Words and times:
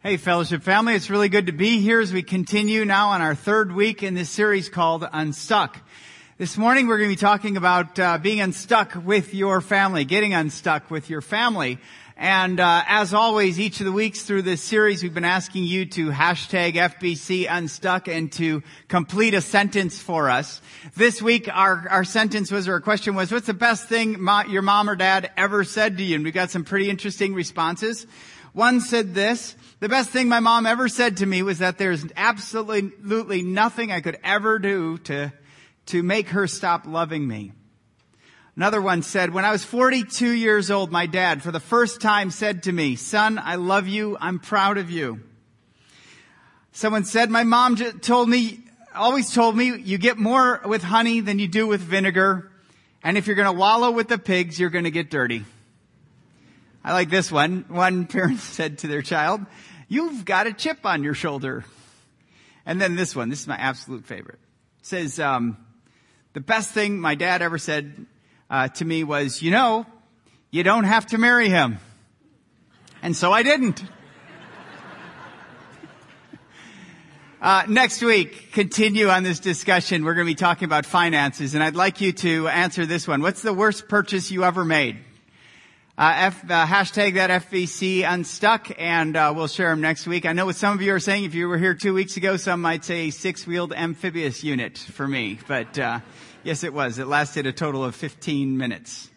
Hey, 0.00 0.16
fellowship 0.16 0.62
family, 0.62 0.94
it's 0.94 1.10
really 1.10 1.28
good 1.28 1.46
to 1.46 1.52
be 1.52 1.80
here 1.80 1.98
as 1.98 2.12
we 2.12 2.22
continue 2.22 2.84
now 2.84 3.08
on 3.08 3.20
our 3.20 3.34
third 3.34 3.72
week 3.72 4.04
in 4.04 4.14
this 4.14 4.30
series 4.30 4.68
called 4.68 5.04
Unstuck. 5.12 5.76
This 6.38 6.56
morning 6.56 6.86
we're 6.86 6.98
going 6.98 7.10
to 7.10 7.16
be 7.16 7.20
talking 7.20 7.56
about 7.56 7.98
uh, 7.98 8.16
being 8.18 8.40
unstuck 8.40 8.94
with 8.94 9.34
your 9.34 9.60
family, 9.60 10.04
getting 10.04 10.34
unstuck 10.34 10.88
with 10.88 11.10
your 11.10 11.20
family. 11.20 11.80
And 12.16 12.60
uh, 12.60 12.84
as 12.86 13.12
always, 13.12 13.58
each 13.58 13.80
of 13.80 13.86
the 13.86 13.92
weeks 13.92 14.22
through 14.22 14.42
this 14.42 14.62
series, 14.62 15.02
we've 15.02 15.14
been 15.14 15.24
asking 15.24 15.64
you 15.64 15.84
to 15.86 16.10
hashtag 16.10 16.74
FBC 16.74 17.46
Unstuck 17.48 18.06
and 18.06 18.30
to 18.32 18.62
complete 18.86 19.34
a 19.34 19.40
sentence 19.40 20.00
for 20.00 20.28
us. 20.28 20.60
This 20.96 21.22
week, 21.22 21.48
our 21.52 21.88
our 21.88 22.04
sentence 22.04 22.50
was, 22.50 22.66
or 22.66 22.74
our 22.74 22.80
question 22.80 23.14
was, 23.14 23.30
"What's 23.30 23.46
the 23.46 23.54
best 23.54 23.88
thing 23.88 24.18
your 24.48 24.62
mom 24.62 24.90
or 24.90 24.96
dad 24.96 25.30
ever 25.36 25.62
said 25.62 25.98
to 25.98 26.02
you?" 26.04 26.16
And 26.16 26.24
we 26.24 26.32
got 26.32 26.50
some 26.50 26.64
pretty 26.64 26.90
interesting 26.90 27.34
responses. 27.34 28.04
One 28.58 28.80
said 28.80 29.14
this, 29.14 29.54
the 29.78 29.88
best 29.88 30.10
thing 30.10 30.28
my 30.28 30.40
mom 30.40 30.66
ever 30.66 30.88
said 30.88 31.18
to 31.18 31.26
me 31.26 31.44
was 31.44 31.60
that 31.60 31.78
there's 31.78 32.04
absolutely 32.16 33.42
nothing 33.42 33.92
I 33.92 34.00
could 34.00 34.18
ever 34.24 34.58
do 34.58 34.98
to, 34.98 35.32
to 35.86 36.02
make 36.02 36.30
her 36.30 36.48
stop 36.48 36.84
loving 36.84 37.28
me. 37.28 37.52
Another 38.56 38.82
one 38.82 39.02
said, 39.02 39.32
when 39.32 39.44
I 39.44 39.52
was 39.52 39.62
42 39.62 40.30
years 40.30 40.72
old, 40.72 40.90
my 40.90 41.06
dad 41.06 41.40
for 41.40 41.52
the 41.52 41.60
first 41.60 42.00
time 42.00 42.32
said 42.32 42.64
to 42.64 42.72
me, 42.72 42.96
son, 42.96 43.38
I 43.38 43.54
love 43.54 43.86
you. 43.86 44.16
I'm 44.20 44.40
proud 44.40 44.76
of 44.76 44.90
you. 44.90 45.20
Someone 46.72 47.04
said, 47.04 47.30
my 47.30 47.44
mom 47.44 47.76
told 47.76 48.28
me, 48.28 48.58
always 48.92 49.32
told 49.32 49.56
me, 49.56 49.78
you 49.78 49.98
get 49.98 50.18
more 50.18 50.62
with 50.64 50.82
honey 50.82 51.20
than 51.20 51.38
you 51.38 51.46
do 51.46 51.68
with 51.68 51.80
vinegar. 51.80 52.50
And 53.04 53.16
if 53.16 53.28
you're 53.28 53.36
going 53.36 53.46
to 53.46 53.52
wallow 53.52 53.92
with 53.92 54.08
the 54.08 54.18
pigs, 54.18 54.58
you're 54.58 54.70
going 54.70 54.82
to 54.82 54.90
get 54.90 55.10
dirty. 55.10 55.44
I 56.84 56.92
like 56.92 57.10
this 57.10 57.30
one. 57.30 57.64
One 57.68 58.06
parent 58.06 58.38
said 58.40 58.78
to 58.78 58.86
their 58.86 59.02
child, 59.02 59.40
you've 59.88 60.24
got 60.24 60.46
a 60.46 60.52
chip 60.52 60.84
on 60.84 61.02
your 61.02 61.14
shoulder. 61.14 61.64
And 62.64 62.80
then 62.80 62.96
this 62.96 63.16
one, 63.16 63.28
this 63.28 63.40
is 63.40 63.46
my 63.46 63.56
absolute 63.56 64.04
favorite. 64.04 64.38
It 64.80 64.86
says, 64.86 65.18
um, 65.18 65.56
the 66.34 66.40
best 66.40 66.70
thing 66.70 67.00
my 67.00 67.14
dad 67.14 67.42
ever 67.42 67.58
said 67.58 68.06
uh, 68.50 68.68
to 68.68 68.84
me 68.84 69.04
was, 69.04 69.42
you 69.42 69.50
know, 69.50 69.86
you 70.50 70.62
don't 70.62 70.84
have 70.84 71.06
to 71.06 71.18
marry 71.18 71.48
him. 71.48 71.78
And 73.02 73.16
so 73.16 73.32
I 73.32 73.42
didn't. 73.42 73.82
Uh, 77.40 77.62
next 77.68 78.02
week, 78.02 78.50
continue 78.50 79.08
on 79.08 79.22
this 79.22 79.38
discussion. 79.38 80.04
We're 80.04 80.14
going 80.14 80.26
to 80.26 80.30
be 80.32 80.34
talking 80.34 80.64
about 80.64 80.84
finances, 80.84 81.54
and 81.54 81.62
I'd 81.62 81.76
like 81.76 82.00
you 82.00 82.12
to 82.14 82.48
answer 82.48 82.84
this 82.84 83.06
one. 83.06 83.22
What's 83.22 83.42
the 83.42 83.54
worst 83.54 83.86
purchase 83.86 84.32
you 84.32 84.42
ever 84.42 84.64
made? 84.64 84.98
Uh, 85.98 86.12
F, 86.14 86.44
uh, 86.48 86.64
hashtag 86.64 87.14
that 87.14 87.28
FBC 87.42 88.08
unstuck, 88.08 88.70
and 88.78 89.16
uh, 89.16 89.32
we'll 89.34 89.48
share 89.48 89.70
them 89.70 89.80
next 89.80 90.06
week. 90.06 90.26
I 90.26 90.32
know 90.32 90.46
what 90.46 90.54
some 90.54 90.72
of 90.72 90.80
you 90.80 90.94
are 90.94 91.00
saying. 91.00 91.24
If 91.24 91.34
you 91.34 91.48
were 91.48 91.58
here 91.58 91.74
two 91.74 91.92
weeks 91.92 92.16
ago, 92.16 92.36
some 92.36 92.62
might 92.62 92.84
say 92.84 93.10
six-wheeled 93.10 93.72
amphibious 93.72 94.44
unit 94.44 94.78
for 94.78 95.08
me, 95.08 95.40
but 95.48 95.76
uh, 95.76 95.98
yes, 96.44 96.62
it 96.62 96.72
was. 96.72 97.00
It 97.00 97.08
lasted 97.08 97.46
a 97.46 97.52
total 97.52 97.84
of 97.84 97.96
15 97.96 98.56
minutes. 98.56 99.10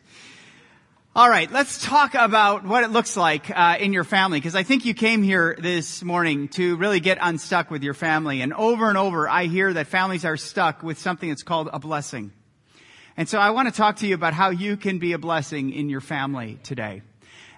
All 1.15 1.29
right, 1.29 1.51
let's 1.51 1.85
talk 1.85 2.15
about 2.15 2.65
what 2.65 2.83
it 2.83 2.89
looks 2.89 3.15
like 3.15 3.55
uh, 3.55 3.77
in 3.79 3.93
your 3.93 4.03
family, 4.03 4.39
because 4.39 4.55
I 4.55 4.63
think 4.63 4.83
you 4.83 4.95
came 4.95 5.21
here 5.21 5.55
this 5.59 6.03
morning 6.03 6.47
to 6.53 6.77
really 6.77 6.99
get 6.99 7.19
unstuck 7.21 7.69
with 7.69 7.83
your 7.83 7.93
family. 7.93 8.41
And 8.41 8.55
over 8.55 8.89
and 8.89 8.97
over, 8.97 9.29
I 9.29 9.45
hear 9.45 9.71
that 9.71 9.85
families 9.85 10.25
are 10.25 10.35
stuck 10.35 10.81
with 10.81 10.97
something 10.97 11.29
that's 11.29 11.43
called 11.43 11.69
a 11.71 11.77
blessing. 11.77 12.31
And 13.21 13.29
so 13.29 13.37
I 13.37 13.51
want 13.51 13.67
to 13.67 13.71
talk 13.71 13.97
to 13.97 14.07
you 14.07 14.15
about 14.15 14.33
how 14.33 14.49
you 14.49 14.75
can 14.75 14.97
be 14.97 15.13
a 15.13 15.19
blessing 15.19 15.73
in 15.73 15.89
your 15.89 16.01
family 16.01 16.57
today. 16.63 17.03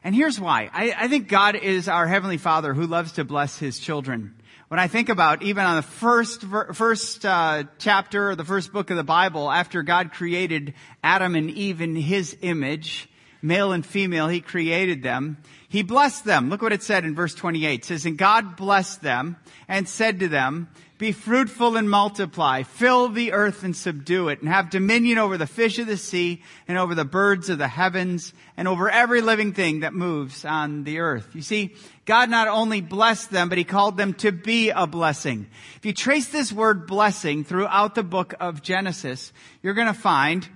And 0.03 0.14
here's 0.14 0.38
why. 0.38 0.69
I, 0.73 0.94
I 0.97 1.08
think 1.08 1.30
God 1.30 1.56
is 1.56 1.88
our 1.88 2.06
Heavenly 2.06 2.36
Father 2.36 2.73
who 2.73 2.86
loves 2.86 3.14
to 3.14 3.23
bless 3.23 3.59
His 3.59 3.80
children. 3.80 4.36
When 4.67 4.78
I 4.78 4.88
think 4.88 5.08
about 5.08 5.41
even 5.41 5.64
on 5.64 5.78
the 5.78 5.81
first 5.81 6.41
first 6.41 7.25
uh, 7.25 7.64
chapter 7.78 8.31
or 8.31 8.36
the 8.36 8.44
first 8.44 8.73
book 8.73 8.89
of 8.89 8.97
the 8.97 9.06
Bible, 9.06 9.50
after 9.50 9.84
God 9.84 10.11
created 10.11 10.74
Adam 11.01 11.34
and 11.34 11.50
Eve 11.50 11.80
in 11.80 11.95
His 11.95 12.35
image, 12.41 13.07
male 13.41 13.72
and 13.72 13.85
female, 13.85 14.28
He 14.28 14.41
created 14.41 15.01
them. 15.01 15.38
He 15.69 15.81
blessed 15.81 16.25
them. 16.25 16.50
Look 16.50 16.62
what 16.62 16.74
it 16.74 16.84
said 16.84 17.06
in 17.06 17.16
verse 17.16 17.35
28. 17.35 17.80
It 17.80 17.85
says, 17.85 18.06
And 18.06 18.18
God 18.18 18.57
blessed 18.57 19.01
them 19.01 19.38
and 19.69 19.88
said 19.88 20.19
to 20.19 20.28
them, 20.28 20.68
be 21.03 21.12
fruitful 21.12 21.75
and 21.75 21.90
multiply, 21.90 22.64
fill 22.64 23.09
the 23.09 23.34
earth 23.34 23.64
and 23.64 23.75
subdue 23.75 24.30
it, 24.30 24.40
and 24.40 24.47
have 24.47 24.69
dominion 24.69 25.18
over 25.18 25.38
the 25.38 25.46
fish 25.46 25.78
of 25.78 25.86
the 25.86 25.97
sea, 25.97 26.41
and 26.66 26.78
over 26.78 26.96
the 26.96 27.03
birds 27.03 27.50
of 27.50 27.58
the 27.58 27.68
heavens, 27.68 28.34
and 28.56 28.69
over 28.69 28.90
every 28.90 29.19
living 29.19 29.52
thing 29.52 29.81
that 29.81 29.94
moves 29.94 30.46
on 30.46 30.86
the 30.86 31.00
earth. 31.00 31.28
You 31.34 31.42
see, 31.42 31.75
God 32.06 32.30
not 32.30 32.47
only 32.47 32.80
blessed 32.80 33.31
them, 33.31 33.50
but 33.50 33.58
He 33.58 33.66
called 33.66 33.97
them 33.97 34.13
to 34.16 34.31
be 34.31 34.69
a 34.69 34.88
blessing. 34.88 35.47
If 35.75 35.86
you 35.86 35.92
trace 35.92 36.30
this 36.30 36.53
word 36.53 36.88
blessing 36.88 37.44
throughout 37.44 37.96
the 37.96 38.03
book 38.03 38.34
of 38.40 38.62
Genesis, 38.62 39.34
you're 39.62 39.74
going 39.74 39.88
to 39.88 39.94
find 39.94 40.47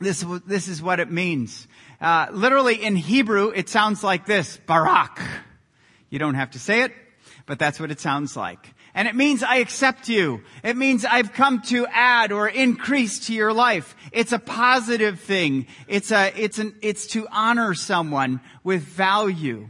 this, 0.00 0.24
this 0.46 0.66
is 0.66 0.82
what 0.82 0.98
it 0.98 1.12
means. 1.12 1.68
Uh, 2.00 2.26
literally 2.32 2.82
in 2.82 2.96
Hebrew, 2.96 3.52
it 3.54 3.68
sounds 3.68 4.02
like 4.02 4.26
this, 4.26 4.56
barak. 4.66 5.20
You 6.08 6.18
don't 6.18 6.34
have 6.34 6.50
to 6.52 6.58
say 6.58 6.82
it, 6.82 6.92
but 7.46 7.60
that's 7.60 7.78
what 7.78 7.92
it 7.92 8.00
sounds 8.00 8.36
like. 8.36 8.74
And 9.00 9.08
it 9.08 9.14
means 9.14 9.42
I 9.42 9.56
accept 9.56 10.10
you. 10.10 10.42
It 10.62 10.76
means 10.76 11.06
I've 11.06 11.32
come 11.32 11.62
to 11.68 11.86
add 11.86 12.32
or 12.32 12.46
increase 12.46 13.28
to 13.28 13.32
your 13.32 13.50
life. 13.50 13.96
It's 14.12 14.32
a 14.32 14.38
positive 14.38 15.18
thing. 15.18 15.68
It's 15.88 16.12
a, 16.12 16.30
it's 16.38 16.58
an, 16.58 16.74
it's 16.82 17.06
to 17.12 17.26
honor 17.32 17.72
someone 17.72 18.42
with 18.62 18.82
value. 18.82 19.68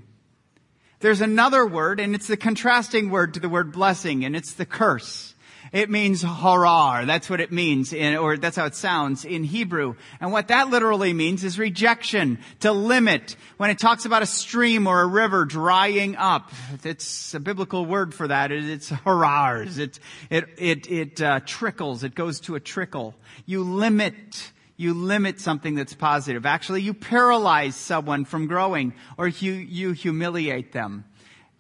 There's 0.99 1.21
another 1.21 1.65
word, 1.65 2.01
and 2.01 2.17
it's 2.17 2.27
the 2.27 2.37
contrasting 2.37 3.11
word 3.11 3.35
to 3.35 3.41
the 3.41 3.49
word 3.49 3.71
blessing, 3.71 4.25
and 4.25 4.35
it's 4.35 4.55
the 4.55 4.67
curse. 4.67 5.30
It 5.73 5.89
means 5.89 6.23
harar. 6.23 7.07
That's 7.07 7.31
what 7.31 7.41
it 7.41 7.53
means, 7.53 7.93
in, 7.93 8.17
or 8.17 8.37
that's 8.37 8.57
how 8.57 8.67
it 8.67 8.75
sounds 8.75 9.25
in 9.25 9.45
Hebrew. 9.45 9.95
And 10.21 10.33
what 10.33 10.49
that 10.49 10.69
literally 10.69 11.13
means 11.13 11.45
is 11.45 11.61
rejection, 11.61 12.39
to 12.61 12.73
limit. 12.73 13.37
When 13.57 13.71
it 13.71 13.79
talks 13.79 14.05
about 14.05 14.23
a 14.23 14.27
stream 14.27 14.89
or 14.89 15.01
a 15.03 15.07
river 15.07 15.45
drying 15.45 16.17
up, 16.17 16.51
it's 16.83 17.35
a 17.35 17.41
biblical 17.41 17.87
word 17.87 18.15
for 18.15 18.27
that. 18.27 18.51
It's 18.51 18.89
harars. 18.89 19.79
It, 19.79 20.01
it, 20.29 20.45
it, 20.59 20.91
it 20.91 21.23
uh, 21.23 21.41
trickles. 21.47 22.03
It 22.03 22.17
goes 22.17 22.41
to 22.41 22.57
a 22.57 22.61
trickle. 22.61 23.15
You 23.47 23.63
limit 23.63 24.53
you 24.81 24.95
limit 24.95 25.39
something 25.39 25.75
that's 25.75 25.93
positive. 25.93 26.47
Actually, 26.47 26.81
you 26.81 26.95
paralyze 26.95 27.77
someone 27.77 28.25
from 28.25 28.47
growing 28.47 28.95
or 29.19 29.29
you, 29.29 29.53
you 29.53 29.93
humiliate 29.93 30.73
them. 30.73 31.05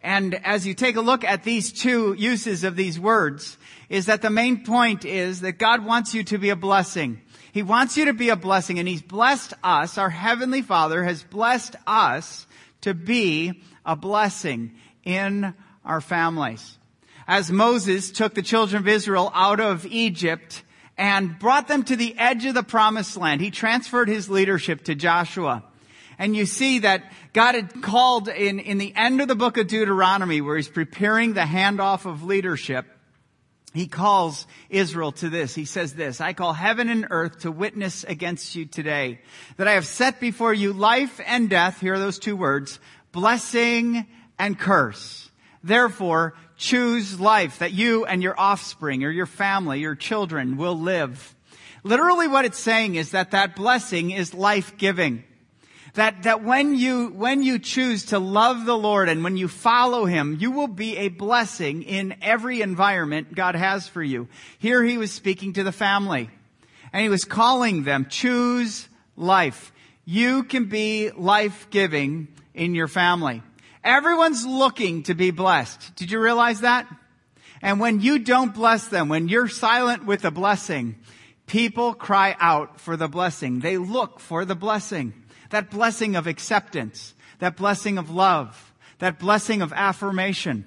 And 0.02 0.34
as 0.46 0.66
you 0.66 0.72
take 0.72 0.96
a 0.96 1.02
look 1.02 1.24
at 1.24 1.42
these 1.42 1.70
two 1.70 2.14
uses 2.14 2.64
of 2.64 2.76
these 2.76 2.98
words, 2.98 3.58
is 3.90 4.06
that 4.06 4.22
the 4.22 4.30
main 4.30 4.64
point 4.64 5.04
is 5.04 5.40
that 5.40 5.58
God 5.58 5.84
wants 5.84 6.14
you 6.14 6.22
to 6.24 6.38
be 6.38 6.48
a 6.48 6.56
blessing. 6.56 7.20
He 7.52 7.64
wants 7.64 7.96
you 7.96 8.06
to 8.06 8.14
be 8.14 8.28
a 8.28 8.36
blessing 8.36 8.78
and 8.78 8.88
He's 8.88 9.02
blessed 9.02 9.52
us. 9.62 9.98
Our 9.98 10.08
Heavenly 10.08 10.62
Father 10.62 11.02
has 11.04 11.24
blessed 11.24 11.74
us 11.86 12.46
to 12.82 12.94
be 12.94 13.62
a 13.84 13.96
blessing 13.96 14.76
in 15.04 15.52
our 15.84 16.00
families. 16.00 16.78
As 17.26 17.50
Moses 17.50 18.12
took 18.12 18.34
the 18.34 18.42
children 18.42 18.80
of 18.80 18.88
Israel 18.88 19.30
out 19.34 19.58
of 19.58 19.84
Egypt 19.86 20.62
and 20.96 21.38
brought 21.38 21.66
them 21.66 21.82
to 21.84 21.96
the 21.96 22.16
edge 22.16 22.44
of 22.44 22.54
the 22.54 22.62
promised 22.62 23.16
land, 23.16 23.40
he 23.40 23.50
transferred 23.50 24.08
his 24.08 24.30
leadership 24.30 24.84
to 24.84 24.94
Joshua. 24.94 25.64
And 26.16 26.36
you 26.36 26.46
see 26.46 26.80
that 26.80 27.10
God 27.32 27.54
had 27.54 27.82
called 27.82 28.28
in, 28.28 28.60
in 28.60 28.78
the 28.78 28.94
end 28.94 29.20
of 29.20 29.26
the 29.26 29.34
book 29.34 29.56
of 29.56 29.66
Deuteronomy 29.66 30.40
where 30.40 30.56
he's 30.56 30.68
preparing 30.68 31.32
the 31.32 31.40
handoff 31.40 32.04
of 32.04 32.22
leadership. 32.22 32.86
He 33.72 33.86
calls 33.86 34.46
Israel 34.68 35.12
to 35.12 35.28
this. 35.28 35.54
He 35.54 35.64
says 35.64 35.94
this, 35.94 36.20
I 36.20 36.32
call 36.32 36.52
heaven 36.52 36.88
and 36.88 37.06
earth 37.10 37.40
to 37.40 37.52
witness 37.52 38.02
against 38.02 38.56
you 38.56 38.66
today 38.66 39.20
that 39.58 39.68
I 39.68 39.72
have 39.72 39.86
set 39.86 40.18
before 40.18 40.52
you 40.52 40.72
life 40.72 41.20
and 41.24 41.48
death. 41.48 41.80
Here 41.80 41.94
are 41.94 41.98
those 41.98 42.18
two 42.18 42.36
words, 42.36 42.80
blessing 43.12 44.06
and 44.38 44.58
curse. 44.58 45.30
Therefore, 45.62 46.34
choose 46.56 47.20
life 47.20 47.60
that 47.60 47.72
you 47.72 48.04
and 48.06 48.22
your 48.22 48.38
offspring 48.38 49.04
or 49.04 49.10
your 49.10 49.26
family, 49.26 49.80
your 49.80 49.94
children 49.94 50.56
will 50.56 50.78
live. 50.78 51.36
Literally 51.84 52.26
what 52.26 52.44
it's 52.44 52.58
saying 52.58 52.96
is 52.96 53.12
that 53.12 53.30
that 53.30 53.54
blessing 53.54 54.10
is 54.10 54.34
life-giving. 54.34 55.24
That, 55.94 56.22
that 56.22 56.44
when 56.44 56.76
you, 56.76 57.08
when 57.08 57.42
you 57.42 57.58
choose 57.58 58.06
to 58.06 58.18
love 58.18 58.64
the 58.64 58.76
Lord 58.76 59.08
and 59.08 59.24
when 59.24 59.36
you 59.36 59.48
follow 59.48 60.04
Him, 60.04 60.36
you 60.38 60.52
will 60.52 60.68
be 60.68 60.96
a 60.96 61.08
blessing 61.08 61.82
in 61.82 62.14
every 62.22 62.60
environment 62.60 63.34
God 63.34 63.56
has 63.56 63.88
for 63.88 64.02
you. 64.02 64.28
Here 64.58 64.84
he 64.84 64.98
was 64.98 65.10
speaking 65.10 65.54
to 65.54 65.64
the 65.64 65.72
family 65.72 66.30
and 66.92 67.02
he 67.02 67.08
was 67.08 67.24
calling 67.24 67.84
them, 67.84 68.06
choose 68.08 68.88
life. 69.16 69.72
You 70.04 70.44
can 70.44 70.66
be 70.66 71.10
life-giving 71.10 72.28
in 72.54 72.74
your 72.74 72.88
family. 72.88 73.42
Everyone's 73.82 74.46
looking 74.46 75.04
to 75.04 75.14
be 75.14 75.30
blessed. 75.30 75.96
Did 75.96 76.10
you 76.10 76.20
realize 76.20 76.60
that? 76.60 76.86
And 77.62 77.80
when 77.80 78.00
you 78.00 78.18
don't 78.18 78.54
bless 78.54 78.88
them, 78.88 79.08
when 79.08 79.28
you're 79.28 79.48
silent 79.48 80.06
with 80.06 80.22
the 80.22 80.30
blessing, 80.30 80.96
people 81.46 81.94
cry 81.94 82.36
out 82.38 82.80
for 82.80 82.96
the 82.96 83.08
blessing. 83.08 83.60
They 83.60 83.76
look 83.76 84.20
for 84.20 84.44
the 84.44 84.54
blessing 84.54 85.14
that 85.50 85.70
blessing 85.70 86.16
of 86.16 86.26
acceptance, 86.26 87.14
that 87.38 87.56
blessing 87.56 87.98
of 87.98 88.10
love, 88.10 88.72
that 88.98 89.18
blessing 89.18 89.62
of 89.62 89.72
affirmation. 89.72 90.64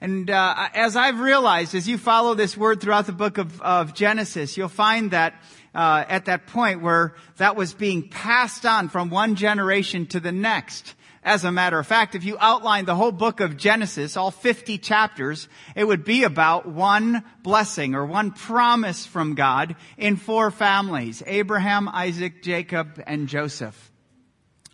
And 0.00 0.30
uh, 0.30 0.68
as 0.74 0.96
I've 0.96 1.20
realized, 1.20 1.74
as 1.74 1.86
you 1.86 1.98
follow 1.98 2.34
this 2.34 2.56
word 2.56 2.80
throughout 2.80 3.06
the 3.06 3.12
book 3.12 3.36
of, 3.36 3.60
of 3.60 3.94
Genesis, 3.94 4.56
you'll 4.56 4.68
find 4.68 5.10
that 5.10 5.34
uh, 5.74 6.04
at 6.08 6.24
that 6.24 6.46
point 6.46 6.80
where 6.80 7.14
that 7.36 7.54
was 7.54 7.74
being 7.74 8.08
passed 8.08 8.64
on 8.64 8.88
from 8.88 9.10
one 9.10 9.34
generation 9.34 10.06
to 10.06 10.20
the 10.20 10.32
next. 10.32 10.94
As 11.22 11.44
a 11.44 11.52
matter 11.52 11.78
of 11.78 11.86
fact, 11.86 12.14
if 12.14 12.24
you 12.24 12.38
outline 12.40 12.86
the 12.86 12.94
whole 12.94 13.12
book 13.12 13.40
of 13.40 13.58
Genesis, 13.58 14.16
all 14.16 14.30
50 14.30 14.78
chapters, 14.78 15.48
it 15.76 15.84
would 15.84 16.02
be 16.02 16.24
about 16.24 16.66
one 16.66 17.22
blessing 17.42 17.94
or 17.94 18.06
one 18.06 18.30
promise 18.30 19.04
from 19.04 19.34
God 19.34 19.76
in 19.98 20.16
four 20.16 20.50
families. 20.50 21.22
Abraham, 21.26 21.90
Isaac, 21.90 22.42
Jacob, 22.42 23.02
and 23.06 23.28
Joseph. 23.28 23.89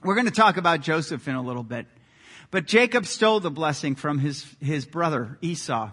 We're 0.02 0.14
going 0.14 0.26
to 0.26 0.32
talk 0.32 0.56
about 0.56 0.82
Joseph 0.82 1.26
in 1.26 1.34
a 1.34 1.42
little 1.42 1.62
bit. 1.62 1.86
But 2.50 2.66
Jacob 2.66 3.06
stole 3.06 3.40
the 3.40 3.50
blessing 3.50 3.94
from 3.94 4.18
his, 4.18 4.46
his 4.60 4.84
brother 4.84 5.38
Esau. 5.40 5.90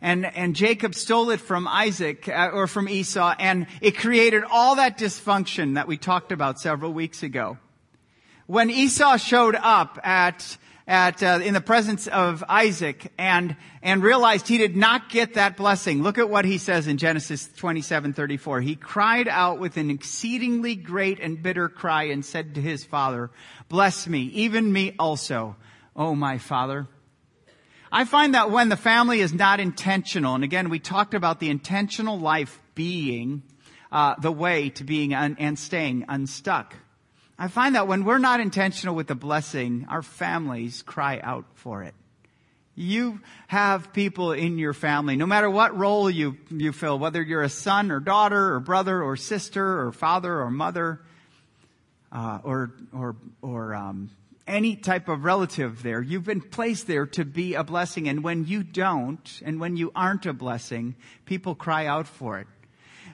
And, 0.00 0.24
and 0.24 0.56
Jacob 0.56 0.94
stole 0.94 1.30
it 1.30 1.40
from 1.40 1.68
Isaac, 1.68 2.26
uh, 2.26 2.50
or 2.52 2.66
from 2.66 2.88
Esau, 2.88 3.34
and 3.38 3.66
it 3.82 3.98
created 3.98 4.44
all 4.50 4.76
that 4.76 4.96
dysfunction 4.96 5.74
that 5.74 5.86
we 5.86 5.98
talked 5.98 6.32
about 6.32 6.58
several 6.58 6.92
weeks 6.94 7.22
ago. 7.22 7.58
When 8.46 8.70
Esau 8.70 9.18
showed 9.18 9.54
up 9.54 9.98
at, 10.02 10.56
at, 10.90 11.22
uh, 11.22 11.38
in 11.40 11.54
the 11.54 11.60
presence 11.60 12.08
of 12.08 12.42
Isaac 12.48 13.12
and, 13.16 13.56
and 13.80 14.02
realized 14.02 14.48
he 14.48 14.58
did 14.58 14.76
not 14.76 15.08
get 15.08 15.34
that 15.34 15.56
blessing, 15.56 16.02
look 16.02 16.18
at 16.18 16.28
what 16.28 16.44
he 16.44 16.58
says 16.58 16.88
in 16.88 16.98
Genesis 16.98 17.48
27, 17.56 18.12
34. 18.12 18.60
He 18.60 18.74
cried 18.74 19.28
out 19.28 19.60
with 19.60 19.76
an 19.76 19.88
exceedingly 19.88 20.74
great 20.74 21.20
and 21.20 21.40
bitter 21.40 21.68
cry 21.68 22.04
and 22.04 22.24
said 22.24 22.56
to 22.56 22.60
his 22.60 22.84
father, 22.84 23.30
bless 23.68 24.08
me, 24.08 24.22
even 24.34 24.72
me 24.72 24.96
also, 24.98 25.54
O 25.94 26.16
my 26.16 26.38
father. 26.38 26.88
I 27.92 28.04
find 28.04 28.34
that 28.34 28.50
when 28.50 28.68
the 28.68 28.76
family 28.76 29.20
is 29.20 29.32
not 29.32 29.60
intentional, 29.60 30.34
and 30.34 30.42
again, 30.42 30.70
we 30.70 30.80
talked 30.80 31.14
about 31.14 31.38
the 31.38 31.50
intentional 31.50 32.18
life 32.18 32.60
being 32.74 33.44
uh, 33.92 34.16
the 34.20 34.32
way 34.32 34.70
to 34.70 34.82
being 34.82 35.14
un- 35.14 35.36
and 35.38 35.56
staying 35.56 36.06
unstuck. 36.08 36.74
I 37.40 37.48
find 37.48 37.74
that 37.74 37.88
when 37.88 38.04
we're 38.04 38.18
not 38.18 38.40
intentional 38.40 38.94
with 38.94 39.06
the 39.06 39.14
blessing, 39.14 39.86
our 39.88 40.02
families 40.02 40.82
cry 40.82 41.18
out 41.22 41.46
for 41.54 41.82
it. 41.82 41.94
You 42.74 43.22
have 43.46 43.94
people 43.94 44.32
in 44.32 44.58
your 44.58 44.74
family, 44.74 45.16
no 45.16 45.24
matter 45.24 45.48
what 45.48 45.74
role 45.74 46.10
you, 46.10 46.36
you 46.50 46.72
fill, 46.72 46.98
whether 46.98 47.22
you're 47.22 47.42
a 47.42 47.48
son 47.48 47.90
or 47.90 47.98
daughter 47.98 48.52
or 48.52 48.60
brother 48.60 49.02
or 49.02 49.16
sister 49.16 49.80
or 49.80 49.90
father 49.90 50.38
or 50.38 50.50
mother, 50.50 51.00
uh, 52.12 52.40
or, 52.44 52.72
or, 52.92 53.16
or 53.40 53.74
um, 53.74 54.10
any 54.46 54.76
type 54.76 55.08
of 55.08 55.24
relative 55.24 55.82
there. 55.82 56.02
You've 56.02 56.26
been 56.26 56.42
placed 56.42 56.86
there 56.86 57.06
to 57.06 57.24
be 57.24 57.54
a 57.54 57.64
blessing. 57.64 58.06
And 58.06 58.22
when 58.22 58.44
you 58.44 58.62
don't, 58.62 59.40
and 59.46 59.58
when 59.58 59.78
you 59.78 59.92
aren't 59.96 60.26
a 60.26 60.34
blessing, 60.34 60.94
people 61.24 61.54
cry 61.54 61.86
out 61.86 62.06
for 62.06 62.38
it. 62.38 62.46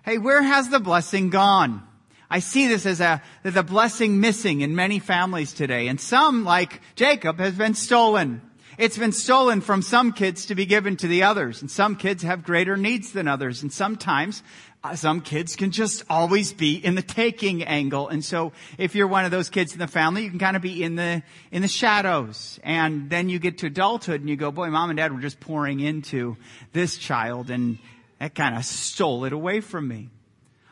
Hey, 0.04 0.18
where 0.18 0.42
has 0.42 0.68
the 0.68 0.80
blessing 0.80 1.30
gone? 1.30 1.86
I 2.30 2.40
see 2.40 2.66
this 2.66 2.86
as 2.86 3.00
a, 3.00 3.22
as 3.44 3.56
a 3.56 3.62
blessing 3.62 4.20
missing 4.20 4.60
in 4.60 4.74
many 4.74 4.98
families 4.98 5.52
today. 5.52 5.88
And 5.88 6.00
some, 6.00 6.44
like 6.44 6.80
Jacob, 6.96 7.38
has 7.38 7.54
been 7.54 7.74
stolen. 7.74 8.42
It's 8.78 8.98
been 8.98 9.12
stolen 9.12 9.60
from 9.62 9.80
some 9.80 10.12
kids 10.12 10.46
to 10.46 10.54
be 10.54 10.66
given 10.66 10.96
to 10.98 11.08
the 11.08 11.22
others. 11.22 11.62
And 11.62 11.70
some 11.70 11.96
kids 11.96 12.22
have 12.24 12.44
greater 12.44 12.76
needs 12.76 13.12
than 13.12 13.26
others. 13.26 13.62
And 13.62 13.72
sometimes 13.72 14.42
uh, 14.84 14.94
some 14.94 15.20
kids 15.20 15.56
can 15.56 15.70
just 15.70 16.04
always 16.10 16.52
be 16.52 16.74
in 16.76 16.94
the 16.94 17.02
taking 17.02 17.64
angle. 17.64 18.08
And 18.08 18.24
so 18.24 18.52
if 18.76 18.94
you're 18.94 19.06
one 19.06 19.24
of 19.24 19.30
those 19.30 19.48
kids 19.48 19.72
in 19.72 19.78
the 19.78 19.86
family, 19.86 20.24
you 20.24 20.30
can 20.30 20.38
kind 20.38 20.56
of 20.56 20.62
be 20.62 20.82
in 20.82 20.96
the, 20.96 21.22
in 21.50 21.62
the 21.62 21.68
shadows. 21.68 22.60
And 22.62 23.08
then 23.08 23.28
you 23.28 23.38
get 23.38 23.58
to 23.58 23.68
adulthood 23.68 24.20
and 24.20 24.28
you 24.28 24.36
go, 24.36 24.50
boy, 24.50 24.68
mom 24.68 24.90
and 24.90 24.96
dad 24.96 25.12
were 25.12 25.20
just 25.20 25.40
pouring 25.40 25.80
into 25.80 26.36
this 26.72 26.98
child 26.98 27.50
and 27.50 27.78
that 28.18 28.34
kind 28.34 28.56
of 28.56 28.64
stole 28.64 29.24
it 29.24 29.32
away 29.32 29.60
from 29.60 29.88
me. 29.88 30.10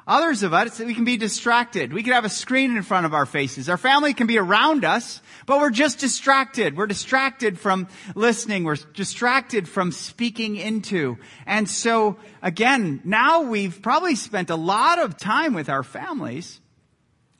Others 0.06 0.42
of 0.42 0.52
us, 0.52 0.78
we 0.80 0.94
can 0.94 1.04
be 1.04 1.16
distracted. 1.16 1.94
We 1.94 2.02
can 2.02 2.12
have 2.12 2.26
a 2.26 2.30
screen 2.30 2.76
in 2.76 2.82
front 2.82 3.06
of 3.06 3.14
our 3.14 3.24
faces. 3.24 3.70
Our 3.70 3.78
family 3.78 4.12
can 4.12 4.26
be 4.26 4.36
around 4.36 4.84
us, 4.84 5.22
but 5.46 5.58
we're 5.58 5.70
just 5.70 5.98
distracted. 5.98 6.76
We're 6.76 6.86
distracted 6.86 7.58
from 7.58 7.88
listening. 8.14 8.64
We're 8.64 8.76
distracted 8.76 9.66
from 9.66 9.92
speaking 9.92 10.56
into. 10.56 11.16
And 11.46 11.68
so, 11.68 12.18
again, 12.42 13.00
now 13.04 13.42
we've 13.42 13.80
probably 13.80 14.14
spent 14.14 14.50
a 14.50 14.56
lot 14.56 14.98
of 14.98 15.16
time 15.16 15.54
with 15.54 15.70
our 15.70 15.82
families, 15.82 16.60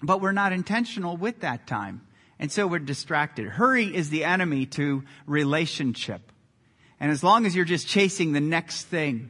but 0.03 0.23
we're 0.23 0.33
not 0.33 0.55
intentional 0.55 1.19
with 1.19 1.41
that 1.41 1.67
time. 1.67 2.01
And 2.39 2.51
so 2.51 2.67
we're 2.67 2.79
distracted. 2.79 3.47
Hurry 3.47 3.95
is 3.95 4.09
the 4.09 4.25
enemy 4.25 4.65
to 4.67 5.05
relationship. 5.27 6.33
And 6.99 7.13
as 7.13 7.23
long 7.23 7.45
as 7.45 7.55
you're 7.55 7.67
just 7.67 7.87
chasing 7.87 8.33
the 8.33 8.41
next 8.41 8.85
thing 8.85 9.29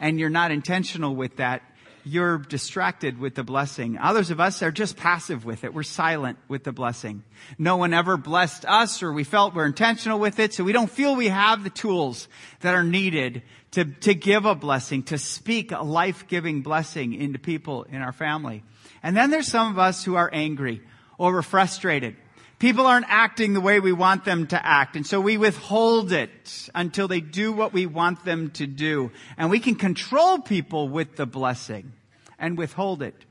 and 0.00 0.18
you're 0.18 0.30
not 0.30 0.50
intentional 0.50 1.14
with 1.14 1.36
that, 1.36 1.62
you're 2.06 2.38
distracted 2.38 3.18
with 3.18 3.34
the 3.34 3.42
blessing. 3.42 3.98
Others 3.98 4.30
of 4.30 4.38
us 4.38 4.62
are 4.62 4.70
just 4.70 4.96
passive 4.96 5.44
with 5.44 5.64
it. 5.64 5.74
We're 5.74 5.82
silent 5.82 6.38
with 6.46 6.62
the 6.62 6.70
blessing. 6.70 7.24
No 7.58 7.76
one 7.78 7.92
ever 7.92 8.16
blessed 8.16 8.64
us 8.64 9.02
or 9.02 9.12
we 9.12 9.24
felt 9.24 9.56
we're 9.56 9.66
intentional 9.66 10.20
with 10.20 10.38
it, 10.38 10.54
so 10.54 10.62
we 10.62 10.72
don't 10.72 10.90
feel 10.90 11.16
we 11.16 11.26
have 11.26 11.64
the 11.64 11.70
tools 11.70 12.28
that 12.60 12.76
are 12.76 12.84
needed 12.84 13.42
to, 13.72 13.84
to 13.84 14.14
give 14.14 14.44
a 14.44 14.54
blessing, 14.54 15.02
to 15.02 15.18
speak 15.18 15.72
a 15.72 15.82
life-giving 15.82 16.62
blessing 16.62 17.12
into 17.12 17.40
people 17.40 17.82
in 17.82 18.00
our 18.00 18.12
family. 18.12 18.62
And 19.02 19.16
then 19.16 19.30
there's 19.30 19.48
some 19.48 19.72
of 19.72 19.78
us 19.78 20.04
who 20.04 20.14
are 20.14 20.30
angry 20.32 20.82
or 21.18 21.32
we're 21.32 21.42
frustrated. 21.42 22.14
People 22.60 22.86
aren't 22.86 23.06
acting 23.08 23.52
the 23.52 23.60
way 23.60 23.80
we 23.80 23.92
want 23.92 24.24
them 24.24 24.46
to 24.46 24.64
act, 24.64 24.94
and 24.94 25.06
so 25.06 25.20
we 25.20 25.36
withhold 25.36 26.12
it 26.12 26.70
until 26.74 27.08
they 27.08 27.20
do 27.20 27.52
what 27.52 27.72
we 27.72 27.84
want 27.84 28.24
them 28.24 28.50
to 28.52 28.66
do. 28.66 29.10
And 29.36 29.50
we 29.50 29.58
can 29.58 29.74
control 29.74 30.38
people 30.38 30.88
with 30.88 31.16
the 31.16 31.26
blessing 31.26 31.92
and 32.38 32.58
withhold 32.58 33.02
it 33.02 33.24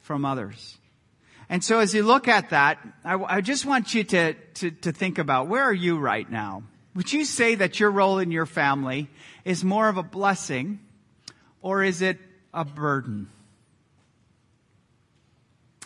from 0.00 0.24
others. 0.24 0.78
And 1.48 1.64
so 1.64 1.78
as 1.78 1.94
you 1.94 2.02
look 2.02 2.28
at 2.28 2.50
that, 2.50 2.78
I, 3.04 3.14
I 3.14 3.40
just 3.40 3.64
want 3.64 3.94
you 3.94 4.04
to, 4.04 4.34
to, 4.34 4.70
to 4.70 4.92
think 4.92 5.18
about 5.18 5.48
where 5.48 5.62
are 5.62 5.72
you 5.72 5.98
right 5.98 6.30
now? 6.30 6.62
Would 6.94 7.12
you 7.12 7.24
say 7.24 7.54
that 7.54 7.80
your 7.80 7.90
role 7.90 8.18
in 8.18 8.30
your 8.30 8.46
family 8.46 9.08
is 9.44 9.64
more 9.64 9.88
of 9.88 9.96
a 9.96 10.02
blessing 10.02 10.80
or 11.62 11.82
is 11.82 12.02
it 12.02 12.18
a 12.52 12.64
burden? 12.64 13.28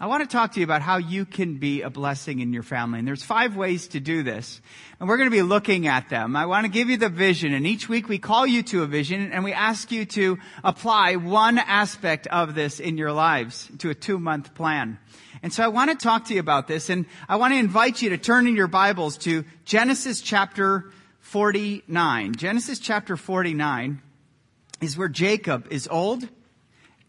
I 0.00 0.06
want 0.06 0.28
to 0.28 0.36
talk 0.36 0.52
to 0.52 0.60
you 0.60 0.64
about 0.64 0.80
how 0.80 0.96
you 0.96 1.26
can 1.26 1.58
be 1.58 1.82
a 1.82 1.90
blessing 1.90 2.40
in 2.40 2.54
your 2.54 2.62
family. 2.62 2.98
And 2.98 3.06
there's 3.06 3.22
five 3.22 3.56
ways 3.56 3.88
to 3.88 4.00
do 4.00 4.22
this. 4.22 4.62
And 4.98 5.08
we're 5.08 5.18
going 5.18 5.28
to 5.28 5.36
be 5.36 5.42
looking 5.42 5.86
at 5.86 6.08
them. 6.08 6.34
I 6.34 6.46
want 6.46 6.64
to 6.64 6.72
give 6.72 6.88
you 6.88 6.96
the 6.96 7.10
vision. 7.10 7.52
And 7.52 7.66
each 7.66 7.90
week 7.90 8.08
we 8.08 8.18
call 8.18 8.46
you 8.46 8.62
to 8.64 8.82
a 8.82 8.86
vision 8.86 9.32
and 9.32 9.44
we 9.44 9.52
ask 9.52 9.92
you 9.92 10.06
to 10.06 10.38
apply 10.64 11.16
one 11.16 11.58
aspect 11.58 12.26
of 12.28 12.54
this 12.54 12.80
in 12.80 12.96
your 12.96 13.12
lives 13.12 13.68
to 13.78 13.90
a 13.90 13.94
two 13.94 14.18
month 14.18 14.54
plan. 14.54 14.98
And 15.42 15.52
so 15.52 15.62
I 15.62 15.68
want 15.68 15.90
to 15.90 15.96
talk 15.96 16.24
to 16.26 16.34
you 16.34 16.40
about 16.40 16.68
this. 16.68 16.88
And 16.88 17.04
I 17.28 17.36
want 17.36 17.52
to 17.52 17.58
invite 17.58 18.00
you 18.00 18.10
to 18.10 18.18
turn 18.18 18.46
in 18.46 18.56
your 18.56 18.68
Bibles 18.68 19.18
to 19.18 19.44
Genesis 19.66 20.22
chapter 20.22 20.90
49. 21.20 22.34
Genesis 22.36 22.78
chapter 22.78 23.18
49 23.18 24.00
is 24.80 24.96
where 24.96 25.08
Jacob 25.08 25.68
is 25.70 25.86
old 25.86 26.26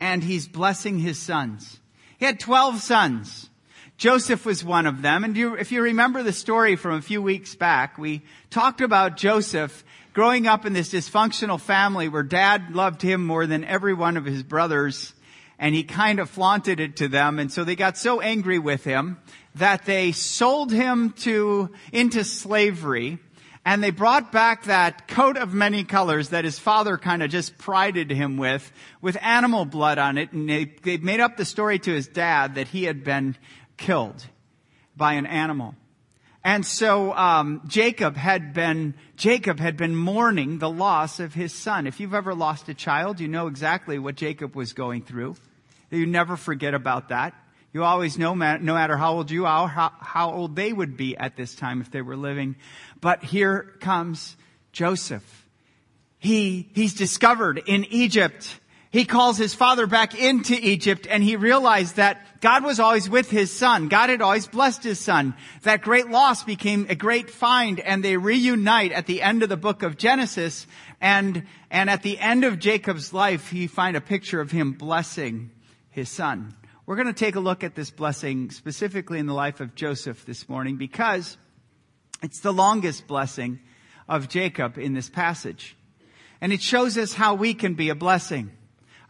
and 0.01 0.21
he's 0.21 0.49
blessing 0.49 0.99
his 0.99 1.17
sons. 1.17 1.79
He 2.23 2.27
had 2.27 2.39
12 2.39 2.79
sons. 2.79 3.49
Joseph 3.97 4.45
was 4.45 4.63
one 4.63 4.87
of 4.87 5.01
them. 5.01 5.25
And 5.25 5.37
if 5.37 5.73
you 5.73 5.81
remember 5.81 6.23
the 6.23 6.31
story 6.31 6.77
from 6.77 6.93
a 6.93 7.01
few 7.01 7.21
weeks 7.21 7.53
back, 7.53 7.97
we 7.97 8.21
talked 8.49 8.79
about 8.79 9.17
Joseph 9.17 9.83
growing 10.13 10.47
up 10.47 10.65
in 10.65 10.71
this 10.71 10.93
dysfunctional 10.93 11.59
family 11.59 12.07
where 12.07 12.23
dad 12.23 12.73
loved 12.73 13.01
him 13.01 13.25
more 13.25 13.45
than 13.45 13.65
every 13.65 13.93
one 13.93 14.15
of 14.15 14.23
his 14.23 14.41
brothers. 14.41 15.13
And 15.59 15.75
he 15.75 15.83
kind 15.83 16.19
of 16.19 16.29
flaunted 16.29 16.79
it 16.79 16.95
to 16.95 17.09
them. 17.09 17.39
And 17.39 17.51
so 17.51 17.65
they 17.65 17.75
got 17.75 17.97
so 17.97 18.21
angry 18.21 18.57
with 18.57 18.85
him 18.85 19.17
that 19.55 19.83
they 19.83 20.13
sold 20.13 20.71
him 20.71 21.09
to, 21.23 21.71
into 21.91 22.23
slavery 22.23 23.19
and 23.65 23.81
they 23.81 23.91
brought 23.91 24.31
back 24.31 24.65
that 24.65 25.07
coat 25.07 25.37
of 25.37 25.53
many 25.53 25.85
colors 25.85 26.29
that 26.29 26.43
his 26.43 26.59
father 26.59 26.97
kind 26.97 27.23
of 27.23 27.29
just 27.29 27.57
prided 27.57 28.11
him 28.11 28.35
with, 28.35 28.71
with 29.01 29.17
animal 29.21 29.63
blood 29.63 29.97
on 29.97 30.17
it. 30.17 30.33
And 30.33 30.49
they, 30.49 30.65
they 30.65 30.97
made 30.97 31.21
up 31.21 31.37
the 31.37 31.45
story 31.45 31.79
to 31.79 31.93
his 31.93 32.07
dad 32.07 32.55
that 32.55 32.67
he 32.67 32.83
had 32.83 33.05
been 33.05 33.37
killed 33.77 34.25
by 34.97 35.13
an 35.13 35.25
animal. 35.25 35.75
And 36.43 36.65
so 36.65 37.13
um, 37.13 37.61
Jacob 37.67 38.17
had 38.17 38.53
been 38.53 38.95
Jacob 39.15 39.59
had 39.59 39.77
been 39.77 39.95
mourning 39.95 40.57
the 40.57 40.69
loss 40.69 41.21
of 41.21 41.33
his 41.33 41.53
son. 41.53 41.87
If 41.87 42.01
you've 42.01 42.13
ever 42.13 42.35
lost 42.35 42.67
a 42.67 42.73
child, 42.73 43.21
you 43.21 43.29
know 43.29 43.47
exactly 43.47 43.97
what 43.97 44.15
Jacob 44.15 44.53
was 44.55 44.73
going 44.73 45.03
through. 45.03 45.37
You 45.89 46.05
never 46.05 46.35
forget 46.35 46.73
about 46.73 47.09
that. 47.09 47.33
You 47.73 47.83
always 47.83 48.17
know, 48.17 48.35
no 48.35 48.73
matter 48.73 48.95
how 48.95 49.13
old 49.13 49.31
you 49.31 49.45
are, 49.47 49.67
how, 49.67 50.31
old 50.31 50.55
they 50.55 50.71
would 50.71 50.95
be 50.95 51.17
at 51.17 51.35
this 51.35 51.55
time 51.55 51.81
if 51.81 51.89
they 51.89 52.01
were 52.01 52.15
living. 52.15 52.55
But 53.01 53.23
here 53.23 53.73
comes 53.79 54.37
Joseph. 54.71 55.47
He, 56.19 56.69
he's 56.73 56.93
discovered 56.93 57.61
in 57.65 57.85
Egypt 57.85 58.59
he 58.93 59.05
calls 59.05 59.39
his 59.39 59.55
father 59.55 59.87
back 59.87 60.13
into 60.13 60.53
Egypt 60.53 61.07
and 61.09 61.23
he 61.23 61.35
realized 61.35 61.95
that 61.95 62.39
God 62.41 62.63
was 62.63 62.79
always 62.79 63.09
with 63.09 63.31
his 63.31 63.51
son. 63.51 63.87
God 63.87 64.11
had 64.11 64.21
always 64.21 64.45
blessed 64.45 64.83
his 64.83 64.99
son. 64.99 65.33
That 65.63 65.81
great 65.81 66.09
loss 66.09 66.43
became 66.43 66.85
a 66.87 66.93
great 66.93 67.31
find 67.31 67.79
and 67.79 68.03
they 68.03 68.17
reunite 68.17 68.91
at 68.91 69.07
the 69.07 69.23
end 69.23 69.41
of 69.41 69.49
the 69.49 69.57
book 69.57 69.81
of 69.81 69.97
Genesis 69.97 70.67
and, 71.01 71.41
and 71.71 71.89
at 71.89 72.03
the 72.03 72.19
end 72.19 72.43
of 72.43 72.59
Jacob's 72.59 73.11
life, 73.13 73.49
he 73.49 73.65
find 73.65 73.97
a 73.97 74.01
picture 74.01 74.39
of 74.39 74.51
him 74.51 74.73
blessing 74.73 75.49
his 75.89 76.07
son. 76.07 76.53
We're 76.85 76.97
going 76.97 77.07
to 77.07 77.13
take 77.13 77.35
a 77.35 77.39
look 77.39 77.63
at 77.63 77.75
this 77.75 77.91
blessing 77.91 78.51
specifically 78.51 79.17
in 79.17 79.25
the 79.25 79.33
life 79.33 79.61
of 79.61 79.73
Joseph 79.73 80.25
this 80.25 80.49
morning 80.49 80.75
because 80.75 81.37
it's 82.21 82.41
the 82.41 82.51
longest 82.51 83.07
blessing 83.07 83.61
of 84.09 84.27
Jacob 84.27 84.77
in 84.77 84.93
this 84.93 85.09
passage. 85.09 85.77
And 86.41 86.51
it 86.51 86.61
shows 86.61 86.97
us 86.97 87.13
how 87.13 87.35
we 87.35 87.53
can 87.53 87.75
be 87.75 87.87
a 87.87 87.95
blessing. 87.95 88.51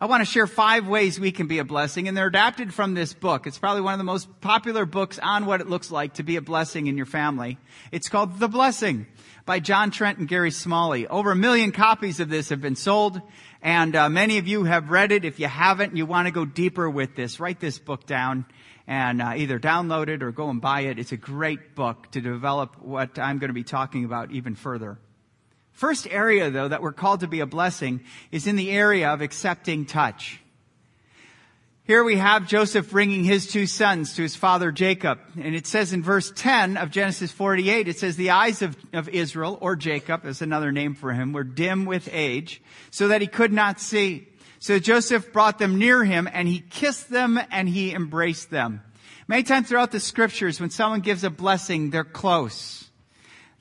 I 0.04 0.06
want 0.06 0.20
to 0.20 0.30
share 0.30 0.48
five 0.48 0.86
ways 0.86 1.18
we 1.18 1.32
can 1.32 1.48
be 1.48 1.60
a 1.60 1.64
blessing, 1.64 2.10
and 2.10 2.18
they're 2.18 2.28
adapted 2.28 2.74
from 2.74 2.94
this 2.94 3.14
book. 3.14 3.48
It's 3.48 3.58
probably 3.58 3.84
one 3.84 3.94
of 3.94 4.00
the 4.00 4.04
most 4.04 4.42
popular 4.42 4.86
books 4.86 5.18
on 5.18 5.46
what 5.46 5.62
it 5.62 5.70
looks 5.70 5.92
like 5.92 6.16
to 6.16 6.24
be 6.24 6.36
a 6.36 6.42
blessing 6.42 6.88
in 6.88 6.98
your 6.98 7.06
family. 7.06 7.58
It's 7.90 8.10
called 8.10 8.38
The 8.38 8.50
Blessing 8.50 9.08
by 9.46 9.62
John 9.62 9.92
Trent 9.92 10.18
and 10.18 10.28
Gary 10.28 10.52
Smalley. 10.52 11.08
Over 11.08 11.32
a 11.32 11.38
million 11.38 11.72
copies 11.72 12.20
of 12.20 12.28
this 12.28 12.50
have 12.50 12.60
been 12.60 12.76
sold, 12.76 13.22
and 13.62 13.96
uh, 13.96 14.10
many 14.10 14.40
of 14.40 14.46
you 14.46 14.66
have 14.66 14.90
read 14.90 15.14
it. 15.14 15.24
If 15.24 15.40
you 15.40 15.48
haven't, 15.48 15.96
you 15.96 16.06
want 16.06 16.28
to 16.28 16.34
go 16.34 16.44
deeper 16.44 16.90
with 16.90 17.16
this, 17.16 17.40
write 17.40 17.62
this 17.62 17.80
book 17.80 18.06
down 18.06 18.46
and 18.86 19.22
uh, 19.22 19.36
either 19.38 19.58
download 19.58 20.10
it 20.10 20.22
or 20.22 20.34
go 20.34 20.50
and 20.50 20.60
buy 20.60 20.82
it. 20.82 21.00
It's 21.00 21.14
a 21.14 21.18
great 21.18 21.76
book 21.76 22.12
to 22.12 22.20
develop 22.20 22.78
what 22.82 23.18
I'm 23.18 23.40
going 23.40 23.52
to 23.52 23.54
be 23.54 23.64
talking 23.64 24.04
about 24.04 24.32
even 24.32 24.56
further. 24.56 25.00
First 25.74 26.08
area, 26.10 26.52
though, 26.52 26.68
that 26.68 26.82
we're 26.82 26.94
called 26.94 27.22
to 27.22 27.28
be 27.28 27.40
a 27.40 27.46
blessing 27.46 28.02
is 28.32 28.48
in 28.48 28.56
the 28.56 28.72
area 28.72 29.10
of 29.10 29.22
accepting 29.22 29.86
touch. 29.86 30.40
Here 31.86 32.04
we 32.04 32.16
have 32.16 32.48
Joseph 32.48 32.92
bringing 32.92 33.26
his 33.26 33.48
two 33.48 33.66
sons 33.66 34.16
to 34.16 34.22
his 34.22 34.38
father 34.38 34.72
Jacob. 34.72 35.20
And 35.36 35.54
it 35.54 35.68
says 35.68 35.92
in 35.92 36.02
verse 36.02 36.32
10 36.34 36.78
of 36.78 36.92
Genesis 36.92 37.32
48, 37.32 37.90
it 37.90 38.00
says, 38.00 38.16
the 38.16 38.30
eyes 38.30 38.62
of, 38.62 38.78
of 38.94 39.10
Israel, 39.10 39.58
or 39.60 39.76
Jacob, 39.76 40.26
is 40.26 40.42
another 40.42 40.72
name 40.72 40.94
for 40.94 41.12
him, 41.12 41.34
were 41.34 41.44
dim 41.44 41.86
with 41.86 42.08
age, 42.14 42.62
so 42.90 43.10
that 43.10 43.20
he 43.20 43.28
could 43.28 43.52
not 43.52 43.82
see. 43.82 44.30
So 44.60 44.80
Joseph 44.80 45.34
brought 45.34 45.60
them 45.60 45.78
near 45.78 46.06
him, 46.06 46.30
and 46.32 46.48
he 46.48 46.60
kissed 46.60 47.10
them, 47.10 47.38
and 47.52 47.68
he 47.68 47.94
embraced 47.94 48.50
them. 48.50 48.82
Many 49.28 49.44
times 49.44 49.68
throughout 49.68 49.92
the 49.92 50.00
scriptures, 50.00 50.62
when 50.62 50.70
someone 50.70 51.02
gives 51.02 51.26
a 51.26 51.30
blessing, 51.30 51.90
they're 51.90 52.06
close 52.06 52.90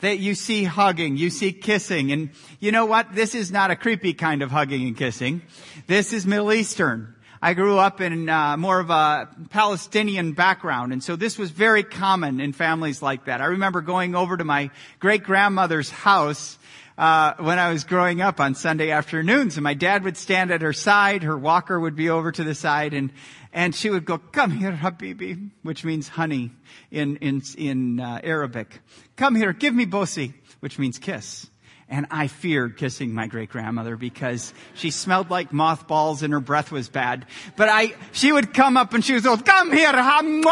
that 0.03 0.19
you 0.19 0.35
see 0.35 0.65
hugging, 0.65 1.17
you 1.17 1.31
see 1.31 1.53
kissing. 1.53 2.13
And 2.13 2.31
you 2.59 2.73
know 2.73 2.87
what? 2.87 3.15
This 3.15 3.35
is 3.35 3.51
not 3.51 3.71
a 3.71 3.77
creepy 3.77 4.13
kind 4.15 4.43
of 4.43 4.51
hugging 4.51 4.87
and 4.87 4.97
kissing. 4.97 5.43
This 5.87 6.13
is 6.13 6.27
Middle 6.27 6.53
Eastern. 6.53 7.15
I 7.41 7.55
grew 7.55 7.79
up 7.79 8.01
in 8.01 8.29
uh, 8.29 8.57
more 8.57 8.79
of 8.79 8.91
a 8.91 9.29
Palestinian 9.51 10.33
background, 10.33 10.93
and 10.93 11.03
so 11.03 11.17
this 11.17 11.39
was 11.39 11.51
very 11.51 11.83
common 11.83 12.41
in 12.41 12.53
families 12.53 13.03
like 13.03 13.25
that. 13.25 13.41
I 13.41 13.47
remember 13.47 13.81
going 13.81 14.15
over 14.15 14.37
to 14.37 14.45
my 14.45 14.71
great 15.01 15.25
grandmother's 15.25 15.91
house 15.91 16.59
uh, 16.99 17.35
when 17.39 17.59
I 17.59 17.73
was 17.73 17.85
growing 17.85 18.21
up 18.21 18.39
on 18.39 18.55
Sunday 18.55 18.91
afternoons, 18.91 19.57
and 19.57 19.65
my 19.65 19.75
dad 19.75 20.05
would 20.05 20.17
stand 20.17 20.51
at 20.51 20.63
her 20.63 20.73
side, 20.73 21.23
her 21.23 21.39
walker 21.39 21.81
would 21.81 21.97
be 21.97 22.11
over 22.11 22.31
to 22.31 22.45
the 22.45 22.55
side, 22.55 22.93
and 22.93 23.13
and 23.53 23.75
she 23.75 23.91
would 23.91 24.05
go, 24.05 24.19
"Come 24.19 24.51
here, 24.51 24.73
Habibi," 24.73 25.51
which 25.63 25.85
means 25.85 26.09
honey 26.09 26.53
in 26.91 27.17
in 27.17 27.43
in 27.57 28.01
uh, 28.01 28.21
Arabic. 28.23 28.81
Come 29.23 29.37
here, 29.37 29.53
give 29.53 29.73
me 29.73 29.87
bosi, 29.87 30.35
which 30.59 30.81
means 30.81 30.99
kiss. 30.99 31.49
And 31.89 32.07
I 32.11 32.27
feared 32.27 32.77
kissing 32.77 33.15
my 33.15 33.29
great 33.29 33.51
grandmother 33.51 33.97
because 33.97 34.53
she 34.75 34.91
smelled 34.91 35.31
like 35.31 35.53
mothballs 35.53 36.25
and 36.25 36.33
her 36.33 36.41
breath 36.41 36.73
was 36.73 36.89
bad. 36.89 37.27
But 37.55 37.69
I, 37.69 37.95
she 38.11 38.33
would 38.33 38.53
come 38.53 38.77
up 38.77 38.95
and 38.95 39.05
she 39.05 39.13
would 39.15 39.23
go, 39.23 39.37
come 39.37 39.71
here, 39.71 39.93
and 39.95 40.45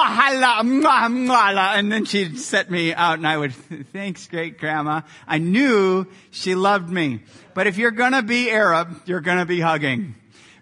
then 1.91 2.05
she'd 2.05 2.39
set 2.39 2.71
me 2.71 2.95
out 2.95 3.19
and 3.19 3.27
I 3.27 3.39
would, 3.39 3.55
thanks 3.93 4.29
great 4.29 4.59
grandma. 4.59 5.01
I 5.27 5.39
knew 5.39 6.07
she 6.31 6.55
loved 6.55 6.91
me. 6.91 7.25
But 7.55 7.67
if 7.67 7.77
you're 7.77 7.91
gonna 7.91 8.23
be 8.23 8.53
Arab, 8.53 9.03
you're 9.05 9.21
gonna 9.21 9.47
be 9.47 9.59
hugging. 9.59 10.15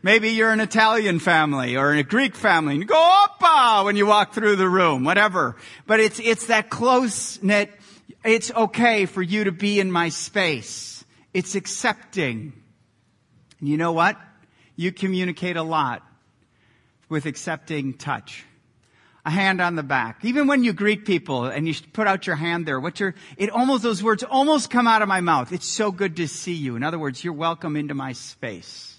Maybe 0.03 0.31
you're 0.31 0.53
an 0.53 0.61
Italian 0.61 1.19
family 1.19 1.77
or 1.77 1.93
a 1.93 2.03
Greek 2.03 2.37
family 2.37 2.75
and 2.75 2.83
you 2.83 2.89
go, 2.89 2.95
oppa, 2.95 3.85
when 3.85 3.97
you 3.97 4.07
walk 4.07 4.33
through 4.33 4.57
the 4.57 4.69
room, 4.69 5.05
whatever. 5.05 5.57
But 5.87 6.01
it's, 6.01 6.21
it's 6.21 6.47
that 6.47 6.71
close 6.71 7.43
knit, 7.43 7.71
it's 8.25 8.51
okay 8.51 9.07
for 9.07 9.23
you 9.23 9.45
to 9.45 9.53
be 9.53 9.81
in 9.81 9.93
my 9.93 10.09
space. 10.09 11.05
It's 11.33 11.55
accepting. 11.55 12.53
And 13.61 13.69
you 13.69 13.77
know 13.77 13.93
what? 13.93 14.17
You 14.77 14.93
communicate 14.93 15.57
a 15.57 15.63
lot 15.63 16.03
with 17.09 17.27
accepting 17.27 17.95
touch. 17.95 18.45
A 19.25 19.31
hand 19.31 19.61
on 19.61 19.75
the 19.75 19.83
back. 19.83 20.25
Even 20.25 20.47
when 20.47 20.65
you 20.65 20.73
greet 20.73 21.05
people 21.05 21.45
and 21.45 21.69
you 21.69 21.75
put 21.93 22.07
out 22.07 22.27
your 22.27 22.37
hand 22.37 22.67
there, 22.67 22.81
what 22.81 22.99
you're, 22.99 23.15
it 23.37 23.51
almost, 23.51 23.83
those 23.83 24.03
words 24.03 24.23
almost 24.23 24.71
come 24.71 24.87
out 24.87 25.03
of 25.03 25.09
my 25.09 25.21
mouth. 25.21 25.53
It's 25.53 25.69
so 25.69 25.93
good 25.93 26.17
to 26.17 26.29
see 26.29 26.55
you. 26.55 26.77
In 26.77 26.83
other 26.83 26.99
words, 26.99 27.23
you're 27.23 27.35
welcome 27.35 27.77
into 27.77 27.95
my 27.95 28.13
space. 28.13 28.98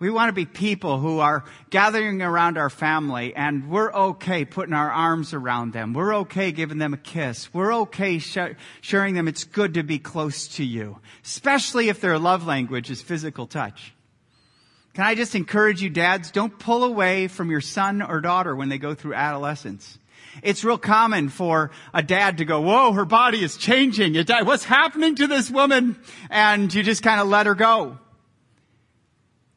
We 0.00 0.08
want 0.08 0.30
to 0.30 0.32
be 0.32 0.46
people 0.46 0.98
who 0.98 1.18
are 1.18 1.44
gathering 1.68 2.22
around 2.22 2.56
our 2.56 2.70
family 2.70 3.36
and 3.36 3.68
we're 3.68 3.92
okay 3.92 4.46
putting 4.46 4.72
our 4.72 4.90
arms 4.90 5.34
around 5.34 5.74
them. 5.74 5.92
We're 5.92 6.16
okay 6.20 6.52
giving 6.52 6.78
them 6.78 6.94
a 6.94 6.96
kiss. 6.96 7.52
We're 7.52 7.74
okay 7.80 8.18
sh- 8.18 8.56
sharing 8.80 9.14
them 9.14 9.28
it's 9.28 9.44
good 9.44 9.74
to 9.74 9.82
be 9.82 9.98
close 9.98 10.48
to 10.56 10.64
you, 10.64 10.98
especially 11.22 11.90
if 11.90 12.00
their 12.00 12.18
love 12.18 12.46
language 12.46 12.90
is 12.90 13.02
physical 13.02 13.46
touch. 13.46 13.92
Can 14.94 15.04
I 15.04 15.14
just 15.14 15.34
encourage 15.34 15.82
you 15.82 15.90
dads, 15.90 16.30
don't 16.30 16.58
pull 16.58 16.82
away 16.82 17.28
from 17.28 17.50
your 17.50 17.60
son 17.60 18.00
or 18.00 18.22
daughter 18.22 18.56
when 18.56 18.70
they 18.70 18.78
go 18.78 18.94
through 18.94 19.12
adolescence. 19.12 19.98
It's 20.42 20.64
real 20.64 20.78
common 20.78 21.28
for 21.28 21.72
a 21.92 22.02
dad 22.02 22.38
to 22.38 22.46
go, 22.46 22.62
whoa, 22.62 22.94
her 22.94 23.04
body 23.04 23.44
is 23.44 23.58
changing. 23.58 24.14
What's 24.14 24.64
happening 24.64 25.16
to 25.16 25.26
this 25.26 25.50
woman? 25.50 26.00
And 26.30 26.72
you 26.72 26.82
just 26.82 27.02
kind 27.02 27.20
of 27.20 27.28
let 27.28 27.44
her 27.44 27.54
go. 27.54 27.98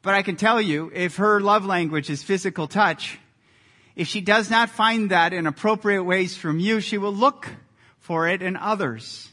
But 0.04 0.14
I 0.14 0.22
can 0.22 0.36
tell 0.36 0.60
you, 0.60 0.92
if 0.94 1.16
her 1.16 1.40
love 1.40 1.64
language 1.64 2.10
is 2.10 2.22
physical 2.22 2.68
touch, 2.68 3.18
if 3.96 4.06
she 4.06 4.20
does 4.20 4.50
not 4.50 4.68
find 4.68 5.10
that 5.10 5.32
in 5.32 5.46
appropriate 5.46 6.04
ways 6.04 6.36
from 6.36 6.58
you, 6.58 6.80
she 6.80 6.98
will 6.98 7.14
look 7.14 7.48
for 8.00 8.28
it 8.28 8.42
in 8.42 8.58
others. 8.58 9.32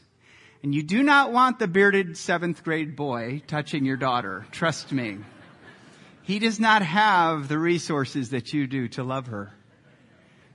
And 0.62 0.74
you 0.74 0.82
do 0.82 1.02
not 1.02 1.30
want 1.30 1.58
the 1.58 1.68
bearded 1.68 2.16
seventh 2.16 2.64
grade 2.64 2.96
boy 2.96 3.42
touching 3.46 3.84
your 3.84 3.98
daughter. 3.98 4.46
Trust 4.50 4.92
me. 4.92 5.18
He 6.22 6.38
does 6.38 6.58
not 6.58 6.80
have 6.80 7.48
the 7.48 7.58
resources 7.58 8.30
that 8.30 8.54
you 8.54 8.66
do 8.66 8.88
to 8.88 9.04
love 9.04 9.26
her. 9.26 9.52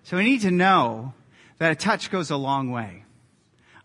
So 0.02 0.18
we 0.18 0.24
need 0.24 0.42
to 0.42 0.52
know 0.52 1.14
that 1.60 1.74
a 1.74 1.76
touch 1.76 2.10
goes 2.10 2.32
a 2.32 2.38
long 2.38 2.72
way. 2.72 3.04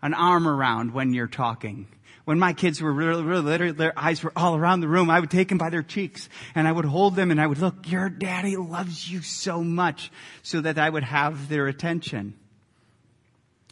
An 0.01 0.15
arm 0.15 0.47
around 0.47 0.93
when 0.93 1.13
you're 1.13 1.27
talking 1.27 1.87
when 2.25 2.39
my 2.39 2.53
kids 2.53 2.81
were 2.81 2.91
really, 2.91 3.23
really 3.23 3.41
little, 3.41 3.73
their 3.73 3.97
eyes 3.97 4.23
were 4.23 4.31
all 4.35 4.55
around 4.55 4.79
the 4.79 4.87
room. 4.87 5.09
I 5.09 5.19
would 5.19 5.31
take 5.31 5.49
them 5.49 5.57
by 5.57 5.69
their 5.69 5.83
cheeks 5.83 6.29
and 6.55 6.67
I 6.67 6.71
would 6.71 6.85
hold 6.85 7.15
them 7.15 7.31
and 7.31 7.41
I 7.41 7.47
would 7.47 7.59
look, 7.59 7.89
your 7.91 8.09
daddy 8.09 8.55
loves 8.55 9.09
you 9.09 9.21
so 9.21 9.63
much 9.63 10.11
so 10.41 10.61
that 10.61 10.77
I 10.77 10.89
would 10.89 11.03
have 11.03 11.49
their 11.49 11.67
attention. 11.67 12.35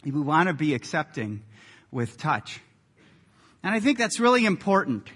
We 0.04 0.10
want 0.10 0.48
to 0.48 0.54
be 0.54 0.74
accepting 0.74 1.42
with 1.90 2.18
touch. 2.18 2.60
And 3.62 3.74
I 3.74 3.80
think 3.80 3.98
that's 3.98 4.18
really 4.18 4.44
important. 4.44 5.08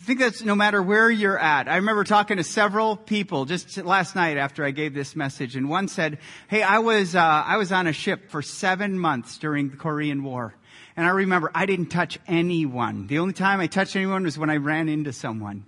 I 0.00 0.04
think 0.04 0.20
that's 0.20 0.42
no 0.42 0.54
matter 0.54 0.82
where 0.82 1.10
you're 1.10 1.38
at. 1.38 1.68
I 1.68 1.76
remember 1.76 2.04
talking 2.04 2.36
to 2.36 2.44
several 2.44 2.96
people 2.96 3.44
just 3.44 3.76
last 3.78 4.14
night 4.14 4.36
after 4.36 4.64
I 4.64 4.70
gave 4.70 4.94
this 4.94 5.16
message 5.16 5.56
and 5.56 5.68
one 5.68 5.88
said, 5.88 6.18
hey, 6.48 6.62
I 6.62 6.78
was, 6.78 7.14
uh, 7.14 7.20
I 7.20 7.56
was 7.56 7.72
on 7.72 7.86
a 7.86 7.92
ship 7.92 8.30
for 8.30 8.42
seven 8.42 8.98
months 8.98 9.38
during 9.38 9.70
the 9.70 9.76
Korean 9.76 10.22
War. 10.22 10.54
And 10.96 11.06
I 11.06 11.10
remember 11.10 11.50
I 11.54 11.66
didn't 11.66 11.86
touch 11.86 12.18
anyone. 12.26 13.06
The 13.06 13.18
only 13.18 13.34
time 13.34 13.60
I 13.60 13.66
touched 13.66 13.96
anyone 13.96 14.24
was 14.24 14.38
when 14.38 14.50
I 14.50 14.56
ran 14.56 14.88
into 14.88 15.12
someone. 15.12 15.66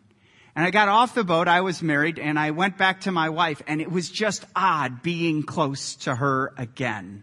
And 0.57 0.67
I 0.67 0.71
got 0.71 0.89
off 0.89 1.15
the 1.15 1.23
boat, 1.23 1.47
I 1.47 1.61
was 1.61 1.83
married, 1.83 2.19
and 2.19 2.39
I 2.39 2.51
went 2.51 2.79
back 2.79 3.03
to 3.03 3.13
my 3.13 3.29
wife, 3.29 3.63
and 3.69 3.81
it 3.81 3.93
was 3.93 4.11
just 4.11 4.45
odd 4.57 5.03
being 5.03 5.45
close 5.45 5.95
to 5.97 6.15
her 6.15 6.53
again. 6.57 7.23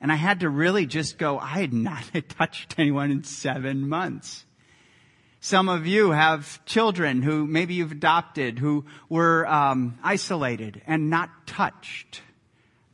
And 0.00 0.10
I 0.10 0.16
had 0.16 0.40
to 0.40 0.48
really 0.48 0.86
just 0.86 1.16
go, 1.18 1.38
I 1.38 1.60
had 1.60 1.72
not 1.72 2.02
touched 2.30 2.74
anyone 2.78 3.12
in 3.12 3.22
seven 3.22 3.88
months. 3.88 4.44
Some 5.38 5.68
of 5.68 5.86
you 5.86 6.12
have 6.12 6.64
children 6.64 7.20
who 7.20 7.46
maybe 7.46 7.74
you've 7.74 7.92
adopted 7.92 8.58
who 8.58 8.84
were 9.08 9.46
um, 9.46 9.98
isolated 10.02 10.82
and 10.86 11.10
not 11.10 11.46
touched 11.46 12.22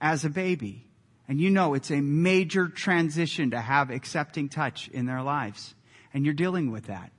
as 0.00 0.24
a 0.24 0.30
baby. 0.30 0.87
And 1.28 1.40
you 1.40 1.50
know 1.50 1.74
it's 1.74 1.90
a 1.90 2.00
major 2.00 2.68
transition 2.68 3.50
to 3.50 3.60
have 3.60 3.90
accepting 3.90 4.48
touch 4.48 4.88
in 4.88 5.06
their 5.06 5.22
lives. 5.22 5.74
And 6.14 6.24
you're 6.24 6.34
dealing 6.34 6.70
with 6.70 6.86
that. 6.86 7.12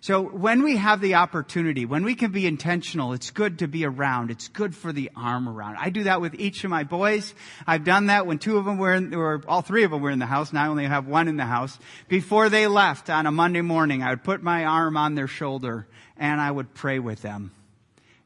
So 0.00 0.22
when 0.22 0.62
we 0.62 0.76
have 0.76 1.00
the 1.00 1.14
opportunity, 1.16 1.84
when 1.84 2.04
we 2.04 2.14
can 2.14 2.30
be 2.30 2.46
intentional, 2.46 3.14
it's 3.14 3.30
good 3.30 3.60
to 3.60 3.66
be 3.66 3.84
around. 3.84 4.30
It's 4.30 4.48
good 4.48 4.76
for 4.76 4.92
the 4.92 5.10
arm 5.16 5.48
around. 5.48 5.78
I 5.80 5.90
do 5.90 6.04
that 6.04 6.20
with 6.20 6.34
each 6.34 6.62
of 6.64 6.70
my 6.70 6.84
boys. 6.84 7.34
I've 7.66 7.82
done 7.82 8.06
that 8.06 8.26
when 8.26 8.38
two 8.38 8.58
of 8.58 8.66
them 8.66 8.78
were 8.78 8.94
in, 8.94 9.14
or 9.14 9.42
all 9.48 9.62
three 9.62 9.84
of 9.84 9.90
them 9.90 10.02
were 10.02 10.10
in 10.10 10.18
the 10.18 10.26
house. 10.26 10.52
Now 10.52 10.64
I 10.64 10.68
only 10.68 10.84
have 10.84 11.08
one 11.08 11.26
in 11.26 11.36
the 11.36 11.46
house. 11.46 11.76
Before 12.08 12.48
they 12.50 12.66
left 12.66 13.10
on 13.10 13.26
a 13.26 13.32
Monday 13.32 13.62
morning, 13.62 14.02
I 14.02 14.10
would 14.10 14.22
put 14.22 14.42
my 14.42 14.66
arm 14.66 14.96
on 14.96 15.14
their 15.14 15.26
shoulder 15.26 15.88
and 16.16 16.40
I 16.40 16.50
would 16.50 16.74
pray 16.74 16.98
with 16.98 17.22
them. 17.22 17.52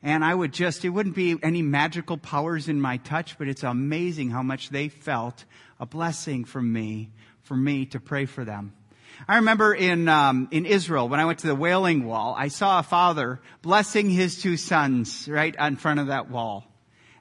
And 0.02 0.24
I 0.24 0.34
would 0.34 0.52
just, 0.52 0.84
it 0.84 0.88
wouldn't 0.88 1.14
be 1.14 1.36
any 1.42 1.60
magical 1.60 2.16
powers 2.16 2.68
in 2.68 2.80
my 2.80 2.96
touch, 2.98 3.36
but 3.36 3.48
it's 3.48 3.62
amazing 3.62 4.30
how 4.30 4.42
much 4.42 4.70
they 4.70 4.88
felt 4.88 5.44
a 5.78 5.84
blessing 5.84 6.44
from 6.44 6.72
me, 6.72 7.10
for 7.42 7.56
me 7.56 7.86
to 7.86 8.00
pray 8.00 8.24
for 8.24 8.44
them. 8.44 8.72
I 9.28 9.36
remember 9.36 9.74
in 9.74 10.08
um, 10.08 10.48
in 10.50 10.64
Israel 10.64 11.08
when 11.08 11.20
I 11.20 11.26
went 11.26 11.40
to 11.40 11.46
the 11.46 11.54
Wailing 11.54 12.06
Wall, 12.06 12.34
I 12.38 12.48
saw 12.48 12.78
a 12.78 12.82
father 12.82 13.40
blessing 13.60 14.08
his 14.08 14.40
two 14.40 14.56
sons 14.56 15.28
right 15.28 15.54
in 15.58 15.76
front 15.76 16.00
of 16.00 16.06
that 16.06 16.30
wall, 16.30 16.64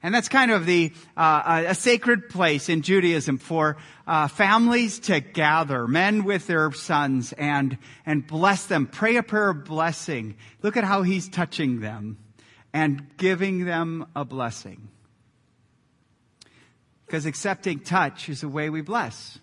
and 0.02 0.16
that's 0.16 0.30
kind 0.30 0.52
of 0.52 0.66
the 0.66 0.94
uh, 1.18 1.64
a 1.68 1.76
sacred 1.76 2.30
place 2.30 2.70
in 2.70 2.84
Judaism 2.84 3.38
for 3.38 3.76
uh, 4.08 4.30
families 4.30 5.00
to 5.02 5.20
gather, 5.20 5.88
men 5.88 6.24
with 6.24 6.48
their 6.48 6.72
sons, 6.72 7.34
and 7.34 7.78
and 8.06 8.26
bless 8.26 8.66
them, 8.68 8.88
pray 8.88 9.18
a 9.18 9.24
prayer 9.24 9.50
of 9.50 9.66
blessing. 9.66 10.38
Look 10.62 10.78
at 10.78 10.86
how 10.86 11.02
he's 11.02 11.28
touching 11.28 11.82
them 11.82 12.18
and 12.74 13.06
giving 13.18 13.66
them 13.66 14.08
a 14.16 14.26
blessing. 14.26 14.90
Because 17.06 17.26
accepting 17.26 17.80
touch 17.80 18.30
is 18.30 18.42
the 18.42 18.50
way 18.50 18.70
we 18.70 18.82
bless. 18.82 19.40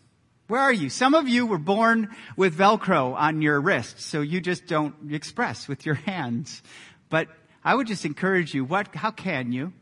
Where 0.48 0.60
are 0.60 0.72
you? 0.72 0.88
Some 0.88 1.14
of 1.14 1.28
you 1.28 1.46
were 1.46 1.58
born 1.58 2.14
with 2.36 2.56
Velcro 2.56 3.14
on 3.14 3.42
your 3.42 3.60
wrists, 3.60 4.04
so 4.04 4.20
you 4.20 4.40
just 4.40 4.66
don't 4.66 4.94
express 5.12 5.66
with 5.66 5.84
your 5.84 5.96
hands. 5.96 6.62
But 7.08 7.28
I 7.64 7.74
would 7.74 7.88
just 7.88 8.04
encourage 8.04 8.54
you, 8.54 8.64
what, 8.64 8.94
how 8.94 9.10
can 9.10 9.50
you? 9.50 9.72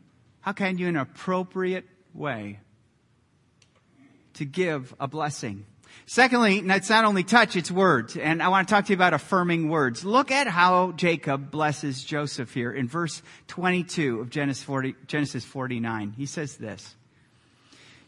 How 0.41 0.53
can 0.53 0.79
you 0.79 0.87
in 0.87 0.95
an 0.95 1.01
appropriate 1.01 1.85
way 2.13 2.59
to 4.33 4.45
give 4.45 4.95
a 4.99 5.07
blessing? 5.07 5.65
Secondly, 6.05 6.59
it's 6.59 6.89
not 6.89 7.05
only 7.05 7.23
touch, 7.23 7.55
it's 7.55 7.71
words. 7.71 8.15
And 8.15 8.43
I 8.43 8.49
want 8.49 8.67
to 8.67 8.73
talk 8.73 8.85
to 8.85 8.89
you 8.89 8.95
about 8.95 9.13
affirming 9.13 9.69
words. 9.69 10.05
Look 10.05 10.31
at 10.31 10.47
how 10.47 10.91
Jacob 10.91 11.49
blesses 11.49 12.03
Joseph 12.03 12.53
here 12.53 12.71
in 12.71 12.87
verse 12.87 13.23
22 13.47 14.19
of 14.19 14.29
Genesis, 14.29 14.63
40, 14.63 14.95
Genesis 15.07 15.43
49. 15.43 16.13
He 16.15 16.25
says 16.25 16.57
this. 16.57 16.95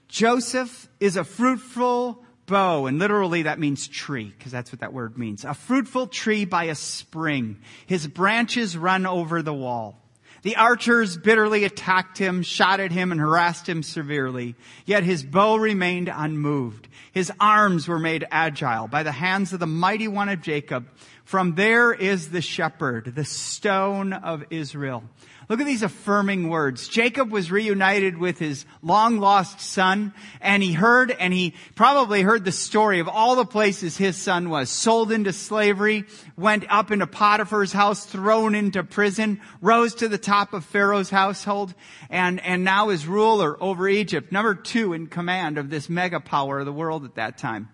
Joseph 0.08 0.88
is 1.00 1.18
a 1.18 1.24
fruitful 1.24 2.24
bough, 2.46 2.86
and 2.86 2.98
literally 2.98 3.44
that 3.44 3.60
means 3.60 3.88
tree, 3.88 4.34
because 4.38 4.52
that's 4.52 4.72
what 4.72 4.80
that 4.80 4.94
word 4.94 5.18
means. 5.18 5.44
A 5.44 5.54
fruitful 5.54 6.08
tree 6.08 6.46
by 6.46 6.66
a 6.66 6.76
spring. 6.76 7.58
His 7.86 8.08
branches 8.08 8.78
run 8.78 9.06
over 9.06 9.42
the 9.42 9.54
wall. 9.54 10.00
The 10.48 10.56
archers 10.56 11.18
bitterly 11.18 11.66
attacked 11.66 12.18
him, 12.18 12.42
shot 12.42 12.80
at 12.80 12.94
him, 12.94 13.12
and 13.12 13.20
harassed 13.20 13.68
him 13.68 13.84
severely. 13.84 14.56
Yet 14.86 15.04
his 15.04 15.22
bow 15.22 15.58
remained 15.58 16.10
unmoved. 16.10 16.88
His 17.12 17.30
arms 17.38 17.86
were 17.86 18.00
made 18.00 18.26
agile 18.32 18.88
by 18.88 19.04
the 19.04 19.12
hands 19.12 19.52
of 19.52 19.60
the 19.60 19.68
mighty 19.68 20.08
one 20.08 20.30
of 20.30 20.42
Jacob. 20.42 20.88
From 21.26 21.56
there 21.56 21.92
is 21.92 22.30
the 22.30 22.40
shepherd, 22.40 23.14
the 23.14 23.26
stone 23.26 24.14
of 24.14 24.46
Israel. 24.50 25.04
Look 25.50 25.62
at 25.62 25.66
these 25.66 25.84
affirming 25.84 26.50
words. 26.50 26.90
Jacob 26.90 27.32
was 27.32 27.50
reunited 27.50 28.18
with 28.18 28.38
his 28.38 28.66
long 28.82 29.18
lost 29.18 29.62
son 29.62 30.14
and 30.42 30.62
he 30.62 30.74
heard 30.74 31.10
and 31.10 31.34
he 31.34 31.54
probably 31.74 32.22
heard 32.22 32.44
the 32.44 32.52
story 32.52 33.00
of 33.00 33.08
all 33.08 33.38
the 33.38 33.46
places 33.46 33.96
his 33.96 34.18
son 34.18 34.50
was. 34.50 34.70
Sold 34.70 35.10
into 35.10 35.32
slavery, 35.32 36.04
went 36.36 36.66
up 36.70 36.92
into 36.92 37.08
Potiphar's 37.08 37.72
house, 37.72 38.06
thrown 38.06 38.56
into 38.56 38.84
prison, 38.84 39.40
rose 39.62 39.96
to 39.96 40.10
the 40.10 40.18
top 40.18 40.54
of 40.54 40.66
Pharaoh's 40.66 41.10
household 41.10 41.74
and, 42.10 42.42
and 42.42 42.66
now 42.66 42.90
is 42.90 43.08
ruler 43.08 43.56
over 43.64 43.88
Egypt. 43.88 44.34
Number 44.34 44.54
two 44.54 44.92
in 44.92 45.08
command 45.08 45.58
of 45.58 45.70
this 45.70 45.88
mega 45.88 46.20
power 46.20 46.60
of 46.60 46.66
the 46.66 46.74
world 46.74 47.06
at 47.06 47.16
that 47.16 47.38
time. 47.38 47.70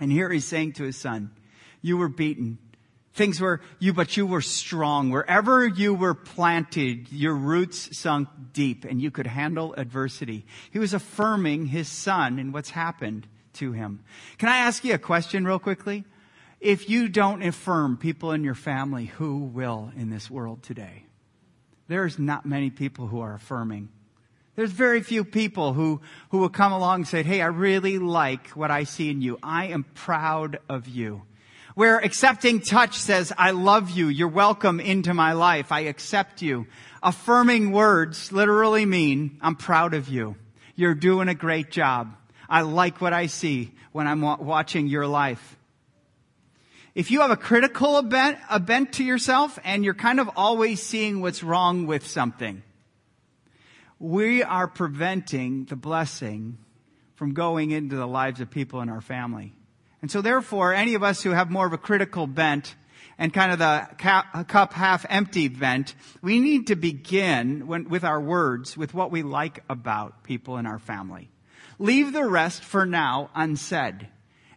And 0.00 0.10
here 0.10 0.30
he's 0.30 0.46
saying 0.46 0.74
to 0.74 0.84
his 0.84 0.96
son, 0.96 1.32
you 1.82 1.98
were 1.98 2.08
beaten 2.08 2.58
Things 3.18 3.40
were 3.40 3.60
you, 3.80 3.92
but 3.92 4.16
you 4.16 4.28
were 4.28 4.40
strong. 4.40 5.10
Wherever 5.10 5.66
you 5.66 5.92
were 5.92 6.14
planted, 6.14 7.10
your 7.10 7.34
roots 7.34 7.98
sunk 7.98 8.28
deep 8.52 8.84
and 8.84 9.02
you 9.02 9.10
could 9.10 9.26
handle 9.26 9.74
adversity. 9.74 10.46
He 10.70 10.78
was 10.78 10.94
affirming 10.94 11.66
his 11.66 11.88
son 11.88 12.38
and 12.38 12.54
what's 12.54 12.70
happened 12.70 13.26
to 13.54 13.72
him. 13.72 14.04
Can 14.38 14.48
I 14.48 14.58
ask 14.58 14.84
you 14.84 14.94
a 14.94 14.98
question 14.98 15.44
real 15.44 15.58
quickly? 15.58 16.04
If 16.60 16.88
you 16.88 17.08
don't 17.08 17.42
affirm 17.42 17.96
people 17.96 18.30
in 18.30 18.44
your 18.44 18.54
family, 18.54 19.06
who 19.06 19.38
will 19.38 19.90
in 19.96 20.10
this 20.10 20.30
world 20.30 20.62
today? 20.62 21.02
There's 21.88 22.20
not 22.20 22.46
many 22.46 22.70
people 22.70 23.08
who 23.08 23.20
are 23.20 23.34
affirming. 23.34 23.88
There's 24.54 24.70
very 24.70 25.02
few 25.02 25.24
people 25.24 25.72
who, 25.72 26.02
who 26.30 26.38
will 26.38 26.50
come 26.50 26.70
along 26.70 27.00
and 27.00 27.08
say, 27.08 27.24
Hey, 27.24 27.42
I 27.42 27.46
really 27.46 27.98
like 27.98 28.50
what 28.50 28.70
I 28.70 28.84
see 28.84 29.10
in 29.10 29.22
you. 29.22 29.40
I 29.42 29.66
am 29.66 29.82
proud 29.96 30.60
of 30.68 30.86
you 30.86 31.22
where 31.78 31.98
accepting 31.98 32.60
touch 32.60 32.96
says, 32.96 33.32
I 33.38 33.52
love 33.52 33.90
you, 33.90 34.08
you're 34.08 34.26
welcome 34.26 34.80
into 34.80 35.14
my 35.14 35.34
life, 35.34 35.70
I 35.70 35.82
accept 35.82 36.42
you. 36.42 36.66
Affirming 37.04 37.70
words 37.70 38.32
literally 38.32 38.84
mean, 38.84 39.38
I'm 39.40 39.54
proud 39.54 39.94
of 39.94 40.08
you. 40.08 40.34
You're 40.74 40.96
doing 40.96 41.28
a 41.28 41.36
great 41.36 41.70
job. 41.70 42.16
I 42.48 42.62
like 42.62 43.00
what 43.00 43.12
I 43.12 43.26
see 43.26 43.70
when 43.92 44.08
I'm 44.08 44.22
watching 44.22 44.88
your 44.88 45.06
life. 45.06 45.56
If 46.96 47.12
you 47.12 47.20
have 47.20 47.30
a 47.30 47.36
critical 47.36 48.02
bent, 48.02 48.38
a 48.50 48.58
bent 48.58 48.94
to 48.94 49.04
yourself 49.04 49.56
and 49.62 49.84
you're 49.84 49.94
kind 49.94 50.18
of 50.18 50.28
always 50.34 50.82
seeing 50.82 51.20
what's 51.20 51.44
wrong 51.44 51.86
with 51.86 52.04
something, 52.04 52.64
we 54.00 54.42
are 54.42 54.66
preventing 54.66 55.66
the 55.66 55.76
blessing 55.76 56.58
from 57.14 57.34
going 57.34 57.70
into 57.70 57.94
the 57.94 58.08
lives 58.08 58.40
of 58.40 58.50
people 58.50 58.80
in 58.80 58.88
our 58.88 59.00
family. 59.00 59.54
And 60.00 60.10
so 60.10 60.22
therefore, 60.22 60.72
any 60.72 60.94
of 60.94 61.02
us 61.02 61.22
who 61.22 61.30
have 61.30 61.50
more 61.50 61.66
of 61.66 61.72
a 61.72 61.78
critical 61.78 62.26
bent 62.26 62.76
and 63.18 63.34
kind 63.34 63.50
of 63.50 63.58
the 63.58 63.88
cup 64.44 64.72
half 64.72 65.04
empty 65.08 65.48
bent, 65.48 65.94
we 66.22 66.38
need 66.38 66.68
to 66.68 66.76
begin 66.76 67.66
when, 67.66 67.88
with 67.88 68.04
our 68.04 68.20
words 68.20 68.76
with 68.76 68.94
what 68.94 69.10
we 69.10 69.22
like 69.22 69.64
about 69.68 70.22
people 70.22 70.56
in 70.56 70.66
our 70.66 70.78
family. 70.78 71.30
Leave 71.80 72.12
the 72.12 72.24
rest 72.24 72.62
for 72.62 72.86
now 72.86 73.30
unsaid. 73.34 74.08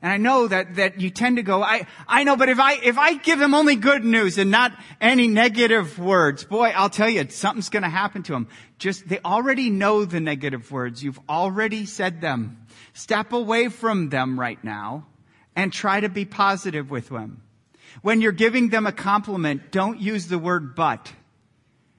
And 0.03 0.11
I 0.11 0.17
know 0.17 0.47
that, 0.47 0.75
that 0.75 0.99
you 0.99 1.11
tend 1.11 1.37
to 1.37 1.43
go, 1.43 1.61
I, 1.61 1.85
I 2.07 2.23
know, 2.23 2.35
but 2.35 2.49
if 2.49 2.59
I, 2.59 2.73
if 2.73 2.97
I 2.97 3.15
give 3.15 3.37
them 3.37 3.53
only 3.53 3.75
good 3.75 4.03
news 4.03 4.39
and 4.39 4.49
not 4.49 4.73
any 4.99 5.27
negative 5.27 5.99
words, 5.99 6.43
boy, 6.43 6.73
I'll 6.75 6.89
tell 6.89 7.09
you, 7.09 7.29
something's 7.29 7.69
gonna 7.69 7.89
happen 7.89 8.23
to 8.23 8.31
them. 8.31 8.47
Just, 8.79 9.07
they 9.07 9.19
already 9.23 9.69
know 9.69 10.05
the 10.05 10.19
negative 10.19 10.71
words. 10.71 11.03
You've 11.03 11.19
already 11.29 11.85
said 11.85 12.19
them. 12.19 12.65
Step 12.93 13.31
away 13.31 13.69
from 13.69 14.09
them 14.09 14.39
right 14.39 14.61
now 14.63 15.05
and 15.55 15.71
try 15.71 15.99
to 15.99 16.09
be 16.09 16.25
positive 16.25 16.89
with 16.89 17.09
them. 17.09 17.41
When 18.01 18.21
you're 18.21 18.31
giving 18.31 18.69
them 18.69 18.87
a 18.87 18.91
compliment, 18.91 19.71
don't 19.71 19.99
use 19.99 20.27
the 20.27 20.39
word 20.39 20.75
but. 20.75 21.11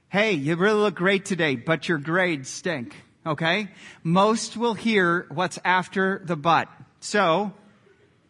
Hey, 0.08 0.32
you 0.32 0.56
really 0.56 0.80
look 0.80 0.94
great 0.94 1.24
today, 1.24 1.56
but 1.56 1.88
your 1.88 1.98
grades 1.98 2.48
stink. 2.48 2.94
Okay? 3.24 3.68
Most 4.02 4.56
will 4.56 4.74
hear 4.74 5.26
what's 5.30 5.58
after 5.64 6.20
the 6.24 6.36
but. 6.36 6.68
So, 7.00 7.52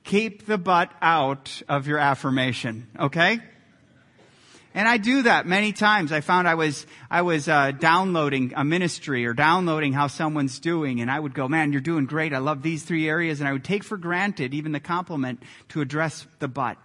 keep 0.05 0.47
the 0.47 0.59
but 0.59 0.93
out 1.01 1.63
of 1.69 1.87
your 1.87 1.99
affirmation. 1.99 2.89
Okay? 2.99 3.41
And 4.75 4.89
I 4.89 4.97
do 4.97 5.23
that 5.23 5.47
many 5.47 5.73
times. 5.73 6.13
I 6.13 6.23
found 6.23 6.49
I 6.49 6.55
was, 6.55 6.87
I 7.11 7.23
was, 7.23 7.49
uh, 7.49 7.73
downloading 7.73 8.55
a 8.57 8.65
ministry 8.65 9.27
or 9.27 9.35
downloading 9.35 9.93
how 9.93 10.07
someone's 10.07 10.59
doing 10.59 11.01
and 11.01 11.11
I 11.11 11.21
would 11.21 11.35
go, 11.35 11.47
man, 11.47 11.73
you're 11.73 11.81
doing 11.83 12.07
great. 12.07 12.33
I 12.33 12.39
love 12.39 12.63
these 12.63 12.83
three 12.83 13.09
areas. 13.09 13.41
And 13.41 13.49
I 13.49 13.53
would 13.53 13.65
take 13.65 13.85
for 13.85 13.97
granted 13.97 14.55
even 14.55 14.73
the 14.73 14.81
compliment 14.81 15.43
to 15.71 15.81
address 15.81 16.27
the 16.39 16.49
but. 16.49 16.79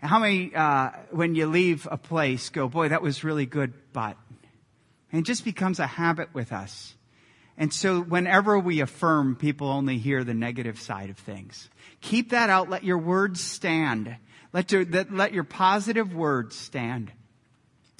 How 0.00 0.18
many, 0.18 0.54
uh, 0.54 0.90
when 1.10 1.34
you 1.34 1.46
leave 1.46 1.88
a 1.90 1.96
place 1.96 2.50
go, 2.50 2.68
boy, 2.68 2.90
that 2.90 3.02
was 3.02 3.24
really 3.24 3.46
good, 3.46 3.72
but. 3.92 4.16
And 5.10 5.20
it 5.20 5.24
just 5.24 5.44
becomes 5.44 5.78
a 5.78 5.86
habit 5.86 6.34
with 6.34 6.52
us. 6.52 6.94
And 7.58 7.72
so 7.72 8.02
whenever 8.02 8.58
we 8.58 8.80
affirm, 8.80 9.34
people 9.34 9.68
only 9.68 9.96
hear 9.96 10.24
the 10.24 10.34
negative 10.34 10.78
side 10.78 11.08
of 11.08 11.16
things. 11.16 11.70
Keep 12.02 12.30
that 12.30 12.50
out. 12.50 12.68
Let 12.68 12.84
your 12.84 12.98
words 12.98 13.40
stand. 13.40 14.16
Let 14.52 14.72
your, 14.72 14.84
let 14.84 15.32
your 15.32 15.44
positive 15.44 16.14
words 16.14 16.56
stand. 16.56 17.12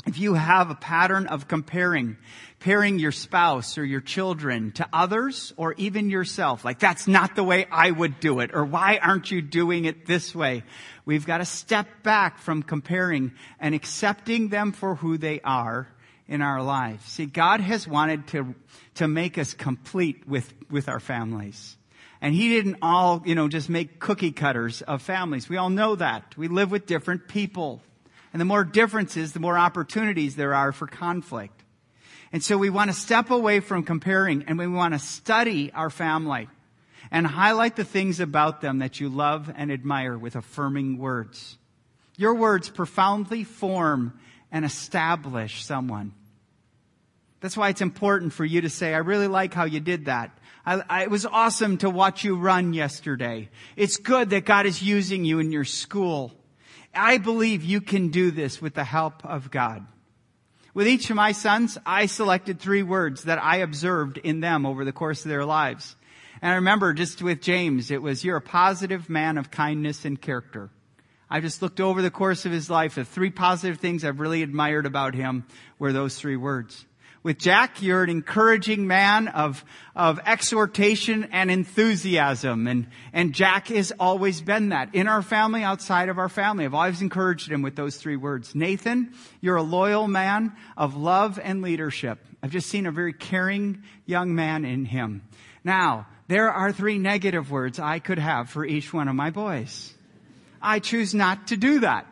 If 0.07 0.19
you 0.19 0.35
have 0.35 0.71
a 0.71 0.77
pattern 0.77 1.27
of 1.27 1.49
comparing, 1.49 2.17
pairing 2.61 3.01
your 3.01 3.11
spouse 3.11 3.77
or 3.77 3.85
your 3.85 4.01
children 4.01 4.71
to 4.73 4.89
others 4.93 5.53
or 5.57 5.75
even 5.75 6.11
yourself, 6.11 6.65
like 6.65 6.79
that's 6.79 7.09
not 7.09 7.35
the 7.35 7.43
way 7.43 7.67
I 7.73 7.91
would 7.91 8.21
do 8.21 8.39
it, 8.39 8.53
or 8.55 8.65
why 8.65 9.01
aren't 9.03 9.33
you 9.33 9.43
doing 9.43 9.85
it 9.85 10.07
this 10.07 10.33
way? 10.33 10.63
We've 11.05 11.27
got 11.27 11.39
to 11.39 11.45
step 11.45 12.05
back 12.05 12.39
from 12.39 12.63
comparing 12.63 13.33
and 13.59 13.75
accepting 13.75 14.49
them 14.49 14.71
for 14.71 14.95
who 14.95 15.19
they 15.19 15.41
are 15.41 15.89
in 16.29 16.41
our 16.41 16.63
lives. 16.63 17.05
See, 17.05 17.27
God 17.27 17.61
has 17.61 17.89
wanted 17.89 18.29
to, 18.29 18.55
to 18.97 19.09
make 19.09 19.39
us 19.39 19.55
complete 19.55 20.27
with, 20.29 20.53
with 20.71 20.89
our 20.89 21.01
families. 21.01 21.77
And 22.21 22.35
he 22.35 22.49
didn't 22.49 22.79
all, 22.83 23.23
you 23.27 23.35
know, 23.35 23.49
just 23.49 23.69
make 23.69 23.99
cookie 23.99 24.33
cutters 24.33 24.83
of 24.83 25.03
families. 25.03 25.49
We 25.49 25.57
all 25.57 25.71
know 25.71 25.97
that. 25.97 26.37
We 26.37 26.49
live 26.49 26.71
with 26.71 26.87
different 26.87 27.29
people. 27.29 27.83
And 28.33 28.41
the 28.41 28.47
more 28.47 28.65
differences, 28.65 29.33
the 29.33 29.41
more 29.41 29.59
opportunities 29.59 30.37
there 30.37 30.55
are 30.55 30.73
for 30.73 30.87
conflict. 30.87 31.63
And 32.33 32.43
so 32.43 32.59
we 32.59 32.71
want 32.71 32.91
to 32.91 32.97
step 32.97 33.31
away 33.31 33.61
from 33.61 33.83
comparing 33.83 34.45
and 34.47 34.59
we 34.59 34.67
want 34.67 34.95
to 34.95 34.99
study 34.99 35.73
our 35.73 35.91
family 35.91 36.49
and 37.11 37.27
highlight 37.27 37.77
the 37.77 37.85
things 37.85 38.21
about 38.21 38.61
them 38.61 38.81
that 38.81 39.01
you 39.01 39.09
love 39.09 39.53
and 39.55 39.71
admire 39.71 40.19
with 40.19 40.37
affirming 40.37 40.99
words. 40.99 41.57
Your 42.17 42.35
words 42.35 42.69
profoundly 42.69 43.45
form 43.45 44.19
and 44.51 44.65
establish 44.65 45.65
someone. 45.65 46.15
That's 47.41 47.57
why 47.57 47.69
it's 47.69 47.83
important 47.83 48.33
for 48.33 48.45
you 48.45 48.63
to 48.63 48.71
say, 48.71 48.95
I 48.95 48.99
really 48.99 49.29
like 49.29 49.55
how 49.55 49.65
you 49.65 49.81
did 49.81 50.07
that. 50.07 50.37
I, 50.67 50.83
I, 50.91 51.03
it 51.05 51.11
was 51.11 51.25
awesome 51.25 51.79
to 51.79 51.89
watch 51.89 52.25
you 52.25 52.37
run 52.37 52.75
yesterday. 52.75 53.49
It's 53.77 53.97
good 53.97 54.31
that 54.31 54.45
God 54.45 54.67
is 54.67 54.83
using 54.83 55.25
you 55.25 55.39
in 55.39 55.53
your 55.53 55.65
school. 55.65 56.33
I 56.93 57.19
believe 57.19 57.63
you 57.63 57.81
can 57.81 58.09
do 58.09 58.31
this 58.31 58.61
with 58.61 58.75
the 58.75 58.85
help 58.85 59.25
of 59.25 59.51
God. 59.51 59.87
With 60.75 60.89
each 60.89 61.09
of 61.09 61.17
my 61.17 61.33
sons, 61.33 61.79
I 61.87 62.07
selected 62.07 62.59
three 62.59 62.83
words 62.83 63.25
that 63.25 63.43
I 63.43 63.59
observed 63.59 64.19
in 64.19 64.41
them 64.41 64.67
over 64.67 64.85
the 64.85 64.93
course 64.93 65.25
of 65.25 65.31
their 65.31 65.45
lives. 65.45 65.97
And 66.43 66.53
I 66.53 66.57
remember 66.57 66.93
just 66.93 67.23
with 67.23 67.41
James, 67.41 67.91
it 67.91 68.03
was, 68.03 68.25
you're 68.25 68.37
a 68.37 68.43
positive 68.43 69.09
man 69.09 69.39
of 69.39 69.51
kindness 69.51 70.05
and 70.05 70.21
character. 70.21 70.71
I 71.31 71.41
just 71.41 71.63
looked 71.63 71.81
over 71.81 72.03
the 72.03 72.11
course 72.11 72.45
of 72.45 72.53
his 72.53 72.69
life. 72.69 72.97
The 72.97 73.05
three 73.05 73.31
positive 73.31 73.79
things 73.79 74.05
I've 74.05 74.21
really 74.21 74.43
admired 74.43 74.85
about 74.87 75.15
him 75.15 75.47
were 75.79 75.93
those 75.93 76.19
three 76.19 76.37
words. 76.37 76.85
With 77.23 77.39
Jack, 77.39 77.83
you're 77.83 78.05
an 78.05 78.11
encouraging 78.11 78.87
man 78.87 79.29
of, 79.29 79.65
of 79.97 80.21
exhortation 80.25 81.29
and 81.33 81.51
enthusiasm. 81.51 82.67
And, 82.69 82.87
and 83.13 83.33
Jack 83.33 83.69
has 83.69 83.93
always 83.99 84.41
been 84.41 84.69
that. 84.69 84.95
In 84.95 85.09
our 85.09 85.23
family, 85.23 85.65
outside 85.65 86.09
of 86.09 86.19
our 86.19 86.29
family. 86.29 86.65
I've 86.65 86.75
always 86.75 87.03
encouraged 87.03 87.51
him 87.51 87.63
with 87.63 87.75
those 87.75 87.97
three 87.97 88.17
words. 88.17 88.55
Nathan, 88.55 89.13
you're 89.41 89.57
a 89.57 89.63
loyal 89.63 90.07
man 90.07 90.53
of 90.77 90.97
love 90.97 91.41
and 91.43 91.63
leadership. 91.63 92.19
I've 92.43 92.53
just 92.53 92.69
seen 92.69 92.87
a 92.87 92.93
very 92.93 93.13
caring 93.13 93.83
young 94.05 94.35
man 94.35 94.65
in 94.65 94.85
him. 94.85 95.23
Now, 95.65 96.07
there 96.29 96.53
are 96.53 96.73
three 96.73 96.99
negative 96.99 97.51
words 97.51 97.79
I 97.79 97.99
could 97.99 98.19
have 98.19 98.51
for 98.51 98.65
each 98.65 98.93
one 98.93 99.09
of 99.09 99.17
my 99.17 99.31
boys. 99.31 99.93
I 100.63 100.79
choose 100.79 101.15
not 101.15 101.49
to 101.49 101.57
do 101.57 101.81
that. 101.81 102.07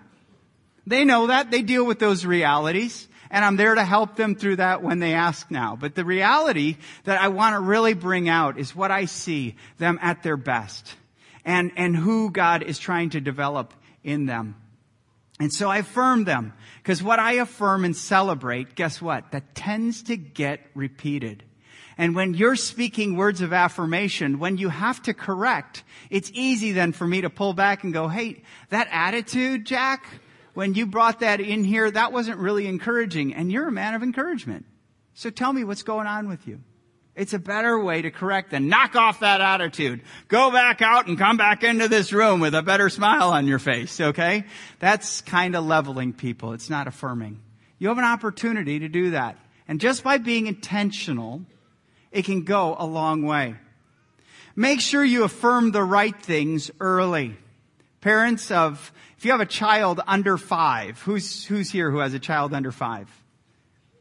They 0.87 1.05
know 1.05 1.29
that. 1.29 1.51
They 1.51 1.63
deal 1.63 1.85
with 1.85 1.99
those 1.99 2.27
realities. 2.27 3.09
And 3.31 3.45
I'm 3.45 3.57
there 3.57 3.75
to 3.75 3.85
help 3.85 4.17
them 4.17 4.35
through 4.35 4.57
that 4.57 4.83
when 4.83 4.99
they 4.99 5.15
ask 5.15 5.51
now. 5.51 5.77
But 5.77 5.95
the 5.95 6.05
reality 6.05 6.77
that 7.05 7.21
I 7.21 7.29
want 7.29 7.55
to 7.55 7.61
really 7.61 7.95
bring 7.95 8.29
out 8.29 8.59
is 8.59 8.77
what 8.77 8.91
I 8.91 9.07
see 9.07 9.57
them 9.79 9.99
at 10.03 10.23
their 10.23 10.37
best 10.37 10.95
and, 11.45 11.73
and 11.77 11.97
who 11.97 12.31
God 12.31 12.63
is 12.63 12.79
trying 12.79 13.11
to 13.11 13.21
develop 13.21 13.75
in 14.03 14.27
them. 14.27 14.57
And 15.41 15.53
so 15.53 15.69
I 15.69 15.79
affirm 15.79 16.25
them 16.25 16.53
because 16.83 17.03
what 17.03 17.19
I 17.19 17.35
affirm 17.35 17.85
and 17.85 17.97
celebrate, 17.97 18.75
guess 18.77 19.03
what? 19.03 19.33
That 19.33 19.55
tends 19.55 20.05
to 20.05 20.17
get 20.17 20.61
repeated. 20.75 21.43
And 21.97 22.15
when 22.15 22.35
you're 22.35 22.57
speaking 22.57 23.17
words 23.17 23.41
of 23.41 23.53
affirmation, 23.53 24.39
when 24.39 24.59
you 24.59 24.69
have 24.69 25.03
to 25.03 25.15
correct, 25.15 25.85
it's 26.11 26.31
easy 26.35 26.73
then 26.73 26.93
for 26.93 27.07
me 27.07 27.21
to 27.21 27.31
pull 27.31 27.53
back 27.53 27.85
and 27.85 27.93
go, 27.93 28.09
hey, 28.09 28.43
that 28.71 28.89
attitude, 28.91 29.65
Jack, 29.65 30.07
when 30.55 30.75
you 30.75 30.87
brought 30.87 31.21
that 31.21 31.41
in 31.41 31.65
here, 31.65 31.91
that 31.91 32.13
wasn't 32.13 32.39
really 32.39 32.67
encouraging. 32.67 33.35
And 33.35 33.53
you're 33.53 33.69
a 33.69 33.73
man 33.73 33.95
of 33.95 34.03
encouragement. 34.03 34.65
So 35.15 35.31
tell 35.31 35.53
me 35.53 35.65
what's 35.65 35.83
going 35.83 36.07
on 36.07 36.29
with 36.29 36.47
you. 36.49 36.61
It's 37.15 37.33
a 37.33 37.39
better 37.39 37.79
way 37.79 38.03
to 38.03 38.11
correct 38.11 38.51
than 38.51 38.69
knock 38.69 38.97
off 38.97 39.21
that 39.21 39.41
attitude. 39.41 40.03
Go 40.27 40.51
back 40.51 40.83
out 40.83 41.07
and 41.07 41.17
come 41.17 41.37
back 41.37 41.63
into 41.63 41.87
this 41.87 42.13
room 42.13 42.41
with 42.41 42.55
a 42.55 42.63
better 42.63 42.89
smile 42.89 43.31
on 43.31 43.47
your 43.47 43.61
face, 43.61 44.01
okay? 44.01 44.45
That's 44.81 45.21
kind 45.21 45.55
of 45.55 45.65
leveling 45.65 46.13
people. 46.13 46.55
It's 46.55 46.71
not 46.71 46.89
affirming. 46.89 47.41
You 47.79 47.89
have 47.89 47.99
an 47.99 48.05
opportunity 48.05 48.81
to 48.81 48.89
do 48.89 49.11
that. 49.11 49.39
And 49.69 49.81
just 49.81 50.03
by 50.03 50.19
being 50.19 50.49
intentional, 50.49 51.43
it 52.11 52.25
can 52.25 52.43
go 52.43 52.75
a 52.77 52.87
long 52.87 53.23
way. 53.23 53.55
Make 54.57 54.81
sure 54.81 55.05
you 55.05 55.23
affirm 55.23 55.71
the 55.71 55.85
right 55.85 56.21
things 56.21 56.71
early. 56.81 57.37
Parents 58.05 58.51
of 58.51 58.93
if 59.17 59.25
you 59.25 59.31
have 59.31 59.41
a 59.41 59.47
child 59.47 59.99
under 60.07 60.37
five, 60.37 61.01
who's, 61.01 61.47
who's 61.47 61.71
here 61.71 61.91
who 61.91 62.01
has 62.01 62.13
a 62.13 62.19
child 62.19 62.53
under 62.53 62.71
five? 62.71 63.09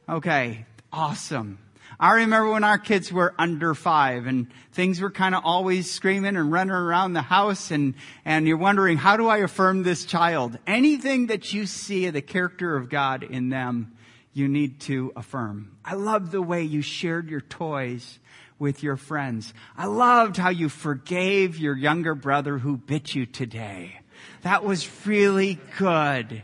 Okay. 0.09 0.65
Awesome. 0.91 1.57
I 1.97 2.15
remember 2.15 2.51
when 2.51 2.65
our 2.65 2.77
kids 2.77 3.13
were 3.13 3.33
under 3.39 3.73
five 3.73 4.27
and 4.27 4.47
things 4.73 4.99
were 4.99 5.09
kind 5.09 5.33
of 5.33 5.45
always 5.45 5.89
screaming 5.89 6.35
and 6.35 6.51
running 6.51 6.75
around 6.75 7.13
the 7.13 7.21
house 7.21 7.71
and, 7.71 7.93
and 8.25 8.45
you're 8.45 8.57
wondering, 8.57 8.97
how 8.97 9.15
do 9.15 9.29
I 9.29 9.37
affirm 9.37 9.83
this 9.83 10.03
child? 10.03 10.59
Anything 10.67 11.27
that 11.27 11.53
you 11.53 11.65
see 11.65 12.07
of 12.07 12.13
the 12.13 12.21
character 12.21 12.75
of 12.75 12.89
God 12.89 13.23
in 13.23 13.47
them, 13.47 13.95
you 14.33 14.49
need 14.49 14.81
to 14.81 15.13
affirm. 15.15 15.77
I 15.85 15.93
love 15.93 16.29
the 16.29 16.41
way 16.41 16.63
you 16.63 16.81
shared 16.81 17.29
your 17.29 17.39
toys 17.39 18.19
with 18.63 18.81
your 18.81 18.95
friends. 18.95 19.53
I 19.77 19.87
loved 19.87 20.37
how 20.37 20.49
you 20.49 20.69
forgave 20.69 21.59
your 21.59 21.75
younger 21.75 22.15
brother 22.15 22.57
who 22.57 22.77
bit 22.77 23.13
you 23.13 23.25
today. 23.25 23.99
That 24.43 24.63
was 24.63 25.05
really 25.05 25.59
good. 25.77 26.41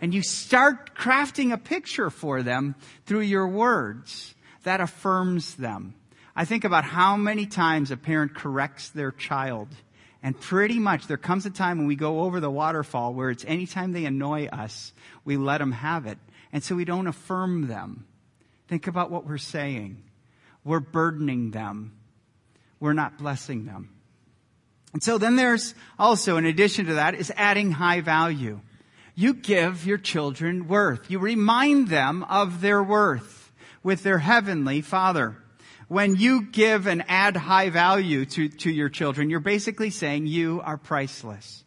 And 0.00 0.14
you 0.14 0.22
start 0.22 0.94
crafting 0.94 1.52
a 1.52 1.58
picture 1.58 2.10
for 2.10 2.44
them 2.44 2.76
through 3.06 3.22
your 3.22 3.48
words 3.48 4.36
that 4.62 4.80
affirms 4.80 5.56
them. 5.56 5.94
I 6.36 6.44
think 6.44 6.62
about 6.62 6.84
how 6.84 7.16
many 7.16 7.44
times 7.44 7.90
a 7.90 7.96
parent 7.96 8.36
corrects 8.36 8.90
their 8.90 9.10
child. 9.10 9.66
And 10.22 10.40
pretty 10.40 10.78
much 10.78 11.08
there 11.08 11.16
comes 11.16 11.44
a 11.44 11.50
time 11.50 11.78
when 11.78 11.88
we 11.88 11.96
go 11.96 12.20
over 12.20 12.38
the 12.38 12.50
waterfall 12.50 13.14
where 13.14 13.30
it's 13.30 13.44
anytime 13.44 13.90
they 13.90 14.04
annoy 14.04 14.46
us, 14.46 14.92
we 15.24 15.36
let 15.36 15.58
them 15.58 15.72
have 15.72 16.06
it. 16.06 16.18
And 16.52 16.62
so 16.62 16.76
we 16.76 16.84
don't 16.84 17.08
affirm 17.08 17.66
them. 17.66 18.06
Think 18.68 18.86
about 18.86 19.10
what 19.10 19.26
we're 19.26 19.38
saying. 19.38 20.04
We're 20.68 20.80
burdening 20.80 21.50
them. 21.50 21.94
We're 22.78 22.92
not 22.92 23.16
blessing 23.16 23.64
them. 23.64 23.88
And 24.92 25.02
so 25.02 25.16
then 25.16 25.34
there's 25.34 25.74
also, 25.98 26.36
in 26.36 26.44
addition 26.44 26.84
to 26.86 26.94
that, 26.94 27.14
is 27.14 27.32
adding 27.36 27.72
high 27.72 28.02
value. 28.02 28.60
You 29.14 29.32
give 29.32 29.86
your 29.86 29.96
children 29.96 30.68
worth. 30.68 31.10
You 31.10 31.20
remind 31.20 31.88
them 31.88 32.22
of 32.24 32.60
their 32.60 32.82
worth 32.82 33.50
with 33.82 34.02
their 34.02 34.18
heavenly 34.18 34.82
father. 34.82 35.38
When 35.88 36.16
you 36.16 36.42
give 36.42 36.86
and 36.86 37.02
add 37.08 37.34
high 37.34 37.70
value 37.70 38.26
to, 38.26 38.50
to 38.50 38.70
your 38.70 38.90
children, 38.90 39.30
you're 39.30 39.40
basically 39.40 39.88
saying 39.88 40.26
you 40.26 40.60
are 40.62 40.76
priceless. 40.76 41.64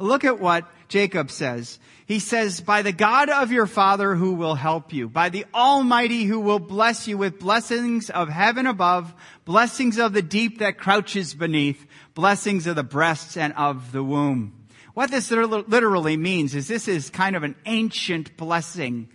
Look 0.00 0.24
at 0.24 0.40
what 0.40 0.66
Jacob 0.88 1.30
says. 1.30 1.78
He 2.06 2.18
says, 2.18 2.60
by 2.60 2.82
the 2.82 2.90
God 2.90 3.28
of 3.28 3.52
your 3.52 3.66
father 3.66 4.16
who 4.16 4.32
will 4.32 4.56
help 4.56 4.92
you, 4.92 5.08
by 5.08 5.28
the 5.28 5.44
Almighty 5.54 6.24
who 6.24 6.40
will 6.40 6.58
bless 6.58 7.06
you 7.06 7.16
with 7.16 7.38
blessings 7.38 8.10
of 8.10 8.28
heaven 8.28 8.66
above, 8.66 9.14
blessings 9.44 9.98
of 9.98 10.12
the 10.12 10.22
deep 10.22 10.58
that 10.58 10.78
crouches 10.78 11.34
beneath, 11.34 11.86
blessings 12.14 12.66
of 12.66 12.76
the 12.76 12.82
breasts 12.82 13.36
and 13.36 13.52
of 13.52 13.92
the 13.92 14.02
womb. 14.02 14.54
What 14.94 15.10
this 15.10 15.30
literally 15.30 16.16
means 16.16 16.54
is 16.54 16.66
this 16.66 16.88
is 16.88 17.10
kind 17.10 17.36
of 17.36 17.44
an 17.44 17.54
ancient 17.66 18.36
blessing. 18.36 19.08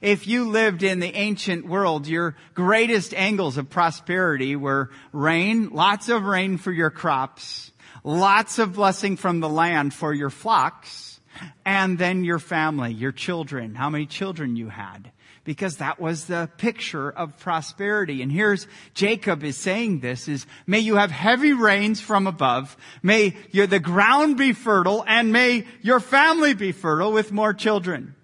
If 0.00 0.26
you 0.26 0.48
lived 0.48 0.84
in 0.84 1.00
the 1.00 1.14
ancient 1.14 1.66
world, 1.66 2.06
your 2.06 2.36
greatest 2.54 3.12
angles 3.12 3.58
of 3.58 3.68
prosperity 3.68 4.56
were 4.56 4.90
rain, 5.12 5.70
lots 5.70 6.08
of 6.08 6.22
rain 6.22 6.56
for 6.56 6.72
your 6.72 6.90
crops, 6.90 7.72
lots 8.04 8.58
of 8.58 8.74
blessing 8.74 9.16
from 9.16 9.40
the 9.40 9.48
land 9.48 9.94
for 9.94 10.12
your 10.12 10.30
flocks, 10.30 11.20
and 11.64 11.98
then 11.98 12.24
your 12.24 12.38
family, 12.38 12.92
your 12.92 13.12
children, 13.12 13.74
how 13.74 13.90
many 13.90 14.06
children 14.06 14.56
you 14.56 14.68
had 14.68 15.12
because 15.48 15.78
that 15.78 15.98
was 15.98 16.26
the 16.26 16.46
picture 16.58 17.10
of 17.10 17.38
prosperity. 17.38 18.20
And 18.20 18.30
here's 18.30 18.66
Jacob 18.92 19.42
is 19.42 19.56
saying 19.56 20.00
this 20.00 20.28
is, 20.28 20.44
may 20.66 20.78
you 20.78 20.96
have 20.96 21.10
heavy 21.10 21.54
rains 21.54 22.02
from 22.02 22.26
above. 22.26 22.76
May 23.02 23.34
your, 23.50 23.66
the 23.66 23.80
ground 23.80 24.36
be 24.36 24.52
fertile 24.52 25.02
and 25.08 25.32
may 25.32 25.66
your 25.80 26.00
family 26.00 26.52
be 26.52 26.72
fertile 26.72 27.12
with 27.12 27.32
more 27.32 27.54
children. 27.54 28.14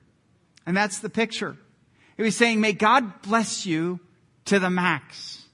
And 0.66 0.76
that's 0.76 0.98
the 0.98 1.08
picture. 1.08 1.56
He 2.18 2.22
was 2.22 2.36
saying, 2.36 2.60
may 2.60 2.74
God 2.74 3.22
bless 3.22 3.64
you 3.64 4.00
to 4.44 4.58
the 4.58 4.68
max. 4.68 5.46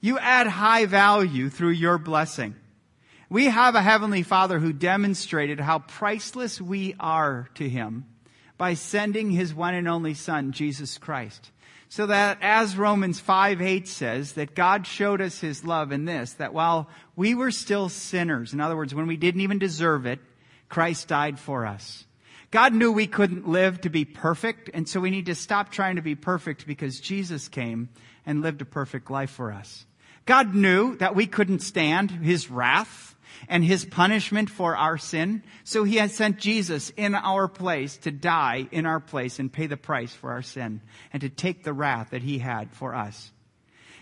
You 0.00 0.18
add 0.18 0.46
high 0.46 0.86
value 0.86 1.50
through 1.50 1.72
your 1.72 1.98
blessing. 1.98 2.54
We 3.28 3.46
have 3.46 3.74
a 3.74 3.82
heavenly 3.82 4.22
father 4.22 4.60
who 4.60 4.72
demonstrated 4.72 5.58
how 5.58 5.80
priceless 5.80 6.60
we 6.60 6.94
are 7.00 7.48
to 7.54 7.68
him 7.68 8.06
by 8.56 8.74
sending 8.74 9.30
his 9.30 9.52
one 9.52 9.74
and 9.74 9.88
only 9.88 10.14
son, 10.14 10.52
Jesus 10.52 10.96
Christ. 10.96 11.50
So 11.88 12.06
that 12.06 12.38
as 12.40 12.76
Romans 12.76 13.18
5 13.18 13.60
8 13.60 13.88
says, 13.88 14.32
that 14.34 14.54
God 14.54 14.86
showed 14.86 15.20
us 15.20 15.40
his 15.40 15.64
love 15.64 15.92
in 15.92 16.04
this, 16.04 16.34
that 16.34 16.54
while 16.54 16.88
we 17.16 17.34
were 17.34 17.50
still 17.50 17.88
sinners, 17.88 18.52
in 18.52 18.60
other 18.60 18.76
words, 18.76 18.94
when 18.94 19.06
we 19.06 19.16
didn't 19.16 19.40
even 19.40 19.58
deserve 19.58 20.06
it, 20.06 20.20
Christ 20.68 21.08
died 21.08 21.38
for 21.38 21.66
us. 21.66 22.04
God 22.52 22.74
knew 22.74 22.92
we 22.92 23.06
couldn't 23.08 23.48
live 23.48 23.80
to 23.80 23.90
be 23.90 24.04
perfect, 24.04 24.70
and 24.72 24.88
so 24.88 25.00
we 25.00 25.10
need 25.10 25.26
to 25.26 25.34
stop 25.34 25.70
trying 25.70 25.96
to 25.96 26.02
be 26.02 26.14
perfect 26.14 26.66
because 26.66 27.00
Jesus 27.00 27.48
came 27.48 27.88
and 28.24 28.40
lived 28.40 28.62
a 28.62 28.64
perfect 28.64 29.10
life 29.10 29.30
for 29.30 29.52
us. 29.52 29.84
God 30.26 30.54
knew 30.54 30.96
that 30.96 31.14
we 31.14 31.26
couldn't 31.26 31.60
stand 31.60 32.10
his 32.10 32.50
wrath 32.50 33.15
and 33.48 33.64
his 33.64 33.84
punishment 33.84 34.50
for 34.50 34.76
our 34.76 34.98
sin. 34.98 35.42
So 35.64 35.84
he 35.84 35.96
had 35.96 36.10
sent 36.10 36.38
Jesus 36.38 36.90
in 36.90 37.14
our 37.14 37.48
place 37.48 37.96
to 37.98 38.10
die 38.10 38.68
in 38.70 38.86
our 38.86 39.00
place 39.00 39.38
and 39.38 39.52
pay 39.52 39.66
the 39.66 39.76
price 39.76 40.12
for 40.12 40.32
our 40.32 40.42
sin 40.42 40.80
and 41.12 41.20
to 41.20 41.28
take 41.28 41.64
the 41.64 41.72
wrath 41.72 42.10
that 42.10 42.22
he 42.22 42.38
had 42.38 42.72
for 42.72 42.94
us. 42.94 43.30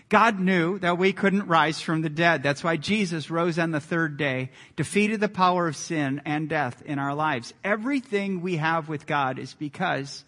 God 0.07 0.39
knew 0.39 0.77
that 0.79 0.99
we 0.99 1.13
couldn't 1.13 1.47
rise 1.47 1.81
from 1.81 2.01
the 2.01 2.09
dead. 2.09 2.43
That's 2.43 2.63
why 2.63 2.77
Jesus 2.77 3.31
rose 3.31 3.57
on 3.57 3.71
the 3.71 3.79
third 3.79 4.17
day, 4.17 4.51
defeated 4.75 5.19
the 5.19 5.27
power 5.27 5.67
of 5.67 5.75
sin 5.75 6.21
and 6.25 6.47
death 6.47 6.83
in 6.85 6.99
our 6.99 7.15
lives. 7.15 7.53
Everything 7.63 8.41
we 8.41 8.57
have 8.57 8.87
with 8.87 9.07
God 9.07 9.39
is 9.39 9.55
because 9.55 10.23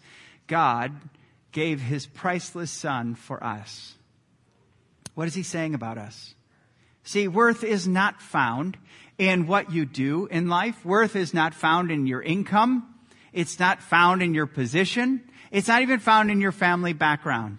God 0.48 0.92
gave 1.52 1.80
his 1.80 2.06
priceless 2.06 2.72
son 2.72 3.14
for 3.14 3.42
us. 3.42 3.94
What 5.14 5.28
is 5.28 5.34
he 5.34 5.42
saying 5.42 5.74
about 5.74 5.98
us? 5.98 6.34
See, 7.04 7.26
worth 7.26 7.64
is 7.64 7.88
not 7.88 8.20
found 8.20 8.76
in 9.18 9.46
what 9.46 9.72
you 9.72 9.84
do 9.84 10.26
in 10.26 10.48
life. 10.48 10.84
Worth 10.84 11.16
is 11.16 11.34
not 11.34 11.52
found 11.52 11.90
in 11.90 12.06
your 12.06 12.22
income. 12.22 12.94
It's 13.32 13.58
not 13.58 13.82
found 13.82 14.22
in 14.22 14.32
your 14.32 14.46
position. 14.46 15.22
It's 15.50 15.68
not 15.68 15.82
even 15.82 15.98
found 15.98 16.30
in 16.30 16.40
your 16.40 16.52
family 16.52 16.92
background. 16.92 17.58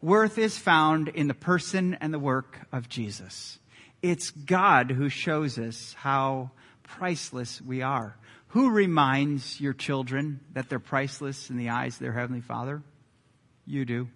Worth 0.00 0.38
is 0.38 0.56
found 0.56 1.08
in 1.08 1.28
the 1.28 1.34
person 1.34 1.98
and 2.00 2.14
the 2.14 2.18
work 2.18 2.58
of 2.72 2.88
Jesus. 2.88 3.58
It's 4.02 4.30
God 4.30 4.90
who 4.90 5.08
shows 5.08 5.58
us 5.58 5.94
how 5.98 6.52
priceless 6.82 7.60
we 7.60 7.82
are. 7.82 8.16
Who 8.48 8.70
reminds 8.70 9.60
your 9.60 9.74
children 9.74 10.40
that 10.54 10.68
they're 10.68 10.78
priceless 10.78 11.50
in 11.50 11.56
the 11.56 11.68
eyes 11.68 11.94
of 11.94 12.00
their 12.00 12.12
Heavenly 12.12 12.40
Father? 12.40 12.82
You 13.66 13.84
do. 13.84 14.08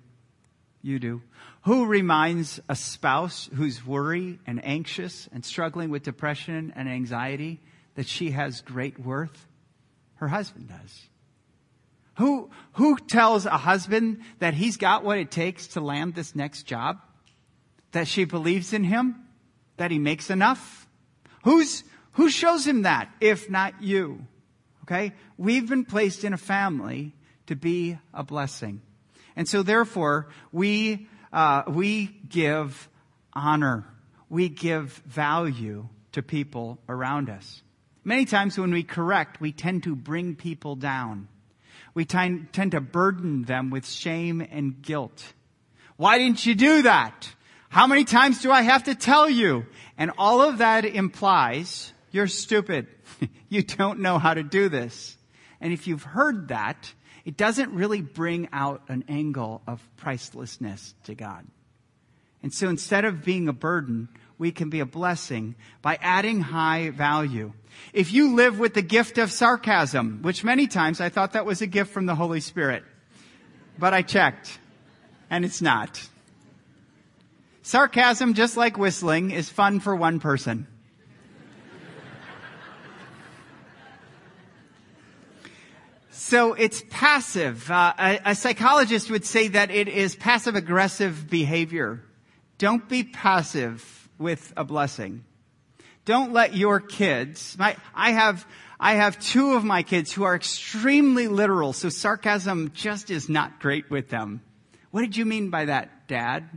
You 0.85 0.99
do. 0.99 1.23
Who 1.63 1.87
reminds 1.87 2.61
a 2.69 2.77
spouse 2.77 3.49
who's 3.55 3.87
worried 3.87 4.39
and 4.47 4.63
anxious 4.63 5.27
and 5.33 5.43
struggling 5.43 5.89
with 5.89 6.03
depression 6.03 6.75
and 6.77 6.91
anxiety 6.91 7.63
that 7.95 8.07
she 8.07 8.33
has 8.33 8.61
great 8.61 9.01
worth? 9.01 9.49
Her 10.17 10.29
husband 10.29 10.69
does. 10.69 11.09
Who, 12.19 12.51
who 12.75 12.99
tells 12.99 13.47
a 13.47 13.57
husband 13.57 14.21
that 14.41 14.53
he's 14.53 14.77
got 14.77 15.05
what 15.05 15.17
it 15.17 15.31
takes 15.31 15.69
to 15.69 15.81
land 15.81 16.15
this 16.15 16.37
next 16.37 16.65
job? 16.65 17.01
That 17.93 18.07
she 18.07 18.27
believes 18.27 18.75
in 18.75 18.85
him? 18.85 19.17
That 19.79 19.91
he 19.91 19.99
makes 19.99 20.29
enough? 20.29 20.87
Who's, 21.45 21.83
who 22.13 22.29
shows 22.29 22.67
him 22.67 22.83
that 22.83 23.09
if 23.23 23.49
not 23.49 23.83
you? 23.83 24.27
Okay? 24.83 25.15
We've 25.39 25.67
been 25.67 25.87
placed 25.87 26.25
in 26.25 26.35
a 26.35 26.39
family 26.39 27.15
to 27.47 27.57
be 27.57 27.99
a 28.13 28.23
blessing. 28.23 28.83
And 29.37 29.49
so 29.49 29.63
therefore, 29.63 30.29
we, 30.53 31.09
uh, 31.33 31.63
we 31.69 32.07
give 32.29 32.89
honor. 33.33 33.85
We 34.29 34.49
give 34.49 34.93
value 35.07 35.89
to 36.13 36.23
people 36.23 36.79
around 36.89 37.31
us. 37.31 37.63
Many 38.05 38.25
times 38.25 38.59
when 38.59 38.73
we 38.73 38.83
correct, 38.83 39.41
we 39.41 39.53
tend 39.53 39.85
to 39.85 39.97
bring 39.97 40.37
people 40.37 40.77
down 40.77 41.29
we 41.95 42.05
tend, 42.05 42.53
tend 42.53 42.73
to 42.73 42.81
burden 42.81 43.45
them 43.45 43.71
with 43.71 43.87
shame 43.87 44.41
and 44.41 44.83
guilt. 44.83 45.33
Why 45.97 46.19
didn't 46.19 46.45
you 46.45 46.57
do 46.57 46.83
that? 46.83 47.29
How 47.69 47.87
many 47.87 48.05
times 48.05 48.43
do 48.43 48.51
I 48.51 48.63
have 48.63 48.85
to 48.85 48.95
tell 48.95 49.31
you? 49.31 49.67
And 49.97 50.11
all 50.19 50.43
of 50.43 50.59
that 50.59 50.85
implies 50.85 51.93
you're 52.11 52.27
stupid. 52.27 52.89
you 53.49 53.63
don't 53.63 54.01
know 54.01 54.19
how 54.19 54.35
to 54.35 54.43
do 54.43 54.69
this. 54.69 55.17
And 55.65 55.73
if 55.73 55.87
you've 55.87 56.03
heard 56.03 56.49
that, 56.49 56.93
it 57.25 57.39
doesn't 57.39 57.73
really 57.73 58.03
bring 58.03 58.51
out 58.53 58.83
an 58.89 59.03
angle 59.09 59.63
of 59.67 59.83
pricelessness 59.97 60.93
to 61.05 61.15
God. 61.15 61.47
And 62.43 62.53
so 62.53 62.69
instead 62.69 63.07
of 63.07 63.25
being 63.25 63.49
a 63.49 63.55
burden, 63.55 64.11
we 64.37 64.53
can 64.53 64.69
be 64.69 64.81
a 64.81 64.87
blessing 64.87 65.55
by 65.81 65.99
adding 66.03 66.43
high 66.43 66.91
value. 66.91 67.55
If 67.95 68.13
you 68.13 68.35
live 68.35 68.59
with 68.59 68.75
the 68.75 68.83
gift 68.83 69.17
of 69.17 69.33
sarcasm, 69.33 70.19
which 70.21 70.45
many 70.45 70.67
times 70.67 71.01
I 71.01 71.09
thought 71.09 71.33
that 71.33 71.47
was 71.47 71.63
a 71.63 71.67
gift 71.67 71.95
from 71.95 72.05
the 72.05 72.15
Holy 72.15 72.41
Spirit, 72.41 72.85
but 73.79 73.95
I 73.95 74.03
checked 74.03 74.59
and 75.31 75.47
it's 75.47 75.63
not. 75.63 76.07
Sarcasm, 77.63 78.35
just 78.35 78.59
like 78.59 78.77
whistling, 78.77 79.31
is 79.31 79.49
fun 79.49 79.81
for 79.81 79.97
one 79.97 80.21
person. 80.21 80.67
So 86.17 86.53
it's 86.55 86.83
passive. 86.91 87.69
Uh, 87.69 87.93
a, 87.99 88.21
a, 88.27 88.35
psychologist 88.37 89.11
would 89.11 89.25
say 89.25 89.49
that 89.49 89.73
it 89.73 89.89
is 89.89 90.15
passive 90.15 90.55
aggressive 90.55 91.29
behavior. 91.29 92.05
Don't 92.57 92.89
be 92.89 93.03
passive 93.03 94.09
with 94.17 94.53
a 94.57 94.63
blessing. 94.63 95.25
Don't 96.05 96.33
let 96.33 96.55
your 96.55 96.79
kids, 96.79 97.57
my, 97.59 97.77
I 97.93 98.13
have, 98.13 98.47
I 98.79 98.95
have 98.95 99.19
two 99.19 99.55
of 99.55 99.65
my 99.65 99.83
kids 99.83 100.13
who 100.13 100.23
are 100.23 100.37
extremely 100.37 101.27
literal, 101.27 101.73
so 101.73 101.89
sarcasm 101.89 102.71
just 102.75 103.11
is 103.11 103.29
not 103.29 103.59
great 103.59 103.91
with 103.91 104.09
them. 104.09 104.41
What 104.93 105.01
did 105.01 105.17
you 105.17 105.25
mean 105.25 105.51
by 105.51 105.65
that, 105.65 106.07
Dad? 106.07 106.49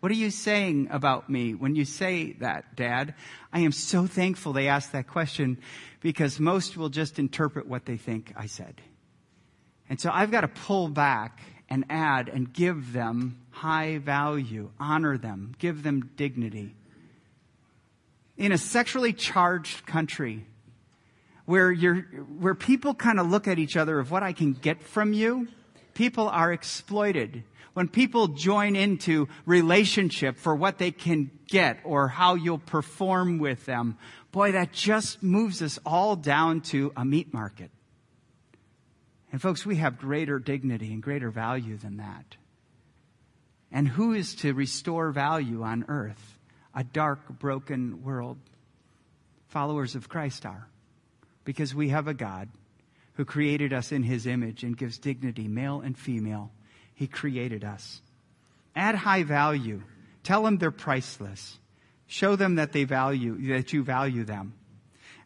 What 0.00 0.12
are 0.12 0.16
you 0.16 0.30
saying 0.30 0.88
about 0.90 1.30
me 1.30 1.54
when 1.54 1.74
you 1.74 1.86
say 1.86 2.34
that, 2.34 2.76
Dad? 2.76 3.14
I 3.50 3.60
am 3.60 3.72
so 3.72 4.06
thankful 4.06 4.52
they 4.52 4.68
asked 4.68 4.92
that 4.92 5.08
question 5.08 5.56
because 6.02 6.38
most 6.38 6.76
will 6.76 6.90
just 6.90 7.18
interpret 7.18 7.66
what 7.66 7.86
they 7.86 7.96
think 7.96 8.34
I 8.36 8.44
said. 8.44 8.82
And 9.88 10.00
so 10.00 10.10
I've 10.12 10.30
got 10.30 10.42
to 10.42 10.48
pull 10.48 10.88
back 10.88 11.40
and 11.68 11.84
add 11.90 12.28
and 12.28 12.52
give 12.52 12.92
them 12.92 13.40
high 13.50 13.98
value, 13.98 14.70
honor 14.78 15.18
them, 15.18 15.54
give 15.58 15.82
them 15.82 16.10
dignity 16.16 16.74
in 18.36 18.52
a 18.52 18.58
sexually 18.58 19.12
charged 19.12 19.86
country 19.86 20.44
where 21.44 21.70
you're, 21.70 22.02
where 22.38 22.54
people 22.54 22.94
kind 22.94 23.20
of 23.20 23.28
look 23.28 23.48
at 23.48 23.58
each 23.58 23.76
other 23.76 23.98
of 23.98 24.10
what 24.10 24.22
I 24.22 24.32
can 24.32 24.52
get 24.52 24.82
from 24.82 25.12
you, 25.12 25.48
people 25.94 26.28
are 26.28 26.52
exploited. 26.52 27.44
When 27.72 27.88
people 27.88 28.28
join 28.28 28.74
into 28.74 29.28
relationship 29.44 30.38
for 30.38 30.54
what 30.54 30.78
they 30.78 30.90
can 30.90 31.30
get 31.46 31.78
or 31.84 32.08
how 32.08 32.34
you'll 32.34 32.58
perform 32.58 33.38
with 33.38 33.64
them, 33.66 33.96
boy, 34.32 34.52
that 34.52 34.72
just 34.72 35.22
moves 35.22 35.62
us 35.62 35.78
all 35.86 36.16
down 36.16 36.62
to 36.62 36.92
a 36.96 37.04
meat 37.04 37.32
market. 37.32 37.70
And 39.36 39.42
folks, 39.42 39.66
we 39.66 39.76
have 39.76 39.98
greater 39.98 40.38
dignity 40.38 40.94
and 40.94 41.02
greater 41.02 41.30
value 41.30 41.76
than 41.76 41.98
that. 41.98 42.36
And 43.70 43.86
who 43.86 44.14
is 44.14 44.34
to 44.36 44.54
restore 44.54 45.10
value 45.10 45.62
on 45.62 45.84
earth? 45.88 46.38
a 46.74 46.82
dark, 46.82 47.20
broken 47.38 48.02
world. 48.02 48.38
Followers 49.48 49.94
of 49.94 50.08
Christ 50.08 50.46
are. 50.46 50.66
Because 51.44 51.74
we 51.74 51.90
have 51.90 52.08
a 52.08 52.14
God 52.14 52.48
who 53.14 53.26
created 53.26 53.74
us 53.74 53.92
in 53.92 54.02
his 54.02 54.26
image 54.26 54.62
and 54.62 54.74
gives 54.74 54.96
dignity, 54.96 55.48
male 55.48 55.82
and 55.82 55.98
female. 55.98 56.50
He 56.94 57.06
created 57.06 57.62
us. 57.62 58.00
Add 58.74 58.94
high 58.94 59.22
value. 59.22 59.82
Tell 60.22 60.44
them 60.44 60.56
they're 60.56 60.70
priceless. 60.70 61.58
Show 62.06 62.36
them 62.36 62.54
that 62.54 62.72
they 62.72 62.84
value, 62.84 63.54
that 63.54 63.74
you 63.74 63.84
value 63.84 64.24
them. 64.24 64.54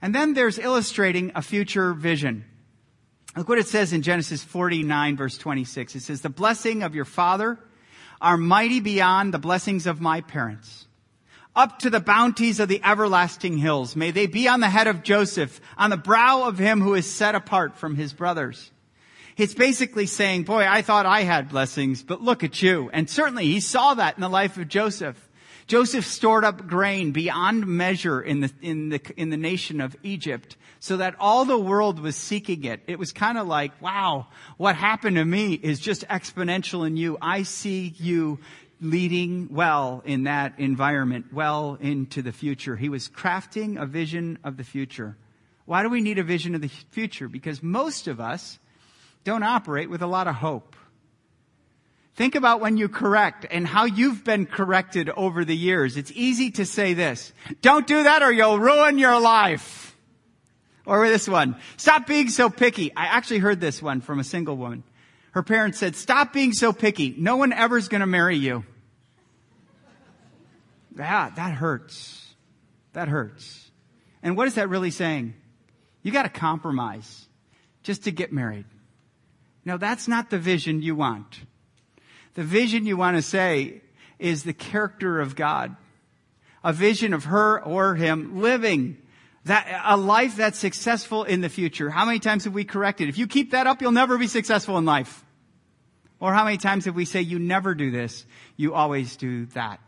And 0.03 0.13
then 0.13 0.35
there's 0.35 0.59
illustrating 0.59 1.31
a 1.37 1.43
future 1.43 1.95
vision. 1.95 2.45
Look 3.37 3.49
what 3.49 3.59
it 3.59 3.69
says 3.69 3.93
in 3.93 4.03
Genesis 4.03 4.43
49 4.43 5.17
verse 5.17 5.39
26. 5.39 5.97
It 5.97 6.01
says, 6.01 6.21
the 6.21 6.29
blessing 6.29 6.83
of 6.83 6.95
your 6.95 7.05
father 7.05 7.59
are 8.21 8.37
mighty 8.37 8.81
beyond 8.81 9.33
the 9.33 9.39
blessings 9.39 9.87
of 9.87 10.01
my 10.01 10.21
parents 10.21 10.87
up 11.55 11.81
to 11.81 11.91
the 11.91 12.01
bounties 12.01 12.61
of 12.61 12.69
the 12.69 12.81
everlasting 12.85 13.59
hills. 13.59 13.97
May 13.97 14.11
they 14.11 14.27
be 14.27 14.49
on 14.49 14.61
the 14.61 14.69
head 14.69 14.87
of 14.87 15.03
Joseph, 15.03 15.61
on 15.77 15.91
the 15.91 15.97
brow 15.97 16.45
of 16.45 16.59
him 16.59 16.81
who 16.81 16.95
is 16.95 17.11
set 17.11 17.35
apart 17.35 17.77
from 17.77 17.97
his 17.97 18.13
brothers. 18.13 18.71
It's 19.37 19.55
basically 19.55 20.07
saying, 20.07 20.45
boy, 20.45 20.67
I 20.69 20.83
thought 20.83 21.07
I 21.07 21.23
had 21.23 21.49
blessings, 21.49 22.03
but 22.03 22.21
look 22.21 22.45
at 22.45 22.63
you. 22.63 22.91
And 22.93 23.09
certainly 23.09 23.47
he 23.47 23.61
saw 23.61 23.95
that 23.95 24.17
in 24.17 24.21
the 24.21 24.29
life 24.29 24.59
of 24.59 24.69
Joseph. 24.69 25.30
Joseph 25.71 26.05
stored 26.05 26.45
up 26.45 26.67
grain 26.67 27.13
beyond 27.13 27.65
measure 27.65 28.21
in 28.21 28.41
the, 28.41 28.51
in 28.61 28.89
the, 28.89 29.01
in 29.17 29.31
the 29.31 29.37
nation 29.37 29.81
of 29.81 29.95
Egypt 30.03 30.57
so 30.81 30.97
that 30.97 31.15
all 31.21 31.45
the 31.45 31.57
world 31.57 32.01
was 32.01 32.17
seeking 32.17 32.65
it. 32.65 32.81
It 32.89 32.99
was 32.99 33.13
kind 33.13 33.39
of 33.39 33.47
like, 33.47 33.81
wow, 33.81 34.27
what 34.57 34.75
happened 34.75 35.15
to 35.15 35.25
me 35.25 35.53
is 35.55 35.79
just 35.79 36.05
exponential 36.09 36.85
in 36.85 36.97
you. 36.97 37.19
I 37.23 37.45
see 37.45 37.95
you 37.99 38.41
leading 38.81 39.47
well 39.53 40.03
in 40.05 40.25
that 40.25 40.59
environment, 40.59 41.27
well 41.33 41.79
into 41.81 42.21
the 42.21 42.33
future. 42.33 42.75
He 42.75 42.89
was 42.89 43.09
crafting 43.09 43.81
a 43.81 43.87
vision 43.87 44.41
of 44.43 44.57
the 44.57 44.65
future. 44.65 45.17
Why 45.67 45.85
do 45.85 45.89
we 45.89 46.01
need 46.01 46.19
a 46.19 46.25
vision 46.25 46.57
of 46.57 46.63
the 46.63 46.71
future? 46.91 47.29
Because 47.29 47.63
most 47.63 48.09
of 48.09 48.19
us 48.19 48.59
don't 49.23 49.45
operate 49.45 49.89
with 49.89 50.03
a 50.03 50.09
lot 50.09 50.27
of 50.27 50.35
hope. 50.35 50.75
Think 52.21 52.35
about 52.35 52.61
when 52.61 52.77
you 52.77 52.91
correct 52.91 53.47
and 53.51 53.67
how 53.67 53.87
you've 53.87 54.25
been 54.25 54.45
corrected 54.45 55.09
over 55.09 55.43
the 55.43 55.57
years. 55.57 55.97
It's 55.97 56.13
easy 56.15 56.51
to 56.51 56.67
say 56.67 56.93
this. 56.93 57.33
Don't 57.63 57.87
do 57.87 58.03
that 58.03 58.23
or 58.23 58.31
you'll 58.31 58.59
ruin 58.59 58.99
your 58.99 59.19
life. 59.19 59.97
Or 60.85 61.09
this 61.09 61.27
one. 61.27 61.57
Stop 61.79 62.07
being 62.07 62.29
so 62.29 62.51
picky. 62.51 62.95
I 62.95 63.07
actually 63.07 63.39
heard 63.39 63.59
this 63.59 63.81
one 63.81 64.03
from 64.03 64.19
a 64.19 64.25
single 64.25 64.59
woman. 64.59 64.83
Her 65.31 65.43
parents 65.43 65.79
said, 65.79 65.97
stop 65.97 66.35
being 66.35 66.53
so 66.53 66.75
picky. 66.75 67.15
No 67.17 67.39
one 67.39 67.55
ever's 67.55 67.89
going 67.89 68.03
to 68.03 68.07
marry 68.07 68.37
you. 68.37 68.65
Yeah, 70.99 71.31
that 71.31 71.55
hurts. 71.55 72.35
That 72.93 73.09
hurts. 73.09 73.71
And 74.23 74.37
what 74.37 74.47
is 74.47 74.57
that 74.57 74.69
really 74.69 74.91
saying? 74.91 75.33
You 76.03 76.13
got 76.13 76.25
to 76.25 76.29
compromise 76.29 77.29
just 77.83 78.05
to 78.05 78.11
get 78.13 78.31
married. 78.31 78.67
No, 79.65 79.79
that's 79.79 80.07
not 80.07 80.29
the 80.29 80.39
vision 80.39 80.83
you 80.83 80.95
want. 80.95 81.41
The 82.35 82.45
vision 82.45 82.87
you 82.87 82.97
want 82.97 83.17
to 83.17 83.23
say 83.23 83.83
is 84.19 84.43
the 84.45 84.53
character 84.53 85.21
of 85.21 85.35
God. 85.35 85.77
A 86.63 86.73
vision 86.73 87.15
of 87.15 87.25
her 87.25 87.63
or 87.63 87.95
him 87.95 88.41
living 88.41 88.99
that, 89.45 89.83
a 89.87 89.97
life 89.97 90.37
that's 90.37 90.59
successful 90.59 91.25
in 91.25 91.41
the 91.41 91.49
future. 91.49 91.89
How 91.89 92.05
many 92.05 92.19
times 92.19 92.45
have 92.45 92.53
we 92.53 92.65
corrected? 92.65 93.09
If 93.09 93.17
you 93.17 93.27
keep 93.27 93.53
that 93.53 93.67
up, 93.67 93.81
you'll 93.81 93.93
never 93.93 94.19
be 94.19 94.27
successful 94.27 94.77
in 94.77 94.85
life. 94.85 95.25
Or 96.21 96.35
how 96.35 96.45
many 96.45 96.59
times 96.59 96.85
have 96.85 96.95
we 96.95 97.07
say 97.07 97.23
you 97.23 97.39
never 97.39 97.75
do 97.75 97.91
this, 97.91 98.27
you 98.57 98.75
always 98.75 99.17
do 99.17 99.47
that? 99.47 99.81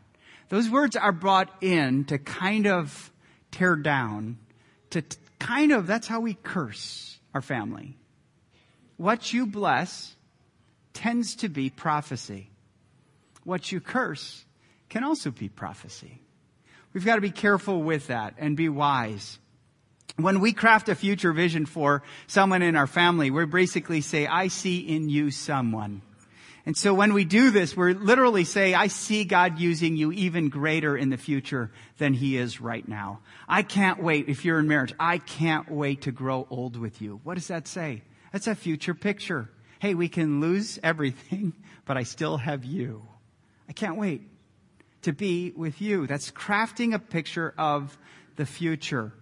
Those 0.49 0.71
words 0.71 0.97
are 0.97 1.13
brought 1.13 1.51
in 1.63 2.05
to 2.07 2.19
kind 2.19 2.67
of 2.67 3.13
tear 3.51 3.77
down, 3.77 4.39
to 4.91 5.03
t- 5.03 5.19
kind 5.39 5.73
of, 5.73 5.87
that's 5.87 6.07
how 6.07 6.21
we 6.21 6.35
curse 6.35 7.19
our 7.35 7.43
family. 7.43 7.99
What 8.97 9.33
you 9.33 9.47
bless 9.47 10.15
tends 10.93 11.37
to 11.37 11.49
be 11.49 11.71
prophecy. 11.71 12.51
What 13.45 13.73
you 13.73 13.81
curse 13.81 14.45
can 14.89 15.05
also 15.05 15.31
be 15.31 15.49
prophecy. 15.49 16.21
We've 16.93 17.05
got 17.05 17.15
to 17.17 17.21
be 17.21 17.31
careful 17.31 17.83
with 17.83 18.09
that 18.09 18.35
and 18.39 18.57
be 18.57 18.69
wise. 18.69 19.39
When 20.17 20.41
we 20.41 20.53
craft 20.53 20.89
a 20.91 20.95
future 20.95 21.33
vision 21.33 21.65
for 21.65 22.03
someone 22.27 22.61
in 22.61 22.77
our 22.77 22.87
family, 22.87 23.31
we 23.31 23.47
basically 23.47 24.03
say, 24.03 24.27
I 24.27 24.49
see 24.49 24.79
in 24.79 25.09
you 25.09 25.31
someone. 25.31 26.03
And 26.65 26.77
so 26.77 26.95
when 26.95 27.13
we 27.13 27.25
do 27.25 27.51
this, 27.51 27.77
we're 27.77 27.93
literally 27.93 28.45
say, 28.45 28.75
I 28.75 28.87
see 28.87 29.25
God 29.25 29.59
using 29.59 29.97
you 29.97 30.13
even 30.13 30.49
greater 30.49 30.97
in 30.97 31.09
the 31.09 31.17
future 31.17 31.73
than 31.99 32.15
he 32.15 32.37
is 32.37 32.61
right 32.61 32.87
now. 32.87 33.21
I 33.49 33.63
can't 33.63 34.01
wait, 34.01 34.29
if 34.29 34.45
you're 34.45 34.61
in 34.61 34.69
marriage, 34.69 34.95
I 35.01 35.19
can't 35.19 35.69
wait 35.71 36.03
to 36.03 36.13
grow 36.13 36.47
old 36.51 36.77
with 36.77 37.03
you. 37.03 37.21
What 37.25 37.35
does 37.35 37.49
that 37.49 37.67
say? 37.67 38.03
That's 38.33 38.47
a 38.47 38.55
future 38.55 38.95
picture. 38.95 39.51
Hey, 39.83 39.95
we 39.95 40.09
can 40.09 40.41
lose 40.41 40.79
everything, 40.85 41.55
but 41.87 41.97
I 41.97 42.05
still 42.05 42.37
have 42.37 42.65
you. 42.65 43.03
I 43.69 43.73
can't 43.73 43.97
wait 43.97 44.23
to 45.03 45.13
be 45.13 45.51
with 45.57 45.83
you. 45.83 46.07
That's 46.07 46.31
crafting 46.31 46.95
a 46.95 47.01
picture 47.01 47.53
of 47.59 47.99
the 48.37 48.47
future. 48.47 49.13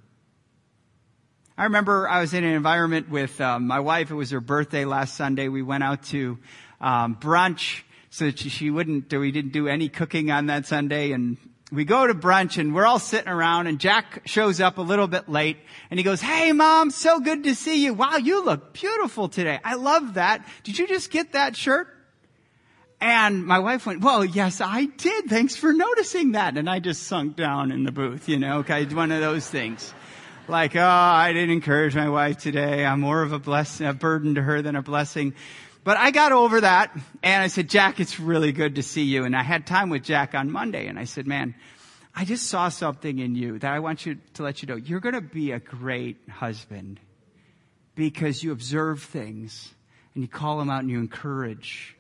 I 1.57 1.65
remember 1.65 2.07
I 2.07 2.21
was 2.21 2.35
in 2.35 2.45
an 2.45 2.53
environment 2.53 3.09
with 3.09 3.41
um, 3.41 3.69
my 3.69 3.81
wife. 3.81 4.11
It 4.11 4.15
was 4.15 4.33
her 4.33 4.43
birthday 4.43 4.85
last 4.85 5.17
Sunday. 5.17 5.49
We 5.49 5.63
went 5.63 5.83
out 5.83 6.03
to 6.09 6.39
um, 6.79 7.17
brunch 7.17 7.81
so 8.11 8.27
that 8.27 8.39
she 8.39 8.69
wouldn't, 8.69 9.11
we 9.11 9.33
didn't 9.33 9.55
do 9.55 9.67
any 9.67 9.89
cooking 9.89 10.31
on 10.31 10.45
that 10.49 10.67
Sunday. 10.67 11.13
And 11.13 11.39
we 11.73 11.85
go 11.85 12.07
to 12.07 12.15
brunch 12.15 12.59
and 12.59 12.75
we're 12.75 12.87
all 12.87 12.99
sitting 12.99 13.29
around 13.29 13.67
and 13.67 13.79
Jack 13.79 14.23
shows 14.25 14.61
up 14.61 14.79
a 14.79 14.83
little 14.83 15.07
bit 15.07 15.29
late 15.29 15.59
and 15.91 15.99
he 15.99 16.05
goes, 16.05 16.21
Hey 16.21 16.53
mom, 16.53 16.91
so 16.91 17.21
good 17.21 17.45
to 17.45 17.55
see 17.55 17.85
you. 17.85 17.95
Wow, 17.95 18.17
you 18.17 18.45
look 18.45 18.73
beautiful 18.73 19.29
today. 19.29 19.61
I 19.65 19.75
love 19.75 20.15
that. 20.15 20.47
Did 20.65 20.79
you 20.79 20.89
just 20.89 21.11
get 21.11 21.33
that 21.33 21.57
shirt? 21.57 21.89
And 23.01 23.47
my 23.47 23.61
wife 23.61 23.87
went, 23.87 24.03
well, 24.03 24.25
yes, 24.25 24.61
I 24.61 24.85
did. 24.85 25.27
Thanks 25.27 25.57
for 25.57 25.73
noticing 25.73 26.33
that. 26.33 26.59
And 26.59 26.69
I 26.69 26.81
just 26.81 27.05
sunk 27.05 27.35
down 27.35 27.73
in 27.73 27.85
the 27.85 27.93
booth, 27.93 28.29
you 28.29 28.39
know, 28.39 28.59
okay, 28.59 28.85
one 28.85 29.11
of 29.11 29.21
those 29.21 29.49
things. 29.49 29.95
Like, 30.49 30.77
oh, 30.77 30.83
I 30.83 31.33
didn't 31.33 31.51
encourage 31.51 31.95
my 31.95 32.11
wife 32.11 32.39
today. 32.39 32.85
I'm 32.85 33.01
more 33.01 33.23
of 33.23 33.33
a 33.33 33.39
blessing, 33.39 33.87
a 33.87 33.95
burden 33.95 34.35
to 34.35 34.43
her 34.43 34.61
than 34.61 34.77
a 34.77 34.83
blessing. 34.83 35.35
But 35.83 35.97
I 35.97 36.11
got 36.11 36.33
over 36.33 36.61
that 36.61 36.95
and 37.23 37.43
I 37.43 37.47
said, 37.47 37.69
Jack, 37.69 38.01
it's 38.01 38.21
really 38.21 38.53
good 38.53 38.75
to 38.75 38.83
see 38.83 39.05
you. 39.05 39.25
And 39.25 39.35
I 39.35 39.43
had 39.43 39.67
time 39.67 39.89
with 39.89 40.03
Jack 40.03 40.35
on 40.35 40.51
Monday 40.51 40.87
and 40.87 40.99
I 40.99 41.05
said, 41.05 41.27
man, 41.27 41.55
I 42.15 42.25
just 42.25 42.47
saw 42.49 42.69
something 42.69 43.19
in 43.19 43.35
you 43.35 43.59
that 43.59 43.73
I 43.73 43.79
want 43.79 44.05
you 44.05 44.19
to 44.35 44.43
let 44.43 44.63
you 44.63 44.69
know. 44.69 44.77
You're 44.77 45.01
going 45.01 45.15
to 45.15 45.21
be 45.21 45.53
a 45.53 45.61
great 45.61 46.19
husband 46.29 47.01
because 47.95 48.43
you 48.43 48.53
observe 48.53 49.03
things 49.03 49.73
and 50.15 50.23
you 50.23 50.29
call 50.29 50.59
them 50.59 50.69
out 50.69 50.81
and 50.81 50.91
you 50.91 50.99
encourage 50.99 51.97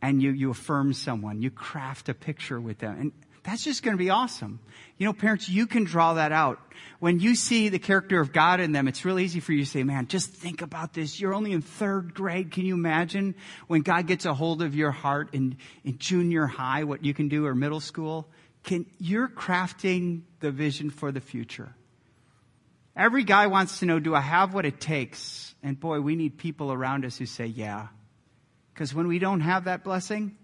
and 0.00 0.22
you, 0.22 0.30
you 0.30 0.50
affirm 0.50 0.92
someone. 0.92 1.42
You 1.42 1.50
craft 1.50 2.08
a 2.08 2.14
picture 2.14 2.60
with 2.60 2.78
them. 2.78 3.00
And 3.00 3.12
that's 3.48 3.64
just 3.64 3.82
going 3.82 3.96
to 3.96 4.02
be 4.02 4.10
awesome. 4.10 4.60
You 4.98 5.06
know, 5.06 5.12
parents, 5.12 5.48
you 5.48 5.66
can 5.66 5.84
draw 5.84 6.14
that 6.14 6.32
out. 6.32 6.60
When 6.98 7.20
you 7.20 7.34
see 7.34 7.68
the 7.68 7.78
character 7.78 8.20
of 8.20 8.32
God 8.32 8.60
in 8.60 8.72
them, 8.72 8.88
it's 8.88 9.04
real 9.04 9.18
easy 9.18 9.40
for 9.40 9.52
you 9.52 9.64
to 9.64 9.70
say, 9.70 9.84
man, 9.84 10.06
just 10.06 10.30
think 10.30 10.60
about 10.60 10.92
this. 10.92 11.20
You're 11.20 11.32
only 11.32 11.52
in 11.52 11.62
third 11.62 12.14
grade. 12.14 12.50
Can 12.50 12.66
you 12.66 12.74
imagine 12.74 13.34
when 13.68 13.82
God 13.82 14.06
gets 14.06 14.26
a 14.26 14.34
hold 14.34 14.60
of 14.60 14.74
your 14.74 14.90
heart 14.90 15.30
in, 15.32 15.56
in 15.84 15.98
junior 15.98 16.46
high, 16.46 16.84
what 16.84 17.04
you 17.04 17.14
can 17.14 17.28
do 17.28 17.46
or 17.46 17.54
middle 17.54 17.80
school? 17.80 18.28
Can, 18.64 18.86
you're 18.98 19.28
crafting 19.28 20.22
the 20.40 20.50
vision 20.50 20.90
for 20.90 21.10
the 21.12 21.20
future. 21.20 21.74
Every 22.96 23.22
guy 23.22 23.46
wants 23.46 23.78
to 23.78 23.86
know, 23.86 24.00
do 24.00 24.14
I 24.14 24.20
have 24.20 24.52
what 24.52 24.66
it 24.66 24.80
takes? 24.80 25.54
And 25.62 25.78
boy, 25.78 26.00
we 26.00 26.16
need 26.16 26.36
people 26.36 26.72
around 26.72 27.04
us 27.04 27.16
who 27.16 27.26
say, 27.26 27.46
yeah. 27.46 27.88
Because 28.74 28.92
when 28.92 29.06
we 29.06 29.20
don't 29.20 29.40
have 29.40 29.64
that 29.64 29.84
blessing, 29.84 30.36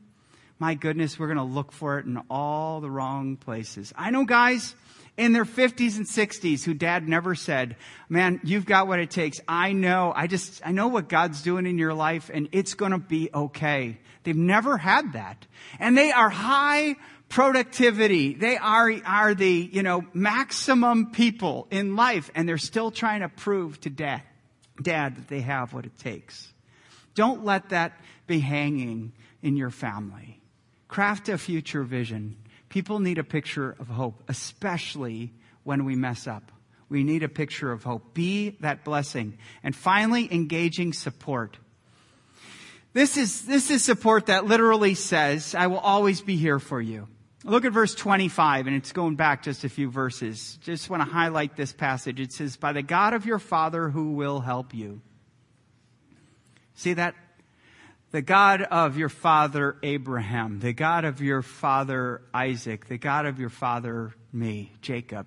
my 0.59 0.75
goodness, 0.75 1.19
we're 1.19 1.27
going 1.27 1.37
to 1.39 1.43
look 1.43 1.73
for 1.73 1.99
it 1.99 2.07
in 2.07 2.21
all 2.31 2.81
the 2.81 2.91
wrong 2.91 3.37
places. 3.37 3.93
I 3.97 4.11
know 4.11 4.25
guys 4.25 4.75
in 5.17 5.33
their 5.33 5.45
50s 5.45 5.97
and 5.97 6.07
60s 6.07 6.65
who 6.65 6.75
dad 6.75 7.09
never 7.09 7.35
said, 7.35 7.77
man, 8.09 8.41
you've 8.45 8.67
got 8.67 8.87
what 8.87 8.99
it 8.99 9.11
takes. 9.11 9.41
I 9.47 9.73
know, 9.73 10.13
I 10.15 10.27
just, 10.27 10.61
I 10.65 10.73
know 10.73 10.89
what 10.89 11.09
God's 11.09 11.43
doing 11.43 11.67
in 11.67 11.79
your 11.79 11.95
life 11.95 12.31
and 12.33 12.49
it's 12.53 12.75
going 12.75 12.93
to 12.93 12.99
be 12.99 13.31
okay. 13.33 13.99
They've 14.25 14.37
never 14.37 14.77
had 14.77 15.13
that. 15.13 15.47
And 15.79 15.97
they 15.97 16.11
are 16.11 16.31
high 16.31 16.97
productivity. 17.29 18.35
They 18.35 18.57
are, 18.57 18.93
are 19.05 19.35
the, 19.35 19.71
you 19.73 19.83
know, 19.83 20.05
maximum 20.13 21.11
people 21.11 21.69
in 21.71 21.97
life 21.97 22.31
and 22.35 22.49
they're 22.49 22.59
still 22.59 22.91
trying 22.91 23.21
to 23.21 23.29
prove 23.29 23.81
to 23.83 23.91
dad, 23.91 24.23
dad 24.81 25.17
that 25.17 25.29
they 25.29 25.41
have 25.41 25.73
what 25.73 25.85
it 25.85 25.97
takes. 25.99 26.53
Don't 27.15 27.45
let 27.45 27.69
that 27.69 28.01
be 28.27 28.41
hanging 28.41 29.13
in 29.43 29.57
your 29.57 29.71
family. 29.71 30.41
Craft 30.89 31.29
a 31.29 31.39
future 31.39 31.83
vision. 31.83 32.37
People 32.69 33.01
need 33.01 33.19
a 33.19 33.25
picture 33.25 33.77
of 33.79 33.89
hope, 33.89 34.23
especially 34.29 35.33
when 35.63 35.85
we 35.85 35.97
mess 35.97 36.27
up. 36.27 36.51
We 36.89 37.05
need 37.05 37.23
a 37.23 37.29
picture 37.29 37.73
of 37.73 37.83
hope. 37.83 38.15
Be 38.15 38.57
that 38.61 38.85
blessing. 38.85 39.39
And 39.63 39.75
finally, 39.75 40.33
engaging 40.33 40.93
support. 40.93 41.57
This 42.93 43.17
is, 43.17 43.47
this 43.47 43.71
is 43.71 43.83
support 43.83 44.27
that 44.27 44.45
literally 44.47 44.95
says, 44.95 45.55
I 45.55 45.67
will 45.67 45.79
always 45.79 46.21
be 46.21 46.37
here 46.37 46.61
for 46.61 46.81
you. 46.81 47.09
Look 47.43 47.65
at 47.65 47.73
verse 47.73 47.95
25, 47.95 48.67
and 48.69 48.77
it's 48.77 48.93
going 48.93 49.17
back 49.17 49.43
just 49.43 49.65
a 49.65 49.69
few 49.69 49.91
verses. 49.91 50.59
Just 50.63 50.89
want 50.89 51.03
to 51.03 51.09
highlight 51.09 51.57
this 51.57 51.73
passage. 51.73 52.19
It 52.19 52.33
says, 52.33 52.57
By 52.57 52.73
the 52.73 52.83
God 52.83 53.13
of 53.13 53.27
your 53.27 53.39
Father 53.39 53.91
who 53.91 54.13
will 54.13 54.41
help 54.41 54.73
you. 54.73 55.03
See 56.75 56.95
that? 56.95 57.15
The 58.15 58.23
God 58.23 58.63
of 58.63 58.97
your 58.97 59.09
father 59.09 59.77
Abraham, 59.83 60.61
the 60.61 60.73
God 60.73 61.05
of 61.05 61.21
your 61.21 61.43
father 61.43 62.23
Isaac, 62.33 62.87
the 62.87 62.97
God 62.97 63.27
of 63.27 63.41
your 63.41 63.49
father 63.49 64.15
me, 64.33 64.71
Jacob, 64.81 65.27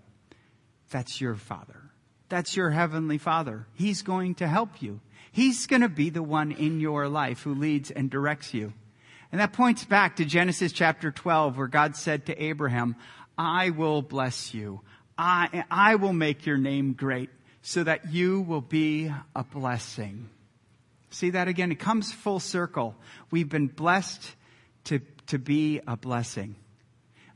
that's 0.90 1.20
your 1.20 1.36
father. 1.36 1.92
That's 2.30 2.56
your 2.56 2.70
heavenly 2.70 3.18
father. 3.18 3.68
He's 3.74 4.04
going 4.04 4.36
to 4.36 4.48
help 4.48 4.82
you. 4.82 5.02
He's 5.34 5.68
going 5.68 5.82
to 5.82 5.90
be 5.90 6.10
the 6.12 6.24
one 6.24 6.54
in 6.54 6.80
your 6.80 7.10
life 7.10 7.42
who 7.42 7.56
leads 7.56 7.92
and 7.92 8.10
directs 8.10 8.54
you. 8.54 8.72
And 9.34 9.42
that 9.42 9.52
points 9.52 9.84
back 9.84 10.16
to 10.16 10.24
Genesis 10.24 10.72
chapter 10.72 11.12
12 11.12 11.58
where 11.58 11.68
God 11.68 11.98
said 11.98 12.28
to 12.28 12.42
Abraham, 12.42 12.96
I 13.38 13.72
will 13.72 14.02
bless 14.02 14.54
you. 14.54 14.80
I, 15.18 15.66
I 15.70 15.96
will 15.96 16.14
make 16.14 16.46
your 16.46 16.58
name 16.58 16.94
great 16.94 17.32
so 17.62 17.84
that 17.84 18.14
you 18.14 18.40
will 18.40 18.62
be 18.62 19.12
a 19.36 19.44
blessing. 19.44 20.30
See 21.10 21.32
that 21.32 21.48
again? 21.48 21.72
It 21.72 21.80
comes 21.80 22.12
full 22.12 22.40
circle. 22.40 22.96
We've 23.32 23.50
been 23.50 23.68
blessed 23.68 24.36
to, 24.86 25.00
to 25.28 25.40
be 25.40 25.82
a 25.88 25.96
blessing. 25.96 26.56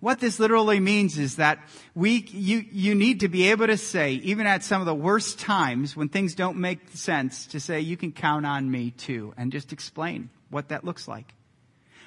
What 0.02 0.20
this 0.20 0.40
literally 0.40 0.80
means 0.80 1.20
is 1.20 1.36
that 1.36 1.60
we, 1.94 2.26
you, 2.32 2.66
you 2.72 2.96
need 2.96 3.20
to 3.20 3.30
be 3.30 3.52
able 3.52 3.68
to 3.68 3.78
say, 3.78 4.14
even 4.14 4.48
at 4.48 4.64
some 4.64 4.82
of 4.82 4.88
the 4.88 4.96
worst 4.96 5.40
times 5.40 5.96
when 5.96 6.10
things 6.10 6.34
don't 6.34 6.58
make 6.58 6.80
sense, 6.96 7.46
to 7.48 7.60
say, 7.60 7.82
you 7.82 7.96
can 7.96 8.12
count 8.12 8.46
on 8.48 8.70
me 8.70 8.92
too, 8.92 9.34
and 9.38 9.52
just 9.52 9.72
explain 9.72 10.32
what 10.50 10.70
that 10.70 10.84
looks 10.84 11.08
like. 11.08 11.34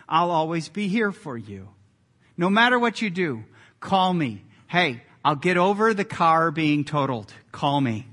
I'll 0.08 0.32
always 0.32 0.68
be 0.68 0.88
here 0.88 1.12
for 1.12 1.38
you. 1.38 1.68
No 2.36 2.50
matter 2.50 2.80
what 2.80 3.00
you 3.00 3.10
do, 3.10 3.44
call 3.78 4.12
me. 4.12 4.42
Hey, 4.66 5.02
I'll 5.24 5.36
get 5.36 5.56
over 5.56 5.94
the 5.94 6.04
car 6.04 6.50
being 6.50 6.84
totaled. 6.84 7.32
Call 7.52 7.80
me. 7.80 8.08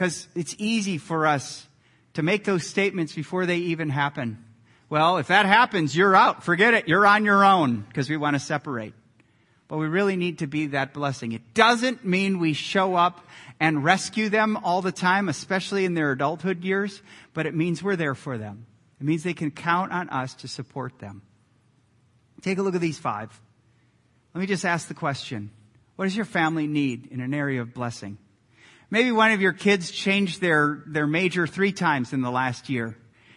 Because 0.00 0.28
it's 0.34 0.54
easy 0.56 0.96
for 0.96 1.26
us 1.26 1.68
to 2.14 2.22
make 2.22 2.44
those 2.44 2.66
statements 2.66 3.12
before 3.12 3.44
they 3.44 3.58
even 3.58 3.90
happen. 3.90 4.42
Well, 4.88 5.18
if 5.18 5.26
that 5.26 5.44
happens, 5.44 5.94
you're 5.94 6.16
out. 6.16 6.42
Forget 6.42 6.72
it. 6.72 6.88
You're 6.88 7.06
on 7.06 7.26
your 7.26 7.44
own 7.44 7.82
because 7.82 8.08
we 8.08 8.16
want 8.16 8.34
to 8.34 8.40
separate. 8.40 8.94
But 9.68 9.76
we 9.76 9.88
really 9.88 10.16
need 10.16 10.38
to 10.38 10.46
be 10.46 10.68
that 10.68 10.94
blessing. 10.94 11.32
It 11.32 11.52
doesn't 11.52 12.02
mean 12.02 12.38
we 12.38 12.54
show 12.54 12.94
up 12.94 13.20
and 13.60 13.84
rescue 13.84 14.30
them 14.30 14.56
all 14.56 14.80
the 14.80 14.90
time, 14.90 15.28
especially 15.28 15.84
in 15.84 15.92
their 15.92 16.12
adulthood 16.12 16.64
years, 16.64 17.02
but 17.34 17.44
it 17.44 17.54
means 17.54 17.82
we're 17.82 17.94
there 17.94 18.14
for 18.14 18.38
them. 18.38 18.64
It 19.02 19.04
means 19.06 19.22
they 19.22 19.34
can 19.34 19.50
count 19.50 19.92
on 19.92 20.08
us 20.08 20.32
to 20.36 20.48
support 20.48 20.98
them. 20.98 21.20
Take 22.40 22.56
a 22.56 22.62
look 22.62 22.74
at 22.74 22.80
these 22.80 22.98
five. 22.98 23.38
Let 24.34 24.40
me 24.40 24.46
just 24.46 24.64
ask 24.64 24.88
the 24.88 24.94
question. 24.94 25.50
What 25.96 26.06
does 26.06 26.16
your 26.16 26.24
family 26.24 26.66
need 26.66 27.08
in 27.08 27.20
an 27.20 27.34
area 27.34 27.60
of 27.60 27.74
blessing? 27.74 28.16
Maybe 28.90 29.12
one 29.12 29.30
of 29.30 29.40
your 29.40 29.52
kids 29.52 29.92
changed 29.92 30.40
their, 30.40 30.82
their 30.86 31.06
major 31.06 31.46
three 31.46 31.70
times 31.72 32.12
in 32.12 32.22
the 32.22 32.30
last 32.30 32.68
year, 32.68 32.96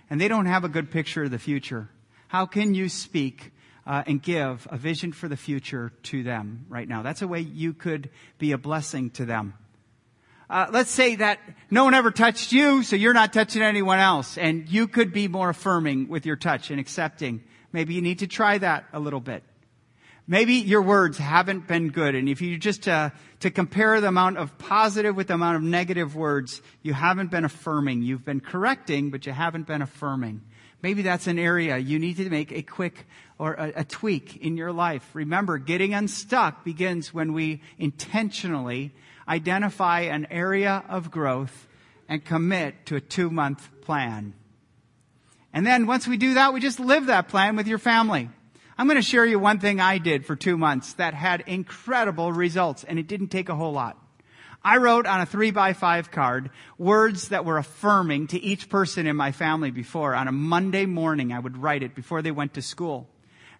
and 0.09 0.19
they 0.19 0.27
don't 0.27 0.47
have 0.47 0.63
a 0.63 0.69
good 0.69 0.89
picture 0.89 1.23
of 1.23 1.31
the 1.31 1.37
future. 1.37 1.89
How 2.27 2.47
can 2.47 2.73
you 2.73 2.89
speak 2.89 3.51
uh, 3.85 4.03
and 4.07 4.19
give 4.19 4.67
a 4.71 4.77
vision 4.77 5.11
for 5.11 5.27
the 5.27 5.37
future 5.37 5.91
to 6.03 6.23
them 6.23 6.65
right 6.69 6.87
now? 6.87 7.03
That's 7.03 7.21
a 7.21 7.27
way 7.27 7.41
you 7.41 7.73
could 7.73 8.09
be 8.39 8.51
a 8.51 8.57
blessing 8.57 9.11
to 9.11 9.25
them. 9.25 9.53
Uh, 10.49 10.67
let's 10.71 10.89
say 10.89 11.15
that 11.15 11.39
no 11.69 11.83
one 11.83 11.93
ever 11.93 12.09
touched 12.09 12.51
you, 12.51 12.81
so 12.81 12.95
you're 12.95 13.13
not 13.13 13.31
touching 13.31 13.61
anyone 13.61 13.99
else, 13.99 14.39
and 14.39 14.67
you 14.67 14.87
could 14.87 15.13
be 15.13 15.27
more 15.27 15.49
affirming 15.49 16.07
with 16.09 16.25
your 16.25 16.35
touch 16.35 16.71
and 16.71 16.79
accepting. 16.79 17.43
Maybe 17.71 17.93
you 17.93 18.01
need 18.01 18.19
to 18.19 18.27
try 18.27 18.57
that 18.57 18.85
a 18.91 18.99
little 18.99 19.19
bit. 19.19 19.43
Maybe 20.25 20.53
your 20.53 20.81
words 20.81 21.17
haven't 21.17 21.67
been 21.67 21.89
good, 21.89 22.15
and 22.15 22.29
if 22.29 22.41
you 22.41 22.57
just 22.57 22.87
uh, 22.87 23.09
to 23.41 23.51
compare 23.51 23.99
the 23.99 24.07
amount 24.07 24.37
of 24.37 24.57
positive 24.57 25.17
with 25.17 25.27
the 25.27 25.33
amount 25.33 25.57
of 25.57 25.63
negative 25.63 26.15
words, 26.15 26.61
you 26.81 26.93
haven't 26.93 27.29
been 27.29 27.43
affirming. 27.43 28.03
You've 28.03 28.23
been 28.23 28.39
correcting, 28.39 29.09
but 29.09 29.25
you 29.25 29.33
haven't 29.33 29.67
been 29.67 29.81
affirming. 29.81 30.41
Maybe 30.81 31.01
that's 31.01 31.27
an 31.27 31.39
area 31.39 31.77
you 31.77 31.99
need 31.99 32.17
to 32.17 32.29
make 32.29 32.53
a 32.53 32.61
quick 32.61 33.05
or 33.37 33.53
a, 33.53 33.73
a 33.77 33.83
tweak 33.83 34.37
in 34.37 34.55
your 34.55 34.71
life. 34.71 35.09
Remember, 35.13 35.57
getting 35.57 35.93
unstuck 35.93 36.63
begins 36.63 37.13
when 37.13 37.33
we 37.33 37.61
intentionally 37.77 38.93
identify 39.27 40.01
an 40.01 40.27
area 40.29 40.85
of 40.87 41.11
growth 41.11 41.67
and 42.07 42.23
commit 42.23 42.85
to 42.85 42.95
a 42.95 43.01
two 43.01 43.29
month 43.29 43.69
plan. 43.81 44.33
And 45.53 45.67
then 45.67 45.85
once 45.85 46.07
we 46.07 46.15
do 46.15 46.35
that, 46.35 46.53
we 46.53 46.61
just 46.61 46.79
live 46.79 47.07
that 47.07 47.27
plan 47.27 47.57
with 47.57 47.67
your 47.67 47.77
family. 47.77 48.29
I'm 48.77 48.87
going 48.87 48.95
to 48.95 49.01
share 49.03 49.25
you 49.25 49.37
one 49.37 49.59
thing 49.59 49.79
I 49.79 49.99
did 49.99 50.25
for 50.25 50.35
two 50.35 50.57
months 50.57 50.93
that 50.93 51.13
had 51.13 51.43
incredible 51.45 52.33
results, 52.33 52.83
and 52.83 52.97
it 52.97 53.07
didn't 53.07 53.27
take 53.27 53.49
a 53.49 53.55
whole 53.55 53.71
lot. 53.71 53.97
I 54.63 54.77
wrote 54.77 55.05
on 55.05 55.21
a 55.21 55.25
three 55.25 55.51
by 55.51 55.73
five 55.73 56.09
card 56.09 56.49
words 56.77 57.29
that 57.29 57.45
were 57.45 57.57
affirming 57.57 58.27
to 58.27 58.41
each 58.41 58.69
person 58.69 59.05
in 59.05 59.15
my 59.15 59.31
family 59.31 59.71
before. 59.71 60.15
On 60.15 60.27
a 60.27 60.31
Monday 60.31 60.85
morning, 60.85 61.33
I 61.33 61.39
would 61.39 61.57
write 61.57 61.83
it 61.83 61.93
before 61.93 62.21
they 62.21 62.31
went 62.31 62.53
to 62.53 62.61
school. 62.61 63.09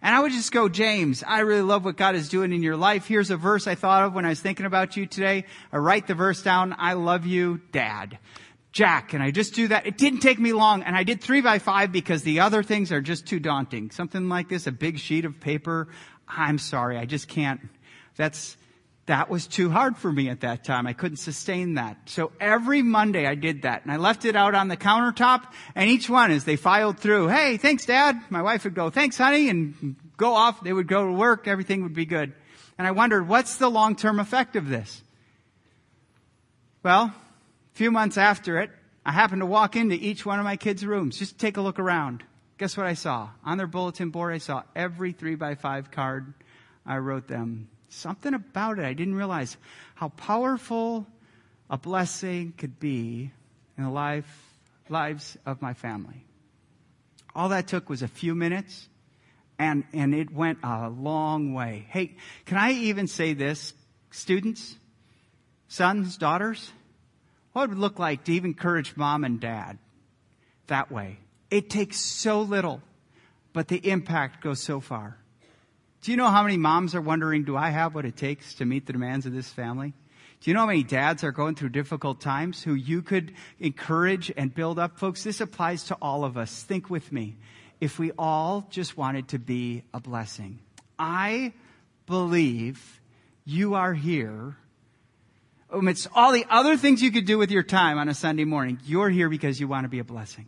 And 0.00 0.14
I 0.14 0.20
would 0.20 0.32
just 0.32 0.50
go, 0.50 0.68
James, 0.68 1.22
I 1.26 1.40
really 1.40 1.62
love 1.62 1.84
what 1.84 1.96
God 1.96 2.14
is 2.14 2.28
doing 2.28 2.52
in 2.52 2.62
your 2.62 2.76
life. 2.76 3.06
Here's 3.06 3.30
a 3.30 3.36
verse 3.36 3.66
I 3.66 3.74
thought 3.74 4.04
of 4.04 4.14
when 4.14 4.26
I 4.26 4.30
was 4.30 4.40
thinking 4.40 4.66
about 4.66 4.96
you 4.96 5.06
today. 5.06 5.44
I 5.72 5.76
write 5.76 6.06
the 6.06 6.14
verse 6.14 6.42
down. 6.42 6.74
I 6.76 6.94
love 6.94 7.24
you, 7.24 7.60
Dad. 7.70 8.18
Jack, 8.74 9.14
and 9.14 9.22
I 9.22 9.30
just 9.30 9.54
do 9.54 9.68
that. 9.68 9.86
It 9.86 9.96
didn't 9.96 10.18
take 10.18 10.40
me 10.40 10.52
long, 10.52 10.82
and 10.82 10.96
I 10.96 11.04
did 11.04 11.20
three 11.20 11.40
by 11.40 11.60
five 11.60 11.92
because 11.92 12.24
the 12.24 12.40
other 12.40 12.64
things 12.64 12.90
are 12.90 13.00
just 13.00 13.24
too 13.24 13.38
daunting. 13.38 13.92
Something 13.92 14.28
like 14.28 14.48
this, 14.48 14.66
a 14.66 14.72
big 14.72 14.98
sheet 14.98 15.24
of 15.24 15.38
paper. 15.38 15.86
I'm 16.26 16.58
sorry, 16.58 16.98
I 16.98 17.04
just 17.04 17.28
can't. 17.28 17.60
That's, 18.16 18.56
that 19.06 19.30
was 19.30 19.46
too 19.46 19.70
hard 19.70 19.96
for 19.96 20.10
me 20.10 20.28
at 20.28 20.40
that 20.40 20.64
time. 20.64 20.88
I 20.88 20.92
couldn't 20.92 21.18
sustain 21.18 21.74
that. 21.74 21.98
So 22.06 22.32
every 22.40 22.82
Monday 22.82 23.26
I 23.28 23.36
did 23.36 23.62
that 23.62 23.84
and 23.84 23.92
I 23.92 23.96
left 23.96 24.24
it 24.24 24.34
out 24.34 24.56
on 24.56 24.66
the 24.66 24.76
countertop 24.76 25.44
and 25.76 25.88
each 25.88 26.10
one 26.10 26.32
as 26.32 26.44
they 26.44 26.56
filed 26.56 26.98
through, 26.98 27.28
hey, 27.28 27.56
thanks 27.58 27.86
dad. 27.86 28.20
My 28.28 28.42
wife 28.42 28.64
would 28.64 28.74
go, 28.74 28.90
thanks 28.90 29.16
honey 29.18 29.50
and 29.50 29.94
go 30.16 30.34
off. 30.34 30.64
They 30.64 30.72
would 30.72 30.88
go 30.88 31.06
to 31.06 31.12
work. 31.12 31.46
Everything 31.46 31.84
would 31.84 31.94
be 31.94 32.06
good. 32.06 32.32
And 32.76 32.88
I 32.88 32.90
wondered, 32.90 33.28
what's 33.28 33.56
the 33.56 33.68
long-term 33.68 34.18
effect 34.18 34.56
of 34.56 34.68
this? 34.68 35.02
Well, 36.82 37.14
a 37.74 37.76
few 37.76 37.90
months 37.90 38.16
after 38.16 38.60
it, 38.60 38.70
I 39.04 39.10
happened 39.10 39.40
to 39.40 39.46
walk 39.46 39.74
into 39.74 39.96
each 39.96 40.24
one 40.24 40.38
of 40.38 40.44
my 40.44 40.56
kids' 40.56 40.86
rooms 40.86 41.18
just 41.18 41.38
take 41.38 41.56
a 41.56 41.60
look 41.60 41.80
around. 41.80 42.22
Guess 42.56 42.76
what 42.76 42.86
I 42.86 42.94
saw? 42.94 43.30
On 43.44 43.58
their 43.58 43.66
bulletin 43.66 44.10
board, 44.10 44.32
I 44.32 44.38
saw 44.38 44.62
every 44.76 45.10
three 45.10 45.34
by 45.34 45.56
five 45.56 45.90
card. 45.90 46.32
I 46.86 46.98
wrote 46.98 47.26
them. 47.26 47.68
Something 47.88 48.32
about 48.32 48.78
it, 48.78 48.84
I 48.84 48.92
didn't 48.92 49.16
realize 49.16 49.56
how 49.96 50.10
powerful 50.10 51.06
a 51.68 51.76
blessing 51.76 52.52
could 52.56 52.78
be 52.78 53.32
in 53.76 53.84
the 53.84 53.90
life, 53.90 54.26
lives 54.88 55.36
of 55.44 55.60
my 55.60 55.74
family. 55.74 56.24
All 57.34 57.48
that 57.48 57.66
took 57.66 57.88
was 57.88 58.02
a 58.02 58.08
few 58.08 58.36
minutes, 58.36 58.88
and, 59.58 59.82
and 59.92 60.14
it 60.14 60.32
went 60.32 60.58
a 60.62 60.88
long 60.88 61.54
way. 61.54 61.86
Hey, 61.88 62.16
can 62.46 62.56
I 62.56 62.72
even 62.72 63.08
say 63.08 63.34
this? 63.34 63.74
Students, 64.12 64.76
sons, 65.66 66.16
daughters, 66.16 66.70
what 67.54 67.68
would 67.68 67.78
it 67.78 67.80
look 67.80 68.00
like 68.00 68.24
to 68.24 68.32
even 68.32 68.50
encourage 68.50 68.96
mom 68.96 69.22
and 69.22 69.38
dad 69.38 69.78
that 70.66 70.90
way? 70.90 71.18
It 71.50 71.70
takes 71.70 71.98
so 71.98 72.42
little, 72.42 72.82
but 73.52 73.68
the 73.68 73.76
impact 73.88 74.42
goes 74.42 74.60
so 74.60 74.80
far. 74.80 75.16
Do 76.02 76.10
you 76.10 76.16
know 76.16 76.30
how 76.30 76.42
many 76.42 76.56
moms 76.56 76.96
are 76.96 77.00
wondering, 77.00 77.44
do 77.44 77.56
I 77.56 77.70
have 77.70 77.94
what 77.94 78.04
it 78.06 78.16
takes 78.16 78.54
to 78.54 78.64
meet 78.64 78.86
the 78.86 78.92
demands 78.92 79.24
of 79.24 79.32
this 79.32 79.48
family? 79.48 79.94
Do 80.40 80.50
you 80.50 80.54
know 80.54 80.60
how 80.60 80.66
many 80.66 80.82
dads 80.82 81.22
are 81.22 81.30
going 81.30 81.54
through 81.54 81.68
difficult 81.68 82.20
times 82.20 82.60
who 82.60 82.74
you 82.74 83.02
could 83.02 83.32
encourage 83.60 84.32
and 84.36 84.52
build 84.52 84.80
up? 84.80 84.98
Folks, 84.98 85.22
this 85.22 85.40
applies 85.40 85.84
to 85.84 85.94
all 86.02 86.24
of 86.24 86.36
us. 86.36 86.64
Think 86.64 86.90
with 86.90 87.12
me. 87.12 87.36
If 87.80 88.00
we 88.00 88.10
all 88.18 88.66
just 88.68 88.96
wanted 88.96 89.28
to 89.28 89.38
be 89.38 89.84
a 89.94 90.00
blessing, 90.00 90.58
I 90.98 91.52
believe 92.06 93.00
you 93.44 93.74
are 93.74 93.94
here 93.94 94.56
amidst 95.74 96.08
all 96.14 96.32
the 96.32 96.46
other 96.48 96.76
things 96.76 97.02
you 97.02 97.10
could 97.10 97.26
do 97.26 97.38
with 97.38 97.50
your 97.50 97.62
time 97.62 97.98
on 97.98 98.08
a 98.08 98.14
Sunday 98.14 98.44
morning, 98.44 98.78
you're 98.84 99.10
here 99.10 99.28
because 99.28 99.60
you 99.60 99.68
want 99.68 99.84
to 99.84 99.88
be 99.88 99.98
a 99.98 100.04
blessing. 100.04 100.46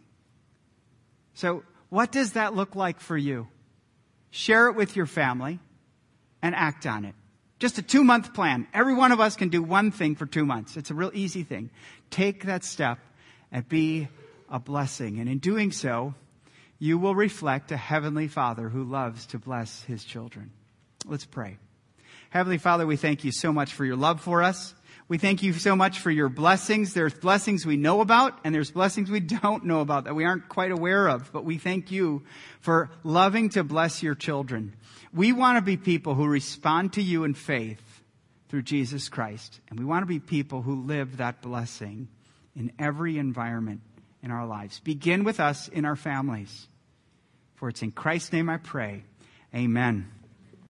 So, 1.35 1.63
what 1.89 2.11
does 2.11 2.33
that 2.33 2.55
look 2.55 2.75
like 2.75 3.01
for 3.01 3.17
you? 3.17 3.49
Share 4.31 4.69
it 4.69 4.75
with 4.75 4.97
your 4.97 5.07
family 5.07 5.61
and 6.43 6.55
act 6.55 6.87
on 6.87 7.05
it. 7.05 7.15
Just 7.59 7.79
a 7.79 7.83
two 7.83 8.05
month 8.05 8.35
plan. 8.35 8.67
Every 8.75 8.95
one 8.95 9.13
of 9.13 9.21
us 9.21 9.37
can 9.37 9.49
do 9.49 9.63
one 9.63 9.91
thing 9.91 10.15
for 10.15 10.27
two 10.27 10.45
months. 10.45 10.77
It's 10.77 10.91
a 10.91 10.95
real 10.95 11.11
easy 11.15 11.43
thing. 11.43 11.71
Take 12.11 12.45
that 12.45 12.65
step 12.65 12.99
and 13.51 13.69
be 13.69 14.09
a 14.51 14.59
blessing. 14.59 15.19
And 15.21 15.29
in 15.29 15.39
doing 15.39 15.73
so, 15.73 16.15
you 16.79 16.99
will 16.99 17.15
reflect 17.15 17.73
a 17.73 17.77
heavenly 17.77 18.29
father 18.29 18.69
who 18.69 18.85
loves 18.85 19.27
to 19.27 19.39
bless 19.39 19.83
his 19.85 20.05
children. 20.05 20.51
Let's 21.07 21.25
pray. 21.25 21.59
Heavenly 22.31 22.59
Father, 22.59 22.87
we 22.87 22.97
thank 22.97 23.25
you 23.25 23.33
so 23.33 23.53
much 23.53 23.73
for 23.73 23.85
your 23.85 23.97
love 23.97 24.21
for 24.21 24.43
us. 24.43 24.75
We 25.09 25.19
thank 25.19 25.45
you 25.45 25.53
so 25.53 25.77
much 25.77 26.01
for 26.01 26.11
your 26.11 26.29
blessings. 26.29 26.93
There's 26.93 27.15
blessings 27.15 27.65
we 27.65 27.77
know 27.77 28.01
about 28.01 28.41
and 28.43 28.53
there's 28.53 28.73
blessings 28.73 29.09
we 29.09 29.21
don't 29.41 29.65
know 29.65 29.81
about 29.81 30.05
that 30.05 30.17
we 30.17 30.25
aren't 30.25 30.49
quite 30.49 30.73
aware 30.73 31.07
of. 31.07 31.33
But 31.33 31.45
we 31.45 31.59
thank 31.59 31.93
you 31.93 32.25
for 32.61 32.91
loving 33.05 33.51
to 33.51 33.63
bless 33.63 34.03
your 34.03 34.17
children. 34.17 34.75
We 35.13 35.33
want 35.33 35.59
to 35.59 35.63
be 35.63 35.77
people 35.77 36.15
who 36.15 36.27
respond 36.27 36.95
to 36.95 37.03
you 37.03 37.23
in 37.23 37.35
faith 37.35 38.03
through 38.49 38.63
Jesus 38.63 39.09
Christ. 39.09 39.61
And 39.71 39.79
we 39.79 39.85
want 39.85 40.03
to 40.03 40.07
be 40.07 40.19
people 40.19 40.63
who 40.63 40.83
live 40.83 41.19
that 41.19 41.41
blessing 41.41 42.09
in 42.57 42.73
every 42.79 43.19
environment 43.19 43.83
in 44.23 44.33
our 44.33 44.47
lives. 44.47 44.81
Begin 44.81 45.23
with 45.23 45.39
us 45.39 45.69
in 45.69 45.85
our 45.85 45.97
families. 45.97 46.67
For 47.55 47.69
it's 47.69 47.83
in 47.83 47.93
Christ's 47.93 48.33
name 48.33 48.51
I 48.51 48.57
pray. 48.57 49.05
Amen. 49.55 50.11